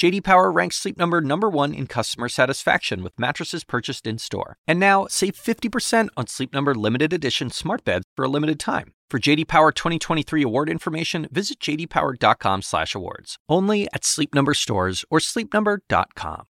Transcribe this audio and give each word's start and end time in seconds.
JD 0.00 0.24
Power 0.24 0.50
ranks 0.50 0.76
Sleep 0.76 0.96
Number 0.96 1.20
number 1.20 1.50
1 1.50 1.74
in 1.74 1.86
customer 1.86 2.30
satisfaction 2.30 3.02
with 3.02 3.18
mattresses 3.18 3.64
purchased 3.64 4.06
in-store. 4.06 4.56
And 4.66 4.80
now, 4.80 5.06
save 5.10 5.34
50% 5.34 6.08
on 6.16 6.26
Sleep 6.26 6.54
Number 6.54 6.74
limited 6.74 7.12
edition 7.12 7.50
smart 7.50 7.84
beds 7.84 8.06
for 8.16 8.24
a 8.24 8.28
limited 8.28 8.58
time. 8.58 8.94
For 9.10 9.18
JD 9.18 9.46
Power 9.46 9.72
2023 9.72 10.42
award 10.42 10.70
information, 10.70 11.28
visit 11.30 11.60
jdpower.com/awards. 11.60 13.36
Only 13.46 13.88
at 13.92 14.06
Sleep 14.06 14.34
Number 14.34 14.54
stores 14.54 15.04
or 15.10 15.18
sleepnumber.com. 15.18 16.46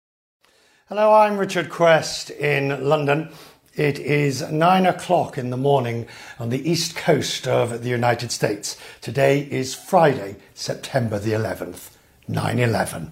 Hello, 0.88 1.12
I'm 1.12 1.36
Richard 1.36 1.70
Quest 1.70 2.30
in 2.30 2.88
London. 2.88 3.30
It 3.74 3.98
is 3.98 4.48
nine 4.52 4.86
o'clock 4.86 5.36
in 5.36 5.50
the 5.50 5.56
morning 5.56 6.06
on 6.38 6.50
the 6.50 6.70
east 6.70 6.94
coast 6.94 7.48
of 7.48 7.82
the 7.82 7.88
United 7.88 8.30
States. 8.30 8.76
Today 9.00 9.40
is 9.50 9.74
Friday, 9.74 10.36
September 10.54 11.18
the 11.18 11.32
11th, 11.32 11.96
9 12.28 12.60
11. 12.60 13.10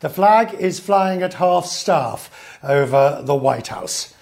The 0.00 0.08
flag 0.08 0.54
is 0.54 0.80
flying 0.80 1.22
at 1.22 1.34
half 1.34 1.66
staff 1.66 2.58
over 2.62 3.20
the 3.22 3.34
White 3.34 3.66
House. 3.66 4.14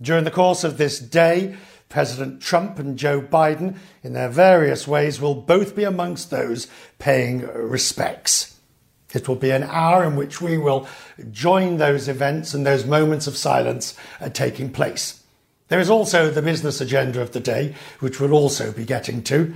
During 0.00 0.24
the 0.24 0.30
course 0.30 0.62
of 0.64 0.76
this 0.76 0.98
day, 0.98 1.56
President 1.88 2.42
Trump 2.42 2.78
and 2.78 2.98
Joe 2.98 3.20
Biden, 3.20 3.76
in 4.02 4.12
their 4.12 4.28
various 4.28 4.86
ways, 4.86 5.20
will 5.20 5.34
both 5.34 5.74
be 5.74 5.84
amongst 5.84 6.30
those 6.30 6.66
paying 6.98 7.46
respects. 7.46 8.58
It 9.14 9.28
will 9.28 9.36
be 9.36 9.50
an 9.50 9.62
hour 9.62 10.04
in 10.04 10.16
which 10.16 10.42
we 10.42 10.58
will 10.58 10.88
join 11.30 11.78
those 11.78 12.08
events 12.08 12.52
and 12.52 12.66
those 12.66 12.84
moments 12.84 13.26
of 13.26 13.36
silence 13.36 13.96
uh, 14.20 14.28
taking 14.28 14.70
place. 14.70 15.22
There 15.68 15.80
is 15.80 15.88
also 15.88 16.30
the 16.30 16.42
business 16.42 16.80
agenda 16.80 17.20
of 17.22 17.32
the 17.32 17.40
day, 17.40 17.74
which 18.00 18.20
we'll 18.20 18.34
also 18.34 18.72
be 18.72 18.84
getting 18.84 19.22
to. 19.24 19.54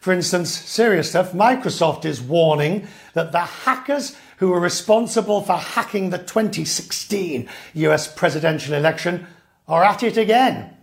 For 0.00 0.12
instance, 0.12 0.50
serious 0.50 1.10
stuff, 1.10 1.32
Microsoft 1.32 2.04
is 2.04 2.20
warning 2.20 2.88
that 3.14 3.32
the 3.32 3.40
hackers 3.40 4.16
who 4.38 4.50
were 4.50 4.60
responsible 4.60 5.40
for 5.40 5.56
hacking 5.56 6.10
the 6.10 6.18
2016 6.18 7.48
US 7.74 8.12
presidential 8.12 8.74
election 8.74 9.26
are 9.68 9.84
at 9.84 10.02
it 10.02 10.16
again. 10.16 10.76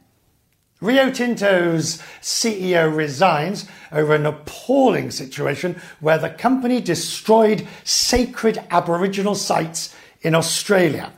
Rio 0.82 1.10
Tinto's 1.10 2.04
CEO 2.22 2.94
resigns 2.94 3.66
over 3.92 4.16
an 4.16 4.26
appalling 4.26 5.12
situation 5.12 5.82
where 6.02 6.18
the 6.18 6.30
company 6.30 6.82
destroyed 6.82 7.66
sacred 7.86 8.62
Aboriginal 8.70 9.36
sites 9.36 9.96
in 10.22 10.36
Australia. 10.36 11.14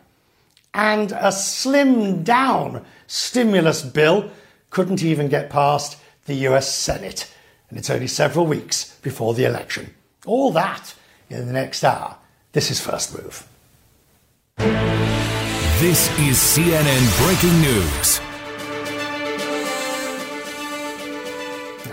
And 0.74 1.14
a 1.14 1.32
slimmed 1.32 2.26
down 2.26 2.86
stimulus 3.08 3.82
bill 3.82 4.30
couldn't 4.70 5.02
even 5.02 5.30
get 5.30 5.50
past 5.50 5.98
the 6.26 6.36
US 6.50 6.72
Senate. 6.72 7.34
And 7.70 7.80
it's 7.80 7.90
only 7.90 8.08
several 8.08 8.46
weeks 8.46 8.98
before 9.02 9.34
the 9.34 9.46
election. 9.46 9.96
All 10.28 10.52
that 10.52 10.94
in 11.30 11.48
the 11.48 11.54
next 11.54 11.84
hour. 11.84 12.18
This 12.52 12.70
is 12.70 12.80
First 12.80 13.18
Move. 13.18 13.48
This 15.80 16.08
is 16.20 16.38
CNN 16.38 17.26
Breaking 17.26 17.60
News. 17.60 18.22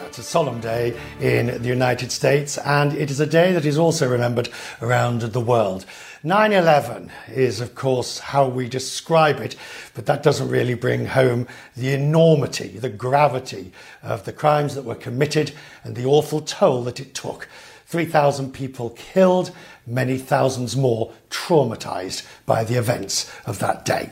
It's 0.06 0.18
a 0.18 0.22
solemn 0.22 0.60
day 0.60 0.96
in 1.20 1.60
the 1.60 1.68
United 1.68 2.12
States, 2.12 2.58
and 2.58 2.92
it 2.92 3.10
is 3.10 3.18
a 3.18 3.26
day 3.26 3.52
that 3.52 3.64
is 3.64 3.78
also 3.78 4.08
remembered 4.08 4.50
around 4.80 5.22
the 5.22 5.40
world. 5.40 5.84
9 6.22 6.52
11 6.52 7.10
is, 7.32 7.60
of 7.60 7.74
course, 7.74 8.20
how 8.20 8.46
we 8.46 8.68
describe 8.68 9.40
it, 9.40 9.56
but 9.94 10.06
that 10.06 10.22
doesn't 10.22 10.48
really 10.48 10.74
bring 10.74 11.06
home 11.06 11.48
the 11.76 11.92
enormity, 11.92 12.78
the 12.78 12.88
gravity 12.88 13.72
of 14.00 14.24
the 14.26 14.32
crimes 14.32 14.76
that 14.76 14.84
were 14.84 14.94
committed 14.94 15.50
and 15.82 15.96
the 15.96 16.06
awful 16.06 16.40
toll 16.40 16.84
that 16.84 17.00
it 17.00 17.14
took. 17.14 17.48
3,000 17.86 18.52
people 18.54 18.90
killed, 18.90 19.50
many 19.86 20.18
thousands 20.18 20.76
more 20.76 21.12
traumatized 21.30 22.26
by 22.46 22.64
the 22.64 22.76
events 22.76 23.30
of 23.46 23.58
that 23.58 23.84
day. 23.84 24.10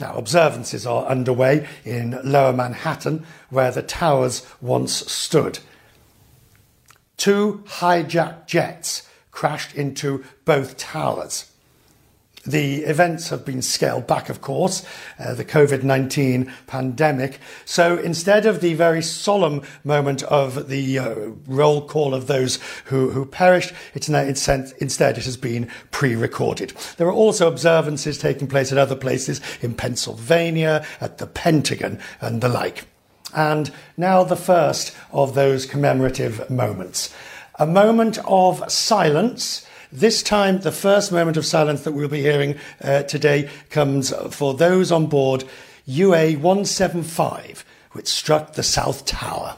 Now, 0.00 0.14
observances 0.16 0.86
are 0.86 1.06
underway 1.06 1.68
in 1.84 2.18
lower 2.24 2.52
Manhattan, 2.52 3.24
where 3.50 3.70
the 3.70 3.82
towers 3.82 4.44
once 4.60 4.92
stood. 5.10 5.60
Two 7.16 7.62
hijacked 7.66 8.46
jets 8.46 9.08
crashed 9.30 9.74
into 9.74 10.24
both 10.44 10.76
towers. 10.76 11.50
The 12.46 12.84
events 12.84 13.30
have 13.30 13.44
been 13.44 13.62
scaled 13.62 14.06
back, 14.06 14.28
of 14.28 14.42
course, 14.42 14.84
uh, 15.18 15.34
the 15.34 15.44
COVID 15.44 15.82
19 15.82 16.52
pandemic. 16.66 17.38
So 17.64 17.96
instead 17.96 18.44
of 18.44 18.60
the 18.60 18.74
very 18.74 19.02
solemn 19.02 19.62
moment 19.82 20.22
of 20.24 20.68
the 20.68 20.98
uh, 20.98 21.14
roll 21.46 21.86
call 21.86 22.14
of 22.14 22.26
those 22.26 22.58
who, 22.86 23.10
who 23.10 23.24
perished, 23.24 23.72
it's 23.94 24.08
it's 24.08 24.48
instead 24.48 25.16
it 25.16 25.24
has 25.24 25.38
been 25.38 25.70
pre 25.90 26.14
recorded. 26.14 26.74
There 26.98 27.06
are 27.06 27.12
also 27.12 27.48
observances 27.48 28.18
taking 28.18 28.46
place 28.46 28.70
at 28.72 28.78
other 28.78 28.96
places 28.96 29.40
in 29.62 29.74
Pennsylvania, 29.74 30.84
at 31.00 31.18
the 31.18 31.26
Pentagon, 31.26 31.98
and 32.20 32.42
the 32.42 32.48
like. 32.48 32.86
And 33.34 33.70
now 33.96 34.22
the 34.22 34.36
first 34.36 34.94
of 35.12 35.34
those 35.34 35.66
commemorative 35.66 36.48
moments. 36.50 37.14
A 37.58 37.66
moment 37.66 38.18
of 38.24 38.70
silence 38.70 39.63
this 39.94 40.24
time, 40.24 40.58
the 40.58 40.72
first 40.72 41.12
moment 41.12 41.36
of 41.36 41.46
silence 41.46 41.82
that 41.82 41.92
we'll 41.92 42.08
be 42.08 42.20
hearing 42.20 42.56
uh, 42.82 43.04
today 43.04 43.48
comes 43.70 44.12
for 44.34 44.52
those 44.52 44.90
on 44.90 45.06
board 45.06 45.44
UA 45.86 46.32
175, 46.32 47.64
which 47.92 48.08
struck 48.08 48.54
the 48.54 48.64
South 48.64 49.06
Tower. 49.06 49.56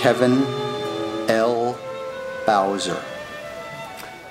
Kevin 0.00 0.44
L. 1.28 1.78
Bowser. 2.46 2.98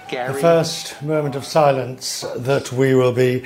Gary. 0.09 0.33
The 0.33 0.39
first 0.39 0.99
moment 1.03 1.35
of 1.35 1.45
silence 1.45 2.25
that 2.35 2.71
we 2.71 2.95
will 2.95 3.11
be 3.11 3.45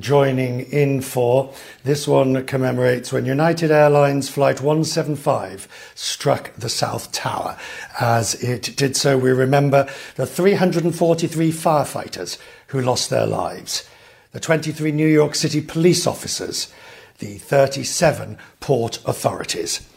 joining 0.00 0.62
in 0.72 1.02
for. 1.02 1.54
This 1.84 2.08
one 2.08 2.44
commemorates 2.46 3.12
when 3.12 3.26
United 3.26 3.70
Airlines 3.70 4.28
Flight 4.28 4.60
175 4.60 5.92
struck 5.94 6.52
the 6.54 6.68
South 6.68 7.12
Tower. 7.12 7.56
As 8.00 8.34
it 8.42 8.74
did 8.76 8.96
so, 8.96 9.16
we 9.16 9.30
remember 9.30 9.88
the 10.16 10.26
343 10.26 11.52
firefighters 11.52 12.38
who 12.66 12.82
lost 12.82 13.08
their 13.08 13.26
lives, 13.26 13.88
the 14.32 14.40
23 14.40 14.90
New 14.90 15.06
York 15.06 15.36
City 15.36 15.60
police 15.60 16.08
officers, 16.08 16.72
the 17.20 17.38
37 17.38 18.36
port 18.58 18.98
authorities. 19.06 19.88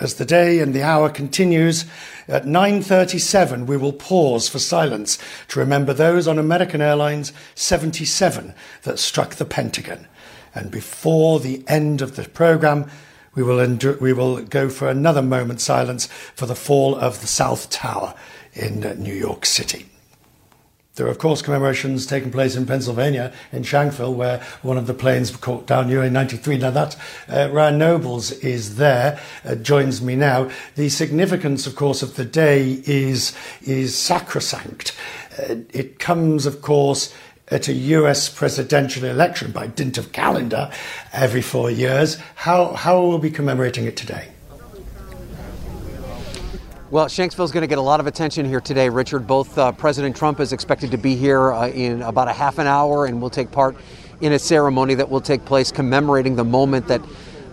As 0.00 0.14
the 0.14 0.24
day 0.24 0.58
and 0.58 0.74
the 0.74 0.82
hour 0.82 1.10
continues, 1.10 1.84
at 2.26 2.46
9:37 2.46 3.66
we 3.66 3.76
will 3.76 3.92
pause 3.92 4.48
for 4.48 4.58
silence 4.58 5.18
to 5.48 5.60
remember 5.60 5.92
those 5.92 6.26
on 6.26 6.38
American 6.38 6.80
Airlines 6.80 7.32
77 7.54 8.54
that 8.82 8.98
struck 8.98 9.34
the 9.34 9.44
Pentagon. 9.44 10.08
And 10.54 10.70
before 10.70 11.40
the 11.40 11.62
end 11.68 12.02
of 12.02 12.16
the 12.16 12.28
program, 12.28 12.90
we 13.34 13.42
will, 13.42 13.76
we 14.00 14.12
will 14.12 14.42
go 14.42 14.68
for 14.68 14.88
another 14.88 15.22
moment's 15.22 15.64
silence 15.64 16.06
for 16.34 16.46
the 16.46 16.54
fall 16.54 16.94
of 16.96 17.20
the 17.20 17.26
South 17.26 17.70
Tower 17.70 18.14
in 18.54 18.80
New 19.02 19.14
York 19.14 19.46
City. 19.46 19.91
There 20.96 21.06
are, 21.06 21.10
of 21.10 21.18
course, 21.18 21.40
commemorations 21.40 22.04
taking 22.04 22.30
place 22.30 22.54
in 22.54 22.66
Pennsylvania, 22.66 23.32
in 23.50 23.62
Shanksville, 23.62 24.14
where 24.14 24.44
one 24.60 24.76
of 24.76 24.86
the 24.86 24.92
planes 24.92 25.34
caught 25.34 25.66
down 25.66 25.90
in 25.90 26.12
93. 26.12 26.58
Now, 26.58 26.70
that 26.70 26.96
uh, 27.30 27.48
Ryan 27.50 27.78
Nobles 27.78 28.30
is 28.30 28.76
there, 28.76 29.18
uh, 29.46 29.54
joins 29.54 30.02
me 30.02 30.16
now. 30.16 30.50
The 30.74 30.90
significance, 30.90 31.66
of 31.66 31.76
course, 31.76 32.02
of 32.02 32.16
the 32.16 32.26
day 32.26 32.82
is, 32.84 33.34
is 33.62 33.96
sacrosanct. 33.96 34.94
Uh, 35.38 35.56
it 35.72 35.98
comes, 35.98 36.44
of 36.44 36.60
course, 36.60 37.14
at 37.48 37.68
a 37.68 37.72
US 37.72 38.28
presidential 38.28 39.04
election 39.04 39.50
by 39.50 39.68
dint 39.68 39.96
of 39.96 40.12
calendar 40.12 40.70
every 41.14 41.42
four 41.42 41.70
years. 41.70 42.18
How, 42.34 42.74
how 42.74 43.00
will 43.00 43.18
we 43.18 43.30
be 43.30 43.34
commemorating 43.34 43.86
it 43.86 43.96
today? 43.96 44.28
Well, 46.92 47.06
Shanksville 47.06 47.46
is 47.46 47.52
going 47.52 47.62
to 47.62 47.68
get 47.68 47.78
a 47.78 47.80
lot 47.80 48.00
of 48.00 48.06
attention 48.06 48.44
here 48.44 48.60
today, 48.60 48.90
Richard. 48.90 49.26
Both 49.26 49.56
uh, 49.56 49.72
President 49.72 50.14
Trump 50.14 50.40
is 50.40 50.52
expected 50.52 50.90
to 50.90 50.98
be 50.98 51.16
here 51.16 51.50
uh, 51.50 51.68
in 51.68 52.02
about 52.02 52.28
a 52.28 52.34
half 52.34 52.58
an 52.58 52.66
hour 52.66 53.06
and 53.06 53.18
will 53.18 53.30
take 53.30 53.50
part 53.50 53.76
in 54.20 54.34
a 54.34 54.38
ceremony 54.38 54.92
that 54.96 55.08
will 55.08 55.22
take 55.22 55.42
place 55.46 55.72
commemorating 55.72 56.36
the 56.36 56.44
moment 56.44 56.86
that 56.88 57.00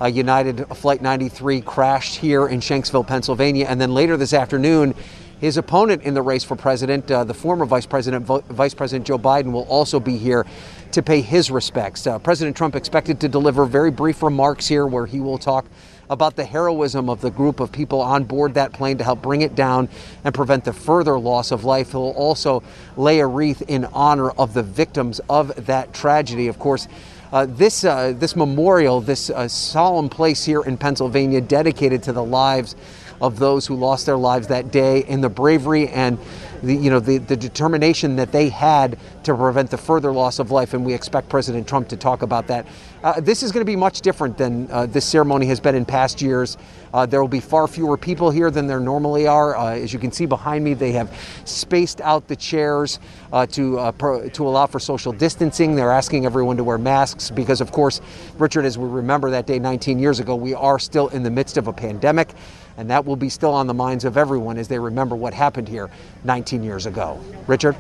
uh, 0.02 0.08
United 0.08 0.66
Flight 0.76 1.02
93 1.02 1.62
crashed 1.62 2.18
here 2.18 2.50
in 2.50 2.60
Shanksville, 2.60 3.08
Pennsylvania. 3.08 3.66
And 3.70 3.80
then 3.80 3.94
later 3.94 4.18
this 4.18 4.34
afternoon, 4.34 4.94
his 5.40 5.56
opponent 5.56 6.04
in 6.04 6.14
the 6.14 6.22
race 6.22 6.44
for 6.44 6.58
president, 6.58 7.10
uh, 7.10 7.24
the 7.24 7.34
former 7.34 7.64
Vice 7.64 7.86
President, 7.86 8.26
Vice 8.26 8.74
President 8.74 9.08
Joe 9.08 9.18
Biden, 9.18 9.54
will 9.54 9.68
also 9.70 10.02
be 10.02 10.18
here 10.18 10.46
to 10.92 11.02
pay 11.02 11.22
his 11.22 11.50
respects. 11.50 12.06
Uh, 12.06 12.20
President 12.20 12.58
Trump 12.58 12.76
expected 12.76 13.22
to 13.22 13.30
deliver 13.30 13.64
very 13.64 13.90
brief 13.90 14.22
remarks 14.22 14.68
here 14.68 14.86
where 14.86 15.06
he 15.06 15.22
will 15.22 15.38
talk 15.38 15.66
about 16.10 16.36
the 16.36 16.46
heroism 16.46 17.10
of 17.10 17.22
the 17.22 17.30
group 17.30 17.60
of 17.60 17.72
people 17.72 18.02
on 18.02 18.24
board 18.24 18.56
that 18.56 18.74
plane 18.74 18.98
to 18.98 19.04
help 19.04 19.22
bring 19.22 19.42
it 19.42 19.56
down 19.56 19.88
and 20.24 20.34
prevent 20.34 20.66
the 20.66 20.74
further 20.74 21.20
loss 21.20 21.52
of 21.52 21.64
life. 21.64 21.92
He'll 21.92 22.14
also 22.18 22.64
lay 22.98 23.20
a 23.20 23.28
wreath 23.28 23.62
in 23.68 23.86
honor 23.86 24.32
of 24.32 24.54
the 24.54 24.64
victims 24.64 25.22
of 25.30 25.68
that 25.68 25.94
tragedy. 25.94 26.48
Of 26.48 26.58
course, 26.58 26.88
uh, 27.32 27.46
this 27.48 27.84
uh, 27.84 28.14
this 28.18 28.36
memorial, 28.36 29.02
this 29.02 29.30
uh, 29.30 29.48
solemn 29.48 30.10
place 30.10 30.44
here 30.46 30.62
in 30.62 30.78
Pennsylvania, 30.78 31.42
dedicated 31.42 32.02
to 32.04 32.14
the 32.14 32.24
lives 32.24 32.76
of 33.22 33.40
those 33.40 33.68
who 33.68 33.76
lost 33.76 34.06
their 34.06 34.18
lives 34.18 34.48
that 34.48 34.72
day 34.72 35.04
in 35.06 35.22
the 35.22 35.30
bravery 35.30 35.88
and 35.90 36.18
the, 36.64 36.76
you 36.76 36.90
know, 36.90 37.00
the, 37.00 37.18
the 37.20 37.38
determination 37.38 38.16
that 38.18 38.32
they 38.32 38.50
had 38.50 38.98
to 39.24 39.36
prevent 39.36 39.70
the 39.70 39.78
further 39.78 40.12
loss 40.12 40.40
of 40.40 40.52
life, 40.52 40.74
and 40.74 40.86
we 40.86 40.94
expect 40.94 41.30
President 41.30 41.68
Trump 41.68 41.88
to 41.90 41.98
talk 41.98 42.22
about 42.22 42.48
that. 42.48 42.66
Uh, 43.04 43.20
this 43.22 43.44
is 43.44 43.52
going 43.52 43.62
to 43.62 43.70
be 43.70 43.78
much 43.78 44.02
different 44.02 44.38
than 44.38 44.70
uh, 44.72 44.86
this 44.86 45.06
ceremony 45.06 45.46
has 45.46 45.60
been 45.60 45.76
in 45.76 45.86
past 45.86 46.22
years. 46.22 46.58
Uh, 46.94 47.06
there 47.06 47.22
will 47.22 47.30
be 47.30 47.40
far 47.40 47.68
fewer 47.68 47.96
people 47.96 48.30
here 48.30 48.52
than 48.52 48.68
there 48.68 48.80
normally 48.80 49.26
are. 49.26 49.56
Uh, 49.56 49.76
as 49.76 49.94
you 49.94 50.00
can 50.00 50.12
see 50.12 50.26
behind 50.26 50.64
me, 50.64 50.74
they 50.74 50.92
have 50.92 51.10
spaced 51.46 52.02
out 52.02 52.28
the 52.28 52.36
chairs 52.36 53.00
uh, 53.32 53.46
to 53.46 53.80
uh, 53.80 53.92
pro- 53.94 54.28
to 54.30 54.48
allow 54.48 54.66
for 54.66 54.80
social 54.80 55.14
distancing. 55.14 55.76
They're 55.76 55.92
asking 55.92 56.26
everyone 56.26 56.58
to 56.58 56.64
wear 56.64 56.78
masks 56.78 57.30
because, 57.30 57.62
of 57.62 57.72
course, 57.72 58.02
Richard, 58.38 58.66
as 58.66 58.78
we 58.78 58.88
remember 58.90 59.30
that 59.30 59.46
day 59.46 59.60
19 59.60 60.00
years 60.00 60.20
ago, 60.20 60.36
we 60.36 60.54
are 60.54 60.80
still 60.80 61.08
in 61.10 61.24
the 61.24 61.32
midst 61.32 61.58
of 61.58 61.68
a 61.68 61.74
pandemic 61.74 62.30
and 62.80 62.90
that 62.90 63.06
will 63.06 63.18
be 63.18 63.28
still 63.28 63.54
on 63.54 63.68
the 63.68 63.74
minds 63.74 64.06
of 64.06 64.16
everyone 64.16 64.58
as 64.58 64.70
they 64.70 64.80
remember 64.80 65.14
what 65.14 65.34
happened 65.34 65.68
here 65.68 65.90
19 66.24 66.64
years 66.64 66.86
ago. 66.86 67.20
Richard? 67.46 67.76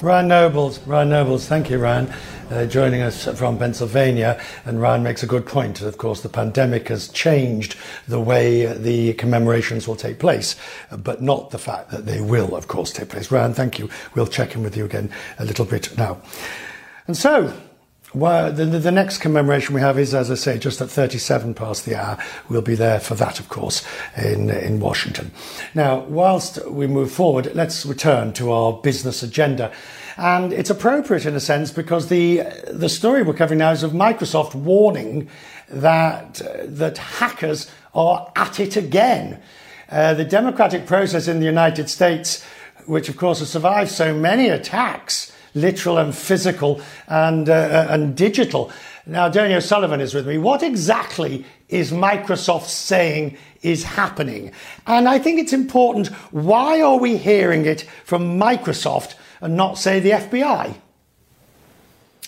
Ryan 0.00 0.28
Nobles, 0.28 0.78
Ryan 0.86 1.08
Nobles, 1.08 1.48
thank 1.48 1.70
you, 1.70 1.78
Ryan, 1.78 2.12
uh, 2.50 2.66
joining 2.66 3.02
us 3.02 3.26
from 3.36 3.58
Pennsylvania. 3.58 4.40
And 4.64 4.80
Ryan 4.80 5.02
makes 5.02 5.24
a 5.24 5.26
good 5.26 5.44
point. 5.44 5.80
Of 5.80 5.98
course, 5.98 6.20
the 6.20 6.28
pandemic 6.28 6.86
has 6.86 7.08
changed 7.08 7.74
the 8.06 8.20
way 8.20 8.66
the 8.66 9.14
commemorations 9.14 9.88
will 9.88 9.96
take 9.96 10.20
place, 10.20 10.54
but 10.96 11.20
not 11.20 11.50
the 11.50 11.58
fact 11.58 11.90
that 11.90 12.06
they 12.06 12.20
will, 12.20 12.54
of 12.54 12.68
course, 12.68 12.92
take 12.92 13.08
place. 13.08 13.32
Ryan, 13.32 13.54
thank 13.54 13.80
you. 13.80 13.90
We'll 14.14 14.28
check 14.28 14.54
in 14.54 14.62
with 14.62 14.76
you 14.76 14.84
again 14.84 15.10
a 15.40 15.44
little 15.44 15.64
bit 15.64 15.96
now. 15.98 16.20
And 17.08 17.16
so, 17.16 17.52
well, 18.14 18.52
the, 18.52 18.64
the, 18.64 18.92
next 18.92 19.18
commemoration 19.18 19.74
we 19.74 19.80
have 19.80 19.98
is, 19.98 20.14
as 20.14 20.30
I 20.30 20.34
say, 20.34 20.58
just 20.58 20.80
at 20.80 20.88
37 20.88 21.54
past 21.54 21.84
the 21.84 21.96
hour. 21.96 22.16
We'll 22.48 22.62
be 22.62 22.76
there 22.76 23.00
for 23.00 23.14
that, 23.16 23.40
of 23.40 23.48
course, 23.48 23.84
in, 24.16 24.50
in 24.50 24.78
Washington. 24.78 25.32
Now, 25.74 26.00
whilst 26.04 26.64
we 26.66 26.86
move 26.86 27.10
forward, 27.10 27.50
let's 27.54 27.84
return 27.84 28.32
to 28.34 28.52
our 28.52 28.72
business 28.72 29.22
agenda. 29.22 29.72
And 30.16 30.52
it's 30.52 30.70
appropriate 30.70 31.26
in 31.26 31.34
a 31.34 31.40
sense 31.40 31.72
because 31.72 32.08
the, 32.08 32.42
the 32.68 32.88
story 32.88 33.22
we're 33.22 33.34
covering 33.34 33.58
now 33.58 33.72
is 33.72 33.82
of 33.82 33.90
Microsoft 33.90 34.54
warning 34.54 35.28
that, 35.68 36.40
that 36.62 36.98
hackers 36.98 37.68
are 37.94 38.30
at 38.36 38.60
it 38.60 38.76
again. 38.76 39.42
Uh, 39.90 40.14
the 40.14 40.24
democratic 40.24 40.86
process 40.86 41.26
in 41.26 41.40
the 41.40 41.46
United 41.46 41.90
States, 41.90 42.44
which 42.86 43.08
of 43.08 43.16
course 43.16 43.40
has 43.40 43.50
survived 43.50 43.90
so 43.90 44.14
many 44.14 44.48
attacks, 44.48 45.32
literal 45.54 45.98
and 45.98 46.14
physical 46.14 46.80
and, 47.08 47.48
uh, 47.48 47.52
uh, 47.52 47.86
and 47.90 48.16
digital. 48.16 48.70
Now, 49.06 49.28
Donie 49.28 49.54
O'Sullivan 49.54 50.00
is 50.00 50.14
with 50.14 50.26
me. 50.26 50.38
What 50.38 50.62
exactly 50.62 51.44
is 51.68 51.92
Microsoft 51.92 52.66
saying 52.66 53.36
is 53.62 53.84
happening? 53.84 54.52
And 54.86 55.08
I 55.08 55.18
think 55.18 55.38
it's 55.38 55.52
important. 55.52 56.08
Why 56.32 56.80
are 56.80 56.98
we 56.98 57.16
hearing 57.16 57.66
it 57.66 57.82
from 58.04 58.38
Microsoft 58.38 59.14
and 59.40 59.56
not, 59.56 59.78
say, 59.78 60.00
the 60.00 60.10
FBI? 60.10 60.76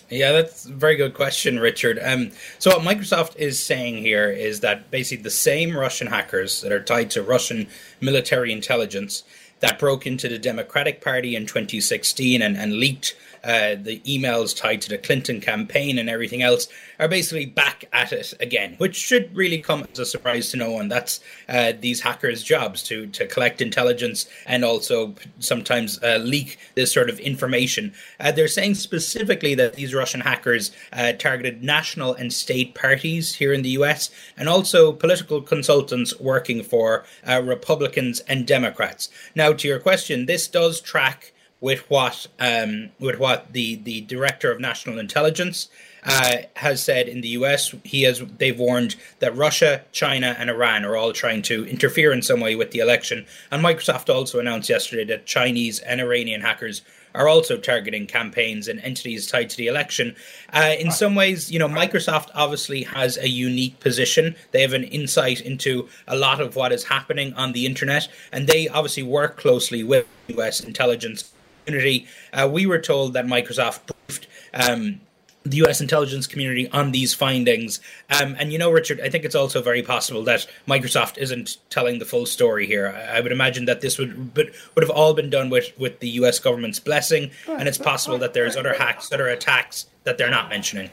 Yeah, 0.09 0.33
that's 0.33 0.67
a 0.67 0.73
very 0.73 0.95
good 0.95 1.15
question, 1.15 1.59
Richard. 1.59 1.99
Um, 2.01 2.31
so, 2.61 2.71
what 2.71 2.87
Microsoft 2.87 3.37
is 3.37 3.59
saying 3.59 3.97
here 3.97 4.31
is 4.31 4.61
that 4.61 4.89
basically 4.91 5.25
the 5.25 5.31
same 5.31 5.77
Russian 5.77 6.07
hackers 6.07 6.61
that 6.61 6.71
are 6.71 6.83
tied 6.83 7.11
to 7.13 7.23
Russian 7.23 7.67
military 8.01 8.53
intelligence 8.53 9.25
that 9.61 9.79
broke 9.79 10.07
into 10.07 10.29
the 10.29 10.39
Democratic 10.39 11.01
Party 11.01 11.35
in 11.35 11.47
2016 11.47 12.43
and, 12.43 12.57
and 12.57 12.75
leaked 12.75 13.17
uh, 13.47 13.77
the 13.81 14.01
emails 14.01 14.57
tied 14.57 14.83
to 14.83 14.89
the 14.89 14.99
Clinton 14.99 15.41
campaign 15.41 15.99
and 15.99 16.11
everything 16.11 16.43
else 16.43 16.67
are 16.99 17.07
basically 17.07 17.47
back 17.47 17.85
at 17.93 18.13
it 18.13 18.35
again, 18.41 18.75
which 18.79 18.97
should 18.97 19.35
really 19.37 19.63
come 19.63 19.87
as 19.93 20.01
a 20.01 20.05
surprise 20.05 20.51
to 20.51 20.57
no 20.57 20.73
one. 20.73 20.89
That's 20.89 21.21
uh, 21.49 21.73
these 21.79 22.01
hackers' 22.01 22.43
jobs 22.43 22.83
to 22.85 23.07
to 23.07 23.27
collect 23.27 23.63
intelligence 23.63 24.27
and 24.47 24.65
also 24.65 25.15
sometimes 25.39 26.03
uh, 26.03 26.17
leak 26.17 26.59
this 26.75 26.93
sort 26.93 27.09
of 27.09 27.21
information. 27.21 27.95
Uh, 28.19 28.33
they're 28.33 28.49
saying 28.49 28.75
specifically 28.75 29.55
that 29.55 29.75
these 29.75 29.95
Russian 29.95 30.21
hackers 30.21 30.73
uh, 30.93 31.13
targeted 31.13 31.63
national 31.63 32.15
and 32.15 32.33
state 32.33 32.75
parties 32.75 33.37
here 33.37 33.53
in 33.53 33.63
the 33.63 33.77
U.S. 33.81 34.11
and 34.37 34.49
also 34.49 34.93
political 34.93 35.41
consultants 35.41 36.19
working 36.19 36.65
for 36.65 37.05
Republicans 37.43 38.21
and 38.21 38.47
Democrats. 38.47 39.09
Now, 39.37 39.53
to 39.53 39.69
your 39.69 39.79
question, 39.79 40.27
this 40.27 40.49
does 40.49 40.81
track 40.81 41.33
with 41.61 41.89
what 41.91 42.27
um, 42.39 42.91
with 42.99 43.19
what 43.19 43.53
the 43.53 43.77
the 43.77 44.03
director 44.03 44.51
of 44.53 44.61
national 44.61 44.99
intelligence 44.99 45.69
uh, 46.05 46.37
has 46.55 46.83
said 46.83 47.09
in 47.09 47.21
the 47.21 47.29
U.S. 47.29 47.75
He 47.83 48.03
has 48.03 48.23
they've 48.39 48.59
warned 48.59 48.97
that 49.19 49.35
Russia, 49.37 49.83
China, 49.93 50.37
and 50.39 50.51
Iran 50.51 50.85
are 50.85 50.97
all 50.97 51.13
trying 51.13 51.43
to 51.43 51.67
interfere 51.67 52.13
in 52.13 52.23
some 52.23 52.41
way 52.41 52.55
with 52.55 52.71
the 52.71 52.79
election. 52.79 53.27
And 53.51 53.65
Microsoft 53.65 54.15
also 54.15 54.39
announced 54.39 54.69
yesterday 54.69 55.05
that 55.05 55.27
Chinese 55.27 55.81
and 55.81 56.01
Iranian 56.01 56.43
hackers 56.43 56.83
are 57.15 57.29
also 57.29 57.57
targeting 57.57 58.07
campaigns 58.07 58.69
and 58.69 58.79
entities 58.81 59.27
tied 59.27 59.49
to 59.49 59.57
the 59.57 59.67
election. 59.67 60.15
Uh, 60.53 60.75
in 60.79 60.91
some 60.91 61.15
ways, 61.15 61.51
you 61.51 61.59
know, 61.59 61.67
Microsoft 61.69 62.29
obviously 62.35 62.83
has 62.83 63.17
a 63.17 63.29
unique 63.29 63.81
position. 63.81 64.37
They 64.51 64.61
have 64.61 64.75
an 64.75 64.85
insight 64.85 65.41
into 65.41 65.89
a 66.07 66.15
lot 66.15 66.41
of 66.41 66.55
what 66.57 66.73
is 66.73 66.85
happening 66.85 67.33
on 67.33 67.53
the 67.53 67.65
internet, 67.65 68.09
and 68.31 68.47
they 68.47 68.69
obviously 68.69 69.03
work 69.03 69.39
closely 69.39 69.83
with 69.83 70.07
U.S. 70.29 70.61
intelligence 70.61 71.33
community. 71.67 72.07
Uh, 72.33 72.49
we 72.51 72.67
were 72.67 72.79
told 72.79 73.13
that 73.15 73.27
Microsoft 73.27 73.81
briefed 73.87 74.27
um, 74.55 75.01
the 75.45 75.59
U.S. 75.59 75.81
intelligence 75.81 76.27
community 76.27 76.69
on 76.71 76.93
these 76.93 77.15
findings. 77.15 77.81
Um, 78.11 78.37
and 78.39 78.53
you 78.53 78.59
know, 78.59 78.71
Richard, 78.71 79.01
I 79.01 79.09
think 79.09 79.25
it's 79.25 79.35
also 79.35 79.63
very 79.63 79.83
possible 79.83 80.23
that 80.25 80.47
Microsoft 80.67 81.19
isn't 81.19 81.59
telling 81.71 81.99
the 81.99 82.05
full 82.05 82.27
story 82.27 82.67
here. 82.67 82.89
I, 82.97 83.19
I 83.19 83.21
would 83.21 83.33
imagine 83.33 83.67
that 83.67 83.81
this 83.81 83.99
would 83.99 84.35
but 84.35 84.49
would 84.75 84.83
have 84.83 84.91
all 84.91 85.15
been 85.15 85.31
done 85.31 85.51
with 85.51 85.73
with 85.79 86.01
the 86.01 86.09
U.S. 86.21 86.39
government's 86.39 86.81
blessing, 86.81 87.31
and 87.47 87.69
it's 87.69 87.79
possible 87.79 88.19
that 88.19 88.35
there's 88.35 88.57
other 88.57 88.75
hacks, 88.75 89.13
other 89.13 89.29
attacks 89.29 89.87
that 90.05 90.19
they're 90.19 90.31
not 90.31 90.49
mentioning. 90.49 90.91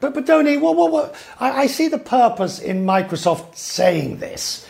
But 0.00 0.14
but 0.14 0.26
Donie, 0.26 0.56
what 0.56 0.76
what 0.76 0.90
what? 0.90 1.14
I, 1.38 1.62
I 1.62 1.66
see 1.66 1.88
the 1.88 1.98
purpose 1.98 2.58
in 2.58 2.84
Microsoft 2.84 3.56
saying 3.56 4.18
this 4.18 4.66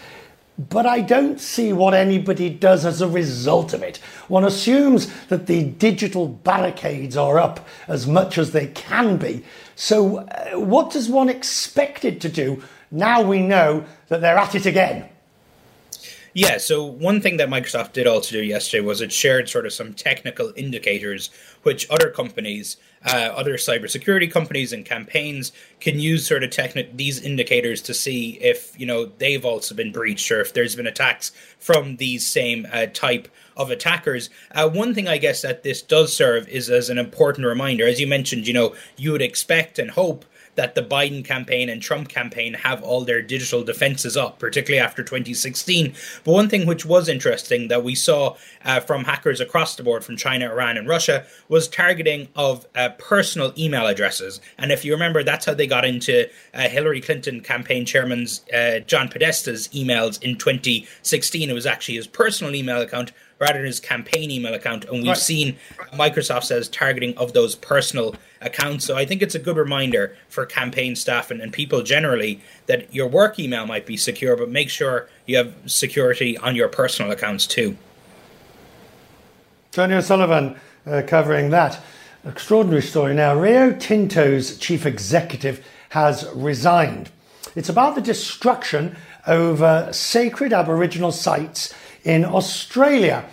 but 0.58 0.86
I 0.86 1.00
don't 1.00 1.40
see 1.40 1.72
what 1.72 1.94
anybody 1.94 2.48
does 2.48 2.84
as 2.84 3.00
a 3.00 3.08
result 3.08 3.72
of 3.74 3.82
it. 3.82 3.96
One 4.28 4.44
assumes 4.44 5.12
that 5.26 5.46
the 5.46 5.64
digital 5.64 6.28
barricades 6.28 7.16
are 7.16 7.38
up 7.38 7.66
as 7.88 8.06
much 8.06 8.38
as 8.38 8.52
they 8.52 8.68
can 8.68 9.16
be. 9.16 9.44
So, 9.74 10.18
uh, 10.18 10.60
what 10.60 10.90
does 10.90 11.08
one 11.08 11.28
expect 11.28 12.04
it 12.04 12.20
to 12.20 12.28
do 12.28 12.62
now 12.90 13.22
we 13.22 13.40
know 13.40 13.84
that 14.08 14.20
they're 14.20 14.38
at 14.38 14.54
it 14.54 14.66
again? 14.66 15.08
Yeah, 16.36 16.58
so 16.58 16.84
one 16.84 17.20
thing 17.20 17.36
that 17.36 17.48
Microsoft 17.48 17.92
did 17.92 18.08
also 18.08 18.32
do 18.32 18.42
yesterday 18.42 18.84
was 18.84 19.00
it 19.00 19.12
shared 19.12 19.48
sort 19.48 19.66
of 19.66 19.72
some 19.72 19.94
technical 19.94 20.52
indicators 20.56 21.30
which 21.62 21.88
other 21.90 22.10
companies, 22.10 22.76
uh, 23.04 23.32
other 23.34 23.54
cybersecurity 23.54 24.30
companies 24.30 24.72
and 24.72 24.84
campaigns 24.84 25.52
can 25.80 25.98
use 25.98 26.26
sort 26.26 26.42
of 26.42 26.50
techni- 26.50 26.96
these 26.96 27.20
indicators 27.20 27.82
to 27.82 27.94
see 27.94 28.38
if, 28.40 28.78
you 28.78 28.86
know, 28.86 29.06
they've 29.18 29.44
also 29.44 29.74
been 29.74 29.92
breached 29.92 30.30
or 30.30 30.40
if 30.40 30.54
there's 30.54 30.76
been 30.76 30.86
attacks 30.86 31.32
from 31.58 31.96
these 31.96 32.26
same 32.26 32.66
uh, 32.72 32.86
type 32.86 33.28
of 33.56 33.70
attackers. 33.70 34.30
Uh, 34.52 34.68
one 34.68 34.94
thing 34.94 35.06
I 35.08 35.18
guess 35.18 35.42
that 35.42 35.62
this 35.62 35.82
does 35.82 36.14
serve 36.14 36.48
is 36.48 36.70
as 36.70 36.90
an 36.90 36.98
important 36.98 37.46
reminder, 37.46 37.86
as 37.86 38.00
you 38.00 38.06
mentioned, 38.06 38.46
you 38.46 38.54
know, 38.54 38.74
you 38.96 39.12
would 39.12 39.22
expect 39.22 39.78
and 39.78 39.90
hope 39.90 40.24
that 40.56 40.74
the 40.74 40.82
Biden 40.82 41.24
campaign 41.24 41.68
and 41.68 41.80
Trump 41.80 42.08
campaign 42.08 42.54
have 42.54 42.82
all 42.82 43.04
their 43.04 43.22
digital 43.22 43.62
defenses 43.62 44.16
up, 44.16 44.38
particularly 44.38 44.80
after 44.80 45.02
2016. 45.02 45.94
But 46.24 46.32
one 46.32 46.48
thing 46.48 46.66
which 46.66 46.84
was 46.84 47.08
interesting 47.08 47.68
that 47.68 47.84
we 47.84 47.94
saw 47.94 48.36
uh, 48.64 48.80
from 48.80 49.04
hackers 49.04 49.40
across 49.40 49.76
the 49.76 49.82
board 49.82 50.04
from 50.04 50.16
China, 50.16 50.50
Iran, 50.50 50.76
and 50.76 50.88
Russia 50.88 51.24
was 51.48 51.68
targeting 51.68 52.28
of 52.36 52.66
uh, 52.74 52.90
personal 52.98 53.52
email 53.58 53.86
addresses. 53.86 54.40
And 54.58 54.72
if 54.72 54.84
you 54.84 54.92
remember, 54.92 55.22
that's 55.22 55.46
how 55.46 55.54
they 55.54 55.66
got 55.66 55.84
into 55.84 56.28
uh, 56.54 56.68
Hillary 56.68 57.00
Clinton 57.00 57.40
campaign 57.40 57.84
chairman's 57.84 58.42
uh, 58.52 58.80
John 58.80 59.08
Podesta's 59.08 59.68
emails 59.68 60.22
in 60.22 60.36
2016. 60.36 61.50
It 61.50 61.52
was 61.52 61.66
actually 61.66 61.96
his 61.96 62.06
personal 62.06 62.54
email 62.54 62.80
account 62.80 63.12
rather 63.38 63.54
than 63.54 63.66
his 63.66 63.80
campaign 63.80 64.30
email 64.30 64.54
account. 64.54 64.84
And 64.84 64.94
we've 64.94 65.08
right. 65.08 65.16
seen 65.16 65.56
Microsoft 65.92 66.44
says 66.44 66.68
targeting 66.68 67.16
of 67.16 67.32
those 67.32 67.54
personal 67.54 68.14
accounts. 68.40 68.84
So 68.84 68.96
I 68.96 69.04
think 69.04 69.22
it's 69.22 69.34
a 69.34 69.38
good 69.38 69.56
reminder 69.56 70.16
for 70.28 70.46
campaign 70.46 70.96
staff 70.96 71.30
and, 71.30 71.40
and 71.40 71.52
people 71.52 71.82
generally 71.82 72.40
that 72.66 72.92
your 72.94 73.08
work 73.08 73.38
email 73.38 73.66
might 73.66 73.86
be 73.86 73.96
secure, 73.96 74.36
but 74.36 74.50
make 74.50 74.70
sure 74.70 75.08
you 75.26 75.36
have 75.36 75.54
security 75.66 76.38
on 76.38 76.54
your 76.54 76.68
personal 76.68 77.10
accounts 77.10 77.46
too. 77.46 77.76
Donie 79.72 79.94
O'Sullivan 79.94 80.56
uh, 80.86 81.02
covering 81.06 81.50
that. 81.50 81.80
Extraordinary 82.24 82.82
story 82.82 83.14
now. 83.14 83.34
Rio 83.34 83.72
Tinto's 83.72 84.56
chief 84.56 84.86
executive 84.86 85.66
has 85.90 86.28
resigned. 86.34 87.10
It's 87.54 87.68
about 87.68 87.94
the 87.94 88.00
destruction 88.00 88.96
over 89.26 89.88
sacred 89.92 90.52
Aboriginal 90.52 91.12
sites 91.12 91.74
in 92.04 92.24
Australia. 92.24 93.24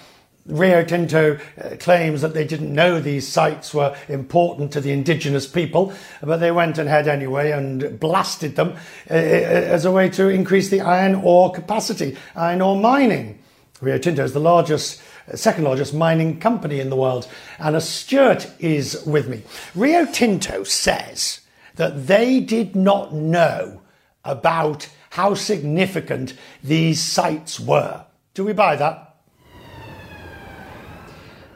Rio 0.47 0.83
Tinto 0.83 1.37
uh, 1.37 1.75
claims 1.77 2.21
that 2.21 2.33
they 2.33 2.45
didn't 2.45 2.73
know 2.73 2.99
these 2.99 3.27
sites 3.27 3.73
were 3.73 3.95
important 4.09 4.71
to 4.73 4.81
the 4.81 4.91
indigenous 4.91 5.45
people, 5.45 5.93
but 6.21 6.37
they 6.37 6.51
went 6.51 6.79
ahead 6.79 7.07
anyway 7.07 7.51
and 7.51 7.99
blasted 7.99 8.55
them 8.55 8.69
uh, 9.09 9.13
uh, 9.13 9.17
as 9.17 9.85
a 9.85 9.91
way 9.91 10.09
to 10.09 10.29
increase 10.29 10.69
the 10.69 10.81
iron 10.81 11.15
ore 11.15 11.51
capacity, 11.51 12.17
iron 12.35 12.61
ore 12.61 12.75
mining. 12.75 13.37
Rio 13.81 13.99
Tinto 13.99 14.23
is 14.23 14.33
the 14.33 14.39
largest, 14.39 15.01
second 15.35 15.63
largest 15.63 15.93
mining 15.93 16.39
company 16.39 16.79
in 16.79 16.89
the 16.89 16.95
world. 16.95 17.27
Anna 17.59 17.81
Stewart 17.81 18.51
is 18.59 19.03
with 19.05 19.27
me. 19.27 19.43
Rio 19.75 20.05
Tinto 20.05 20.63
says 20.63 21.41
that 21.75 22.07
they 22.07 22.39
did 22.39 22.75
not 22.75 23.13
know 23.13 23.81
about 24.25 24.87
how 25.11 25.33
significant 25.33 26.33
these 26.63 27.01
sites 27.01 27.59
were. 27.59 28.05
Do 28.33 28.45
we 28.45 28.53
buy 28.53 28.77
that? 28.77 29.17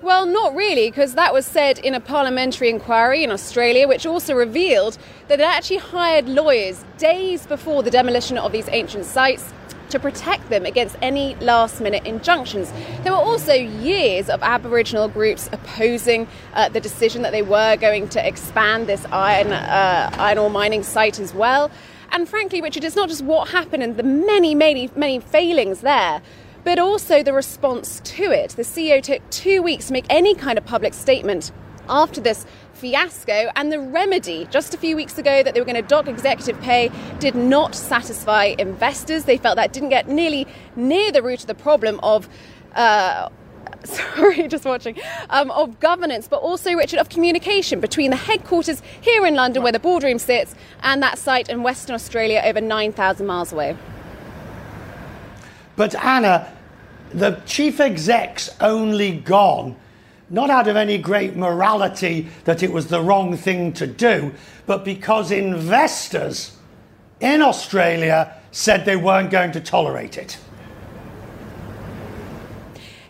Well, 0.01 0.25
not 0.25 0.53
really, 0.53 0.91
because 0.91 1.15
that 1.15 1.34
was 1.34 1.46
said 1.46 1.79
in 1.79 1.96
a 1.96 2.01
parliamentary 2.01 2.70
inquiry 2.70 3.24
in 3.24 3.32
Australia, 3.32 3.88
which 3.88 4.05
also 4.05 4.36
revealed 4.36 4.98
that 5.29 5.39
it 5.39 5.44
actually 5.44 5.77
hired 5.77 6.27
lawyers 6.27 6.84
days 6.98 7.48
before 7.48 7.82
the 7.82 7.89
demolition 7.89 8.38
of 8.38 8.51
these 8.51 8.67
ancient 8.70 9.05
sites 9.05 9.53
to 9.89 10.00
protect 10.00 10.50
them 10.50 10.65
against 10.65 10.98
any 11.01 11.36
last 11.36 11.79
minute 11.79 12.05
injunctions. 12.05 12.74
There 13.03 13.13
were 13.13 13.17
also 13.17 13.53
years 13.53 14.29
of 14.29 14.44
Aboriginal 14.44 15.08
groups 15.08 15.50
opposing 15.53 16.27
uh, 16.53 16.67
the 16.70 16.82
decision 16.82 17.22
that 17.22 17.32
they 17.32 17.41
were 17.41 17.77
going 17.77 18.10
to 18.10 18.27
expand 18.27 18.88
this 18.88 19.05
iron, 19.05 19.53
uh, 19.53 20.10
iron 20.20 20.38
ore 20.38 20.50
mining 20.50 20.84
site 20.84 21.20
as 21.20 21.34
well. 21.34 21.72
And 22.12 22.27
frankly, 22.27 22.62
Richard, 22.62 22.84
it's 22.84 22.96
not 22.96 23.10
just 23.10 23.24
what 23.24 23.50
happened 23.50 23.82
and 23.82 23.98
the 23.98 24.03
many, 24.03 24.53
many, 24.53 24.89
many 24.96 25.20
failings 25.20 25.82
there 25.82 26.22
but 26.65 26.79
also 26.79 27.24
the 27.24 27.31
response 27.31 28.01
to 28.03 28.24
it. 28.31 28.50
The 28.51 28.63
CEO 28.63 29.01
took 29.01 29.27
two 29.29 29.62
weeks 29.62 29.88
to 29.88 29.93
make 29.93 30.05
any 30.10 30.36
kind 30.36 30.57
of 30.57 30.65
public 30.65 30.93
statement 30.93 31.53
after 31.88 32.19
this 32.19 32.45
fiasco, 32.74 33.51
and 33.55 33.72
the 33.72 33.79
remedy 33.79 34.48
just 34.50 34.74
a 34.74 34.77
few 34.77 34.95
weeks 34.95 35.17
ago 35.17 35.43
that 35.43 35.53
they 35.53 35.62
were 35.62 35.65
going 35.65 35.81
to 35.81 35.88
dock 35.88 36.07
executive 36.07 36.60
pay 36.62 36.91
did 37.19 37.36
not 37.36 37.75
satisfy 37.75 38.55
investors. 38.57 39.24
They 39.25 39.38
felt 39.38 39.55
that 39.55 39.72
didn't 39.72 39.89
get 39.89 40.10
nearly 40.10 40.48
near 40.75 41.12
the 41.12 41.22
root 41.22 41.41
of 41.41 41.48
the 41.48 41.55
problem 41.55 42.00
of. 42.03 42.27
Uh, 42.74 43.29
sorry, 43.86 44.48
just 44.48 44.65
watching, 44.65 45.00
um, 45.29 45.51
of 45.51 45.79
governance, 45.79 46.27
but 46.27 46.38
also, 46.38 46.74
Richard, 46.74 46.98
of 46.98 47.10
communication 47.10 47.79
between 47.79 48.10
the 48.10 48.17
headquarters 48.17 48.81
here 49.00 49.25
in 49.27 49.36
London, 49.36 49.62
where 49.62 49.72
the 49.72 49.79
boardroom 49.79 50.17
sits, 50.17 50.55
and 50.81 51.03
that 51.03 51.19
site 51.19 51.50
in 51.50 51.62
Western 51.62 51.93
Australia, 51.93 52.41
over 52.43 52.60
9,000 52.60 53.27
miles 53.27 53.53
away. 53.53 53.77
But 55.75 55.93
Anna, 55.95 56.51
the 57.15 57.41
chief 57.45 57.79
exec's 57.79 58.50
only 58.60 59.17
gone, 59.17 59.75
not 60.29 60.50
out 60.50 60.67
of 60.67 60.75
any 60.75 60.98
great 60.98 61.36
morality 61.36 62.27
that 62.43 62.62
it 62.62 62.72
was 62.72 62.88
the 62.88 63.01
wrong 63.01 63.38
thing 63.38 63.72
to 63.74 63.88
do, 63.88 64.34
but 64.65 64.84
because 64.84 65.31
investors 65.31 66.57
in 67.19 67.41
Australia 67.41 68.36
said 68.51 68.86
they 68.86 68.98
weren't 68.98 69.31
going 69.31 69.51
to 69.51 69.62
tolerate 69.62 70.17
it. 70.17 70.38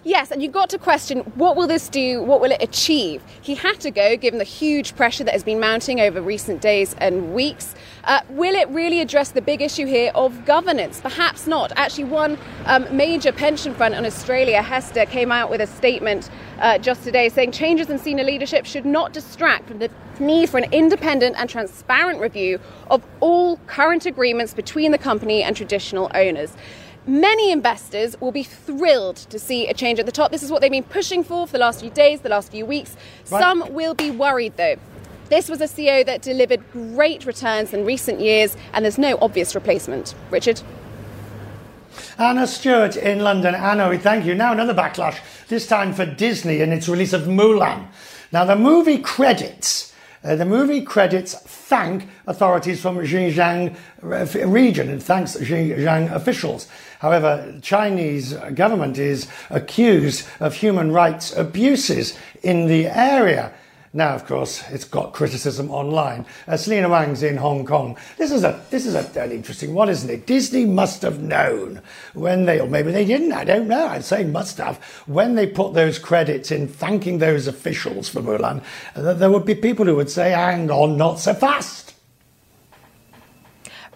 Yes, 0.07 0.29
and 0.29 0.43
you've 0.43 0.51
got 0.51 0.69
to 0.69 0.77
question 0.77 1.21
what 1.33 1.55
will 1.55 1.65
this 1.65 1.89
do? 1.89 2.21
What 2.21 2.39
will 2.39 2.51
it 2.51 2.61
achieve? 2.61 3.23
He 3.41 3.55
had 3.55 3.79
to 3.79 3.89
go 3.89 4.15
given 4.15 4.37
the 4.37 4.45
huge 4.45 4.95
pressure 4.95 5.23
that 5.23 5.31
has 5.31 5.43
been 5.43 5.59
mounting 5.59 5.99
over 5.99 6.21
recent 6.21 6.61
days 6.61 6.95
and 6.99 7.33
weeks. 7.33 7.73
Uh, 8.03 8.21
will 8.29 8.53
it 8.53 8.69
really 8.69 9.01
address 9.01 9.31
the 9.31 9.41
big 9.41 9.63
issue 9.63 9.87
here 9.87 10.11
of 10.13 10.45
governance? 10.45 11.01
Perhaps 11.01 11.47
not. 11.47 11.71
Actually, 11.75 12.03
one 12.03 12.37
um, 12.65 12.85
major 12.95 13.31
pension 13.31 13.73
fund 13.73 13.95
in 13.95 14.05
Australia, 14.05 14.61
HESTA, 14.61 15.07
came 15.07 15.31
out 15.31 15.49
with 15.49 15.59
a 15.59 15.67
statement 15.67 16.29
uh, 16.59 16.77
just 16.77 17.03
today 17.03 17.27
saying 17.27 17.51
changes 17.51 17.89
in 17.89 17.97
senior 17.97 18.25
leadership 18.25 18.67
should 18.67 18.85
not 18.85 19.11
distract 19.11 19.67
from 19.67 19.79
the 19.79 19.89
need 20.19 20.51
for 20.51 20.59
an 20.59 20.71
independent 20.71 21.35
and 21.39 21.49
transparent 21.49 22.21
review 22.21 22.59
of 22.91 23.03
all 23.21 23.57
current 23.65 24.05
agreements 24.05 24.53
between 24.53 24.91
the 24.91 24.99
company 24.99 25.41
and 25.41 25.57
traditional 25.57 26.11
owners. 26.13 26.53
Many 27.07 27.51
investors 27.51 28.19
will 28.19 28.31
be 28.31 28.41
thrilled 28.41 29.17
to 29.17 29.37
see 29.37 29.67
a 29.67 29.75
change 29.75 29.99
at 29.99 30.07
the 30.07 30.11
top. 30.11 30.31
This 30.31 30.41
is 30.41 30.51
what 30.51 30.61
they've 30.61 30.71
been 30.71 30.83
pushing 30.83 31.23
for 31.23 31.45
for 31.45 31.53
the 31.53 31.59
last 31.59 31.81
few 31.81 31.91
days, 31.91 32.21
the 32.21 32.29
last 32.29 32.51
few 32.51 32.65
weeks. 32.65 32.95
Right. 33.29 33.39
Some 33.39 33.73
will 33.73 33.93
be 33.93 34.09
worried 34.09 34.57
though. 34.57 34.77
This 35.29 35.47
was 35.47 35.61
a 35.61 35.65
CEO 35.65 36.03
that 36.05 36.23
delivered 36.23 36.63
great 36.71 37.25
returns 37.25 37.73
in 37.73 37.85
recent 37.85 38.19
years, 38.19 38.57
and 38.73 38.85
there's 38.85 38.97
no 38.97 39.17
obvious 39.21 39.53
replacement. 39.53 40.15
Richard? 40.31 40.61
Anna 42.17 42.47
Stewart 42.47 42.95
in 42.95 43.19
London. 43.19 43.53
Anna, 43.53 43.89
we 43.89 43.97
thank 43.97 44.25
you. 44.25 44.33
Now 44.33 44.51
another 44.51 44.73
backlash, 44.73 45.19
this 45.47 45.67
time 45.67 45.93
for 45.93 46.05
Disney 46.05 46.61
and 46.61 46.73
its 46.73 46.89
release 46.89 47.13
of 47.13 47.23
Mulan. 47.23 47.87
Now 48.31 48.45
the 48.45 48.55
movie 48.55 48.97
credits 48.97 49.93
uh, 50.25 50.35
the 50.35 50.45
movie 50.45 50.81
credits 50.81 51.35
thank 51.35 52.09
authorities 52.25 52.81
from 52.81 52.97
Xinjiang 52.97 53.75
region 54.01 54.89
and 54.89 55.01
thanks 55.01 55.35
Xinjiang 55.35 56.11
officials. 56.11 56.67
However, 57.05 57.53
Chinese 57.61 58.33
government 58.55 58.97
is 58.97 59.27
accused 59.51 60.27
of 60.39 60.55
human 60.55 60.91
rights 60.91 61.37
abuses 61.37 62.17
in 62.41 62.65
the 62.65 62.87
area. 62.87 63.53
Now, 63.93 64.15
of 64.15 64.25
course, 64.25 64.63
it's 64.71 64.85
got 64.85 65.13
criticism 65.13 65.69
online. 65.69 66.25
Uh, 66.47 66.57
Selina 66.57 66.89
Wang's 66.89 67.21
in 67.21 67.37
Hong 67.37 67.63
Kong. 67.63 67.95
This 68.17 68.31
is 68.31 68.43
a 68.43 68.59
this 68.71 68.87
is 68.87 68.95
a, 68.95 69.21
an 69.21 69.31
interesting 69.31 69.75
one, 69.75 69.87
isn't 69.87 70.09
it? 70.09 70.25
Disney 70.25 70.65
must 70.65 71.03
have 71.03 71.21
known 71.21 71.79
when 72.15 72.45
they, 72.45 72.59
or 72.59 72.67
maybe 72.67 72.91
they 72.91 73.05
didn't. 73.05 73.33
I 73.33 73.43
don't 73.43 73.67
know. 73.67 73.85
I'd 73.85 74.03
say 74.03 74.23
must 74.23 74.57
have 74.57 74.77
when 75.05 75.35
they 75.35 75.45
put 75.45 75.75
those 75.75 75.99
credits 75.99 76.49
in, 76.49 76.67
thanking 76.67 77.19
those 77.19 77.45
officials 77.45 78.09
for 78.09 78.21
Mulan. 78.21 78.63
That 78.95 79.19
there 79.19 79.29
would 79.29 79.45
be 79.45 79.53
people 79.53 79.85
who 79.85 79.95
would 79.95 80.09
say, 80.09 80.31
"Hang 80.31 80.71
on, 80.71 80.97
not 80.97 81.19
so 81.19 81.35
fast." 81.35 81.94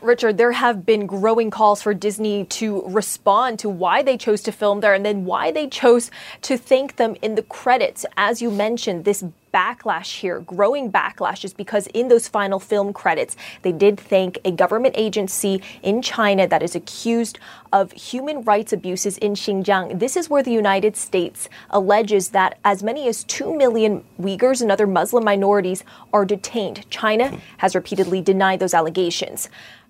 Richard, 0.02 0.38
there 0.38 0.54
have 0.54 0.86
been 0.86 1.06
growing 1.06 1.50
calls 1.50 1.82
for 1.82 1.94
Disney 1.94 2.46
to 2.46 2.84
respond 2.88 3.60
to 3.60 3.70
why 3.70 4.02
they 4.02 4.18
chose 4.18 4.42
to 4.44 4.52
film 4.52 4.80
there 4.80 4.94
and 4.94 5.06
then 5.06 5.26
why 5.26 5.52
they 5.52 5.68
chose 5.68 6.10
to 6.44 6.58
thank 6.58 6.96
them 6.96 7.16
in 7.22 7.36
the 7.36 7.44
credits. 7.44 8.06
As 8.16 8.42
you 8.42 8.50
mentioned, 8.50 9.04
this 9.04 9.26
backlash 9.54 10.20
here, 10.20 10.40
growing 10.40 10.92
backlash, 10.92 11.44
is 11.44 11.54
because 11.54 11.88
in 11.88 12.08
those 12.08 12.28
final 12.28 12.60
film 12.60 12.94
credits, 12.94 13.36
they 13.62 13.72
did 13.72 14.00
thank 14.00 14.38
a 14.46 14.52
government 14.52 14.96
agency 14.98 15.62
in 15.82 16.02
China 16.02 16.48
that 16.48 16.64
is 16.64 16.76
accused 16.76 17.40
of 17.74 17.92
human 17.92 18.44
rights 18.44 18.72
abuses 18.72 19.18
in 19.18 19.34
Xinjiang. 19.34 20.00
This 20.00 20.16
is 20.16 20.30
where 20.30 20.44
the 20.44 20.52
United 20.52 20.96
States 20.96 21.50
alleges 21.72 22.30
that 22.30 22.58
as 22.64 22.84
many 22.84 23.08
as 23.08 23.24
2 23.26 23.56
million 23.56 24.04
Uyghurs 24.20 24.62
and 24.62 24.72
other 24.72 24.88
Muslim 24.88 25.24
minorities 25.24 25.84
are 26.14 26.26
detained. 26.26 26.90
China 26.90 27.38
has 27.58 27.76
repeatedly 27.76 28.22
denied 28.22 28.60
those 28.60 28.74
allegations. 28.74 29.50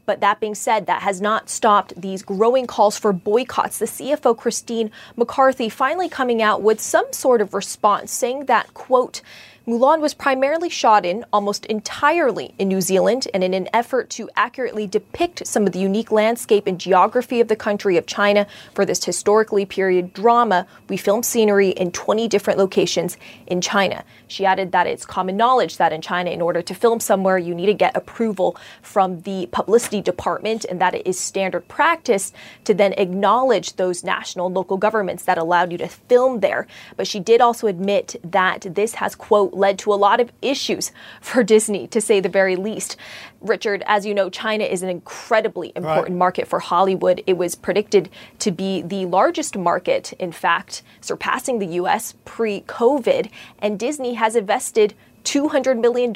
But 0.10 0.22
that 0.22 0.40
being 0.40 0.56
said, 0.56 0.88
that 0.88 1.04
has 1.04 1.22
not 1.22 1.52
stopped 1.52 1.94
these 1.96 2.24
growing 2.24 2.66
calls 2.66 2.98
for 2.98 3.14
boycotts. 3.14 3.78
The 3.78 3.86
CFO, 3.86 4.36
Christine 4.36 4.90
McCarthy, 5.16 5.70
finally 5.70 6.10
coming 6.10 6.42
out 6.42 6.64
with 6.64 6.82
some 6.82 7.06
sort 7.14 7.42
of 7.42 7.54
response 7.54 8.12
saying 8.12 8.46
that, 8.46 8.74
quote, 8.74 9.22
Mulan 9.70 10.00
was 10.00 10.16
primarily 10.16 10.68
shot 10.68 11.06
in 11.06 11.24
almost 11.32 11.68
entirely 11.68 12.56
in 12.58 12.68
New 12.70 12.82
Zealand, 12.82 13.28
and 13.36 13.44
in 13.44 13.54
an 13.54 13.70
effort 13.72 14.10
to 14.10 14.28
accurately 14.36 14.88
depict 14.88 15.46
some 15.46 15.68
of 15.68 15.74
the 15.74 15.80
unique 15.80 16.12
landscape 16.12 16.66
and 16.66 16.80
geography 16.80 17.40
of 17.40 17.50
the 17.50 17.56
country 17.56 17.96
of 17.96 18.08
China 18.08 18.48
for 18.74 18.84
this 18.84 19.04
historically 19.04 19.68
period 19.68 20.12
drama, 20.12 20.66
we 20.88 20.98
filmed 20.98 21.24
scenery 21.24 21.70
in 21.70 21.92
20 21.92 22.28
different 22.28 22.58
locations 22.58 23.16
in 23.46 23.62
China. 23.62 24.04
She 24.28 24.44
added 24.44 24.72
that 24.72 24.88
it's 24.88 25.06
common 25.06 25.38
knowledge 25.38 25.78
that 25.78 25.94
in 25.94 26.02
China, 26.02 26.32
in 26.32 26.42
order 26.42 26.64
to 26.64 26.74
film 26.74 27.00
somewhere, 27.00 27.38
you 27.38 27.54
need 27.54 27.68
to 27.68 27.76
get 27.76 27.96
approval 27.96 28.58
from 28.82 29.22
the 29.22 29.50
publicity 29.52 30.02
department, 30.02 30.66
and 30.66 30.82
that 30.82 30.96
it 30.96 31.06
is 31.06 31.20
standard 31.20 31.68
practice 31.68 32.34
to 32.64 32.74
then 32.74 32.94
acknowledge 32.94 33.76
those 33.76 34.04
national 34.04 34.48
and 34.48 34.56
local 34.56 34.78
governments 34.78 35.26
that 35.26 35.38
allowed 35.38 35.72
you 35.72 35.78
to 35.78 35.88
film 35.88 36.40
there. 36.40 36.66
But 36.98 37.06
she 37.06 37.20
did 37.20 37.40
also 37.40 37.68
admit 37.68 38.16
that 38.24 38.62
this 38.74 38.96
has, 38.96 39.14
quote, 39.14 39.59
led 39.60 39.78
to 39.80 39.94
a 39.94 39.96
lot 39.96 40.20
of 40.20 40.32
issues 40.42 40.92
for 41.22 41.44
Disney, 41.44 41.88
to 41.88 42.02
say 42.02 42.20
the 42.20 42.30
very 42.30 42.56
least. 42.56 42.98
Richard, 43.42 43.84
as 43.86 44.06
you 44.06 44.14
know, 44.14 44.30
China 44.30 44.64
is 44.64 44.82
an 44.82 44.90
incredibly 44.90 45.72
important 45.76 46.10
right. 46.10 46.18
market 46.18 46.48
for 46.48 46.60
Hollywood. 46.60 47.24
It 47.28 47.38
was 47.38 47.56
predicted 47.56 48.10
to 48.40 48.52
be 48.52 48.82
the 48.82 49.06
largest 49.06 49.58
market, 49.58 50.14
in 50.14 50.32
fact, 50.32 50.82
surpassing 51.02 51.60
the 51.60 51.68
US 51.68 52.16
pre 52.26 52.62
COVID. 52.62 53.30
And 53.60 53.80
Disney 53.80 54.16
has 54.16 54.36
invested 54.36 54.96
$200 55.24 55.80
million 55.80 56.14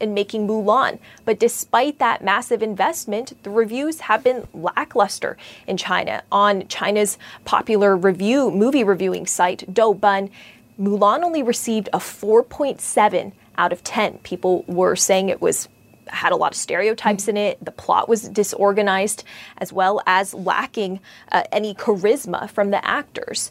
in 0.00 0.14
making 0.14 0.46
Mulan. 0.48 0.98
But 1.24 1.38
despite 1.38 1.98
that 1.98 2.24
massive 2.24 2.62
investment, 2.62 3.40
the 3.42 3.50
reviews 3.50 4.00
have 4.00 4.24
been 4.24 4.46
lackluster 4.52 5.36
in 5.66 5.76
China. 5.76 6.22
On 6.32 6.66
China's 6.68 7.18
popular 7.44 7.96
review, 7.96 8.50
movie 8.50 8.84
reviewing 8.84 9.26
site, 9.26 9.64
Douban, 9.72 10.30
Mulan 10.78 11.22
only 11.22 11.42
received 11.42 11.88
a 11.92 11.98
4.7 11.98 13.32
out 13.56 13.72
of 13.72 13.82
10. 13.82 14.18
People 14.18 14.64
were 14.66 14.96
saying 14.96 15.28
it 15.28 15.40
was 15.40 15.68
had 16.08 16.32
a 16.32 16.36
lot 16.36 16.52
of 16.52 16.56
stereotypes 16.56 17.26
in 17.26 17.36
it. 17.36 17.62
The 17.64 17.72
plot 17.72 18.08
was 18.08 18.28
disorganized, 18.28 19.24
as 19.58 19.72
well 19.72 20.00
as 20.06 20.34
lacking 20.34 21.00
uh, 21.32 21.42
any 21.50 21.74
charisma 21.74 22.48
from 22.48 22.70
the 22.70 22.84
actors. 22.86 23.50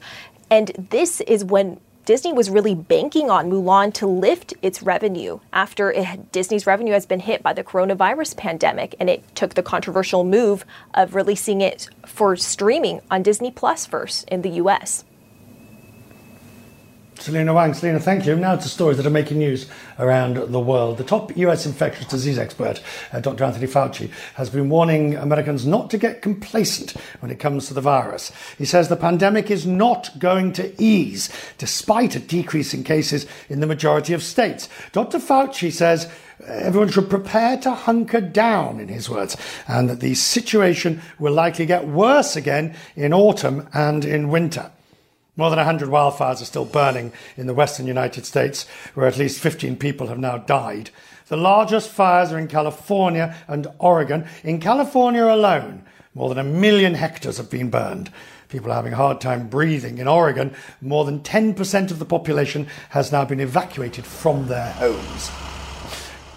And 0.50 0.72
this 0.90 1.20
is 1.22 1.44
when 1.44 1.80
Disney 2.06 2.34
was 2.34 2.52
really 2.52 2.76
banking 2.76 3.32
on 3.32 3.50
Mulan 3.50 3.92
to 3.96 4.06
lift 4.06 4.54
its 4.62 4.84
revenue 4.84 5.40
after 5.52 5.92
it, 5.92 6.32
Disney's 6.32 6.68
revenue 6.68 6.94
has 6.94 7.08
been 7.08 7.20
hit 7.20 7.42
by 7.42 7.52
the 7.52 7.64
coronavirus 7.64 8.38
pandemic, 8.38 8.96
and 9.00 9.10
it 9.10 9.36
took 9.36 9.56
the 9.56 9.64
controversial 9.64 10.24
move 10.24 10.66
of 10.94 11.16
releasing 11.16 11.62
it 11.62 11.90
for 12.06 12.36
streaming 12.36 13.02
on 13.10 13.24
Disney 13.24 13.50
Plus 13.50 13.88
first 13.88 14.30
in 14.30 14.44
the 14.44 14.52
U.S. 14.52 15.04
Selina 17.20 17.54
Wang. 17.54 17.74
Selina, 17.74 18.00
thank 18.00 18.26
you. 18.26 18.36
Now 18.36 18.56
to 18.56 18.68
stories 18.68 18.98
that 18.98 19.06
are 19.06 19.12
making 19.12 19.38
news 19.38 19.68
around 19.98 20.36
the 20.36 20.60
world. 20.60 20.98
The 20.98 21.04
top 21.04 21.36
US 21.38 21.66
infectious 21.66 22.08
disease 22.08 22.38
expert, 22.38 22.82
uh, 23.14 23.20
Dr. 23.20 23.46
Anthony 23.46 23.68
Fauci, 23.68 24.12
has 24.36 24.50
been 24.50 24.70
warning 24.70 25.16
Americans 25.16 25.66
not 25.66 25.90
to 25.92 25.98
get 25.98 26.22
complacent 26.22 26.92
when 27.22 27.32
it 27.32 27.40
comes 27.40 27.68
to 27.68 27.74
the 27.74 27.82
virus. 27.82 28.32
He 28.58 28.66
says 28.66 28.90
the 28.90 28.96
pandemic 28.96 29.50
is 29.50 29.66
not 29.66 30.20
going 30.20 30.54
to 30.54 30.74
ease, 30.82 31.30
despite 31.58 32.16
a 32.16 32.20
decrease 32.20 32.74
in 32.74 32.84
cases 32.84 33.26
in 33.50 33.60
the 33.62 33.68
majority 33.68 34.14
of 34.14 34.22
states. 34.22 34.68
Dr. 34.92 35.20
Fauci 35.20 35.72
says 35.72 36.12
everyone 36.46 36.90
should 36.90 37.10
prepare 37.10 37.58
to 37.58 37.72
hunker 37.72 38.22
down, 38.22 38.80
in 38.80 38.90
his 38.90 39.10
words, 39.10 39.38
and 39.68 39.90
that 39.90 40.02
the 40.02 40.16
situation 40.16 41.02
will 41.18 41.34
likely 41.34 41.66
get 41.66 41.88
worse 41.88 42.36
again 42.36 42.76
in 42.96 43.14
autumn 43.14 43.68
and 43.74 44.04
in 44.04 44.30
winter. 44.30 44.70
More 45.38 45.50
than 45.50 45.58
100 45.58 45.90
wildfires 45.90 46.42
are 46.42 46.46
still 46.46 46.66
burning 46.66 47.12
in 47.36 47.48
the 47.48 47.54
western 47.54 47.88
United 47.88 48.26
States, 48.26 48.66
where 48.94 49.06
at 49.06 49.18
least 49.18 49.40
15 49.40 49.76
people 49.76 50.08
have 50.08 50.20
now 50.20 50.38
died. 50.38 50.92
The 51.28 51.36
largest 51.36 51.90
fires 51.90 52.32
are 52.32 52.38
in 52.38 52.48
California 52.48 53.36
and 53.48 53.68
Oregon. 53.80 54.28
In 54.44 54.62
California 54.62 55.26
alone, 55.26 55.84
more 56.14 56.30
than 56.30 56.38
a 56.38 56.50
million 56.50 56.94
hectares 56.94 57.38
have 57.38 57.50
been 57.50 57.70
burned. 57.70 58.12
People 58.48 58.72
are 58.72 58.76
having 58.76 58.94
a 58.94 58.98
hard 58.98 59.20
time 59.20 59.50
breathing. 59.50 59.98
In 59.98 60.08
Oregon, 60.08 60.56
more 60.80 61.04
than 61.04 61.20
10% 61.20 61.92
of 61.92 62.00
the 62.00 62.06
population 62.06 62.68
has 62.90 63.12
now 63.12 63.26
been 63.26 63.42
evacuated 63.42 64.06
from 64.06 64.48
their 64.48 64.72
homes. 64.74 65.30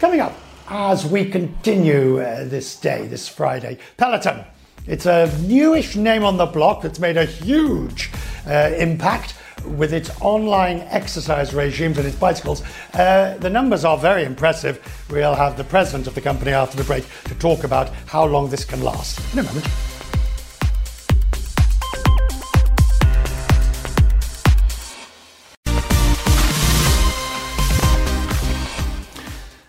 Coming 0.01 0.21
up, 0.21 0.35
as 0.69 1.07
we 1.07 1.25
continue 1.25 2.21
uh, 2.21 2.45
this 2.45 2.75
day, 2.75 3.07
this 3.07 3.29
Friday, 3.29 3.79
Peloton. 3.97 4.45
It's 4.89 5.05
a 5.05 5.31
newish 5.43 5.97
name 5.97 6.25
on 6.25 6.39
the 6.39 6.47
block 6.47 6.81
that's 6.81 6.99
made 6.99 7.19
a 7.19 7.27
huge 7.27 8.11
uh, 8.47 8.71
impact 8.79 9.35
with 9.67 9.93
its 9.93 10.11
online 10.23 10.81
exercise 10.89 11.53
regimes 11.53 11.99
and 11.99 12.07
its 12.07 12.17
bicycles. 12.17 12.63
Uh, 12.95 13.37
the 13.39 13.51
numbers 13.51 13.85
are 13.85 13.99
very 13.99 14.25
impressive. 14.25 14.81
We'll 15.11 15.35
have 15.35 15.59
the 15.59 15.65
president 15.65 16.07
of 16.07 16.15
the 16.15 16.23
company 16.23 16.53
after 16.53 16.79
the 16.79 16.85
break 16.85 17.05
to 17.25 17.35
talk 17.35 17.65
about 17.65 17.91
how 18.07 18.25
long 18.25 18.49
this 18.49 18.65
can 18.65 18.83
last. 18.83 19.21
In 19.35 19.41
a 19.41 19.43
moment. 19.43 19.88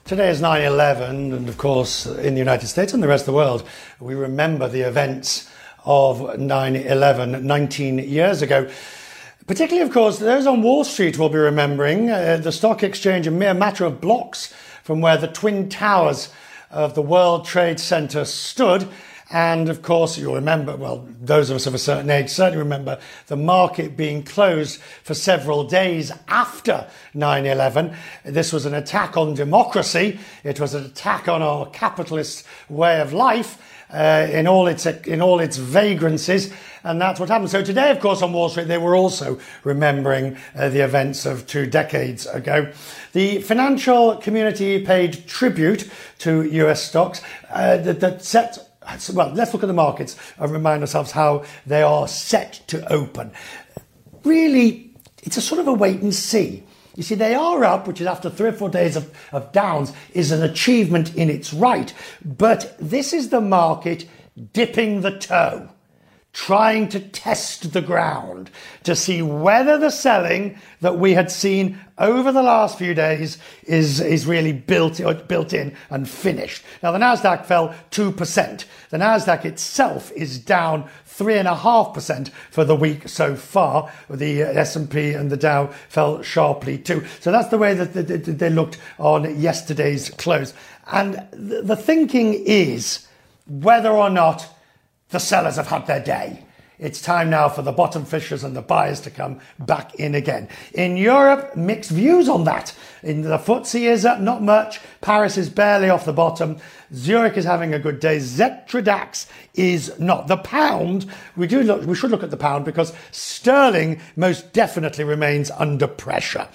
Today 0.10 0.32
is 0.32 0.42
9 0.42 0.64
11, 0.64 1.34
and 1.34 1.48
of 1.48 1.60
course, 1.60 2.08
in 2.08 2.34
the 2.34 2.40
United 2.40 2.66
States 2.66 2.96
and 2.96 3.04
the 3.04 3.08
rest 3.08 3.22
of 3.22 3.26
the 3.28 3.34
world, 3.34 3.64
we 4.00 4.16
remember 4.16 4.68
the 4.68 4.82
events 4.82 5.48
of 5.86 6.40
9 6.40 6.76
11 6.76 7.46
19 7.46 8.00
years 8.00 8.42
ago. 8.42 8.68
Particularly, 9.46 9.88
of 9.88 9.94
course, 9.94 10.18
those 10.18 10.48
on 10.48 10.64
Wall 10.64 10.84
Street 10.84 11.20
will 11.20 11.30
be 11.30 11.38
remembering 11.38 12.10
uh, 12.10 12.38
the 12.38 12.52
stock 12.52 12.82
exchange 12.82 13.28
a 13.28 13.32
mere 13.32 13.54
matter 13.54 13.86
of 13.86 14.02
blocks 14.02 14.52
from 14.82 15.00
where 15.00 15.16
the 15.16 15.28
Twin 15.28 15.70
Towers 15.70 16.30
of 16.72 16.96
the 16.96 17.04
World 17.04 17.46
Trade 17.46 17.80
Center 17.80 18.26
stood. 18.26 18.88
And 19.32 19.70
of 19.70 19.84
course, 19.84 20.18
you'll 20.18 20.36
remember, 20.36 20.76
well, 20.76 21.08
those 21.22 21.52
of 21.52 21.56
us 21.56 21.68
of 21.68 21.76
a 21.76 21.80
certain 21.80 22.10
age 22.10 22.30
certainly 22.30 22.58
remember 22.58 23.00
the 23.28 23.36
market 23.36 23.96
being 23.96 24.24
closed 24.24 24.82
for 25.04 25.14
several 25.14 25.64
days 25.64 26.12
after 26.28 26.88
9 27.14 27.46
11. 27.46 27.96
This 28.26 28.52
was 28.52 28.66
an 28.66 28.74
attack 28.74 29.18
on 29.18 29.36
democracy, 29.36 30.20
it 30.44 30.60
was 30.60 30.74
an 30.74 30.86
attack 30.86 31.28
on 31.28 31.44
our 31.44 31.68
capitalist 31.68 32.46
way 32.70 33.00
of 33.00 33.14
life 33.14 33.62
uh, 33.92 34.28
in 34.32 34.48
all 34.48 34.68
its 34.68 34.86
in 34.86 35.22
all 35.22 35.40
its 35.40 35.58
vagrancies, 35.58 36.54
and 36.84 37.02
that's 37.02 37.20
what 37.20 37.30
happened. 37.30 37.50
So 37.50 37.64
today, 37.64 37.92
of 37.92 38.00
course, 38.00 38.22
on 38.22 38.34
Wall 38.34 38.50
Street, 38.50 38.68
they 38.68 38.78
were 38.78 38.96
also 38.96 39.40
remembering 39.64 40.38
uh, 40.56 40.70
the 40.70 40.84
events 40.84 41.26
of 41.26 41.48
two 41.48 41.66
decades 41.66 42.28
ago. 42.28 42.72
The 43.14 43.42
financial 43.42 44.18
community 44.18 44.84
paid 44.84 45.28
tribute 45.28 45.90
to 46.20 46.44
U.S. 46.44 46.84
stocks 46.84 47.22
uh, 47.50 47.78
that, 47.78 48.00
that 48.00 48.24
set 48.24 48.69
well, 49.14 49.32
let's 49.34 49.54
look 49.54 49.64
at 49.64 49.68
the 49.68 49.74
markets 49.74 50.16
and 50.38 50.52
remind 50.52 50.82
ourselves 50.82 51.12
how 51.12 51.44
they 51.66 51.82
are 51.82 52.08
set 52.08 52.62
to 52.68 52.92
open. 52.92 53.32
Really, 54.24 54.92
it's 55.24 55.38
a 55.38 55.42
sort 55.42 55.60
of 55.60 55.68
a 55.68 55.74
wait 55.74 56.02
and 56.02 56.14
see. 56.14 56.64
You 56.96 57.04
see, 57.04 57.16
they 57.16 57.34
are 57.34 57.64
up, 57.64 57.88
which 57.88 58.02
is 58.02 58.08
after 58.08 58.30
three 58.30 58.50
or 58.50 58.54
four 58.54 58.70
days 58.70 58.96
of, 58.96 59.16
of 59.32 59.52
downs, 59.52 59.94
is 60.14 60.32
an 60.32 60.44
achievement 60.44 61.16
in 61.16 61.30
its 61.30 61.54
right. 61.54 61.94
But 62.24 62.76
this 62.80 63.14
is 63.14 63.30
the 63.30 63.42
market 63.42 64.06
dipping 64.54 65.02
the 65.02 65.18
toe 65.18 65.70
trying 66.32 66.88
to 66.88 67.00
test 67.00 67.74
the 67.74 67.82
ground 67.82 68.52
to 68.84 68.96
see 68.96 69.22
whether 69.22 69.78
the 69.78 69.90
selling 69.90 70.60
that 70.80 70.98
we 70.98 71.14
had 71.14 71.32
seen 71.32 71.78
over 71.98 72.32
the 72.32 72.44
last 72.44 72.78
few 72.78 72.94
days 72.94 73.40
is, 73.64 74.00
is 74.00 74.28
really 74.28 74.54
built, 74.54 75.02
uh, 75.02 75.14
built 75.14 75.54
in 75.54 75.76
and 75.90 76.08
finished. 76.08 76.64
Now, 76.84 76.92
the 76.92 77.00
Nasdaq 77.00 77.46
fell 77.46 77.74
2%. 77.92 78.66
The 78.90 78.98
Nasdaq 78.98 79.44
itself 79.44 80.12
is 80.12 80.38
down 80.38 80.88
3.5% 81.08 82.30
for 82.52 82.64
the 82.64 82.76
week 82.76 83.10
so 83.10 83.36
far. 83.36 83.92
The 84.10 84.44
uh, 84.44 84.48
S&P 84.52 85.14
and 85.14 85.32
the 85.32 85.38
Dow 85.38 85.68
fell 85.90 86.22
sharply 86.22 86.78
too. 86.78 87.06
So 87.20 87.32
that's 87.32 87.50
the 87.50 87.58
way 87.58 87.74
that 87.74 87.94
they 87.94 88.50
looked 88.50 88.78
on 89.00 89.40
yesterday's 89.40 90.12
close. 90.12 90.54
And 90.92 91.28
the 91.32 91.76
thinking 91.76 92.34
is 92.34 93.08
whether 93.48 93.92
or 93.92 94.10
not 94.10 94.48
the 95.10 95.20
sellers 95.20 95.56
have 95.56 95.68
had 95.68 95.88
their 95.88 96.04
day. 96.04 96.44
It's 96.80 97.02
time 97.02 97.30
now 97.30 97.50
for 97.50 97.62
the 97.62 97.74
bottom 97.74 98.06
fishers 98.06 98.46
and 98.46 98.56
the 98.56 98.62
buyers 98.62 99.02
to 99.02 99.10
come 99.10 99.42
back 99.60 99.96
in 99.96 100.16
again. 100.16 100.48
In 100.74 100.96
Europe, 100.96 101.58
mixed 101.58 101.92
views 101.92 102.30
on 102.30 102.46
that. 102.46 102.74
In 103.04 103.22
the 103.22 103.38
FTSE 103.38 103.82
is 103.82 104.06
up, 104.06 104.22
not 104.22 104.42
much. 104.42 104.80
Paris 105.02 105.38
is 105.38 105.50
barely 105.50 105.90
off 105.90 106.06
the 106.06 106.14
bottom. 106.14 106.58
Zurich 106.94 107.36
is 107.36 107.44
having 107.44 107.74
a 107.74 107.80
good 107.80 108.00
day. 108.00 108.18
Xetra 108.18 108.82
DAX 108.82 109.28
is 109.56 110.00
not. 110.00 110.28
The 110.28 110.38
pound, 110.38 111.06
we 111.36 111.48
do 111.48 111.64
look, 111.64 111.86
we 111.86 111.96
should 111.96 112.12
look 112.12 112.24
at 112.24 112.32
the 112.32 112.38
pound 112.38 112.64
because 112.64 112.94
sterling 113.12 114.00
most 114.16 114.54
definitely 114.54 115.04
remains 115.04 115.52
under 115.52 115.88
pressure. 115.88 116.48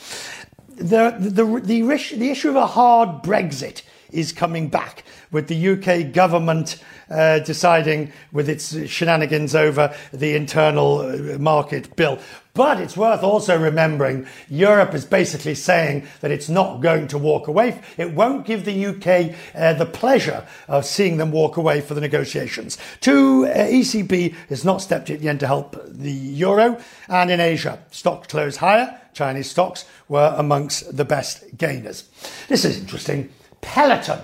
The, 0.69 1.14
the, 1.19 1.45
the, 1.45 1.61
the, 1.61 2.17
the 2.17 2.31
issue 2.31 2.49
of 2.49 2.57
a 2.57 2.67
hard 2.67 3.23
Brexit 3.23 3.83
is 4.11 4.33
coming 4.33 4.69
back 4.69 5.05
with 5.35 5.49
the 5.49 5.68
UK 5.68 6.12
government 6.12 6.83
uh, 7.11 7.40
deciding 7.40 8.12
with 8.33 8.49
its 8.49 8.88
shenanigans 8.88 9.55
over 9.55 9.94
the 10.12 10.35
internal 10.35 11.01
uh, 11.01 11.38
market 11.38 11.94
bill. 11.97 12.18
But 12.55 12.81
it's 12.81 12.97
worth 12.97 13.25
also 13.25 13.59
remembering 13.59 14.29
Europe 14.49 14.94
is 14.94 15.05
basically 15.05 15.57
saying 15.57 16.07
that 16.20 16.31
it's 16.31 16.49
not 16.49 16.81
going 16.81 17.09
to 17.09 17.18
walk 17.18 17.49
away. 17.49 17.83
It 17.97 18.12
won't 18.12 18.47
give 18.47 18.64
the 18.64 18.87
UK 18.87 19.35
uh, 19.57 19.73
the 19.75 19.87
pleasure 19.87 20.47
of 20.68 20.87
seeing 20.87 21.16
them 21.16 21.33
walk 21.33 21.57
away 21.57 21.81
for 21.81 21.94
the 21.94 22.01
negotiations. 22.01 22.79
Two, 23.01 23.47
uh, 23.47 23.55
ECB 23.55 24.35
has 24.49 24.64
not 24.64 24.81
stepped 24.81 25.11
in 25.11 25.20
yet 25.20 25.40
to 25.40 25.49
help 25.49 25.77
the 25.88 26.12
euro. 26.12 26.79
And 27.09 27.31
in 27.31 27.40
Asia, 27.40 27.81
stocks 27.90 28.29
closed 28.29 28.59
higher. 28.59 29.01
Chinese 29.14 29.51
stocks 29.51 29.85
were 30.09 30.33
amongst 30.37 30.97
the 30.97 31.05
best 31.05 31.44
gainers. 31.57 32.05
This 32.49 32.64
is 32.64 32.79
interesting. 32.79 33.31
Peloton 33.62 34.20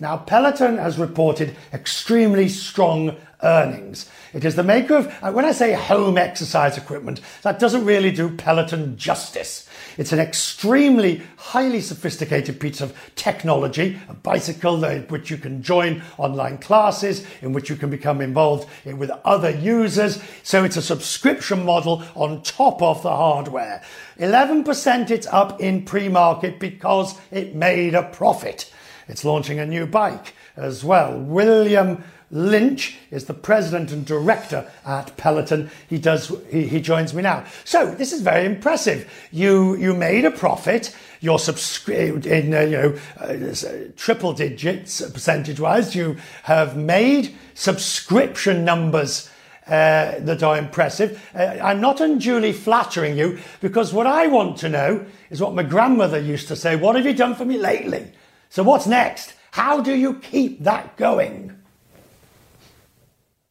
now, 0.00 0.16
Peloton 0.16 0.78
has 0.78 0.98
reported 0.98 1.56
extremely 1.72 2.48
strong 2.48 3.14
earnings. 3.44 4.10
It 4.32 4.44
is 4.44 4.56
the 4.56 4.64
maker 4.64 4.96
of, 4.96 5.14
uh, 5.22 5.30
when 5.30 5.44
I 5.44 5.52
say 5.52 5.72
home 5.72 6.18
exercise 6.18 6.76
equipment, 6.76 7.20
that 7.42 7.60
doesn't 7.60 7.84
really 7.84 8.10
do 8.10 8.28
Peloton 8.28 8.96
justice. 8.96 9.68
It's 9.96 10.10
an 10.10 10.18
extremely 10.18 11.22
highly 11.36 11.80
sophisticated 11.80 12.58
piece 12.58 12.80
of 12.80 12.92
technology, 13.14 14.00
a 14.08 14.14
bicycle 14.14 14.82
in 14.82 15.02
which 15.02 15.30
you 15.30 15.36
can 15.36 15.62
join 15.62 16.02
online 16.18 16.58
classes, 16.58 17.24
in 17.40 17.52
which 17.52 17.70
you 17.70 17.76
can 17.76 17.90
become 17.90 18.20
involved 18.20 18.68
with 18.84 19.10
other 19.24 19.50
users. 19.50 20.20
So 20.42 20.64
it's 20.64 20.76
a 20.76 20.82
subscription 20.82 21.64
model 21.64 22.02
on 22.16 22.42
top 22.42 22.82
of 22.82 23.00
the 23.04 23.14
hardware. 23.14 23.80
11% 24.18 25.10
it's 25.12 25.28
up 25.28 25.60
in 25.60 25.84
pre-market 25.84 26.58
because 26.58 27.16
it 27.30 27.54
made 27.54 27.94
a 27.94 28.02
profit. 28.02 28.72
It's 29.08 29.24
launching 29.24 29.58
a 29.58 29.66
new 29.66 29.86
bike 29.86 30.34
as 30.56 30.84
well. 30.84 31.18
William 31.18 32.02
Lynch 32.34 32.96
is 33.12 33.26
the 33.26 33.34
president 33.34 33.92
and 33.92 34.04
director 34.04 34.68
at 34.84 35.16
Peloton. 35.16 35.70
He 35.88 35.98
does. 35.98 36.32
He, 36.50 36.66
he, 36.66 36.80
joins 36.80 37.14
me 37.14 37.22
now. 37.22 37.44
So 37.64 37.94
this 37.94 38.12
is 38.12 38.22
very 38.22 38.44
impressive. 38.44 39.10
You 39.30 39.76
you 39.76 39.94
made 39.94 40.24
a 40.24 40.32
profit. 40.32 40.94
You're 41.20 41.38
subscribed 41.38 42.26
in 42.26 42.52
uh, 42.52 42.60
you 42.62 42.76
know 42.76 42.98
uh, 43.18 43.92
triple 43.96 44.32
digits 44.32 45.00
percentage 45.12 45.60
wise. 45.60 45.94
You 45.94 46.16
have 46.42 46.76
made 46.76 47.34
subscription 47.54 48.64
numbers. 48.64 49.30
Uh, 49.66 50.18
that 50.18 50.42
are 50.42 50.58
impressive. 50.58 51.26
Uh, 51.34 51.56
I'm 51.62 51.80
not 51.80 51.98
unduly 51.98 52.52
flattering 52.52 53.16
you 53.16 53.38
because 53.62 53.94
what 53.94 54.06
I 54.06 54.26
want 54.26 54.58
to 54.58 54.68
know 54.68 55.06
is 55.30 55.40
what 55.40 55.54
my 55.54 55.62
grandmother 55.62 56.20
used 56.20 56.48
to 56.48 56.56
say 56.56 56.76
What 56.76 56.96
have 56.96 57.06
you 57.06 57.14
done 57.14 57.34
for 57.34 57.46
me 57.46 57.56
lately? 57.56 58.12
So, 58.54 58.62
what's 58.62 58.86
next? 58.86 59.34
How 59.50 59.80
do 59.80 59.92
you 59.92 60.14
keep 60.20 60.62
that 60.62 60.96
going? 60.96 61.58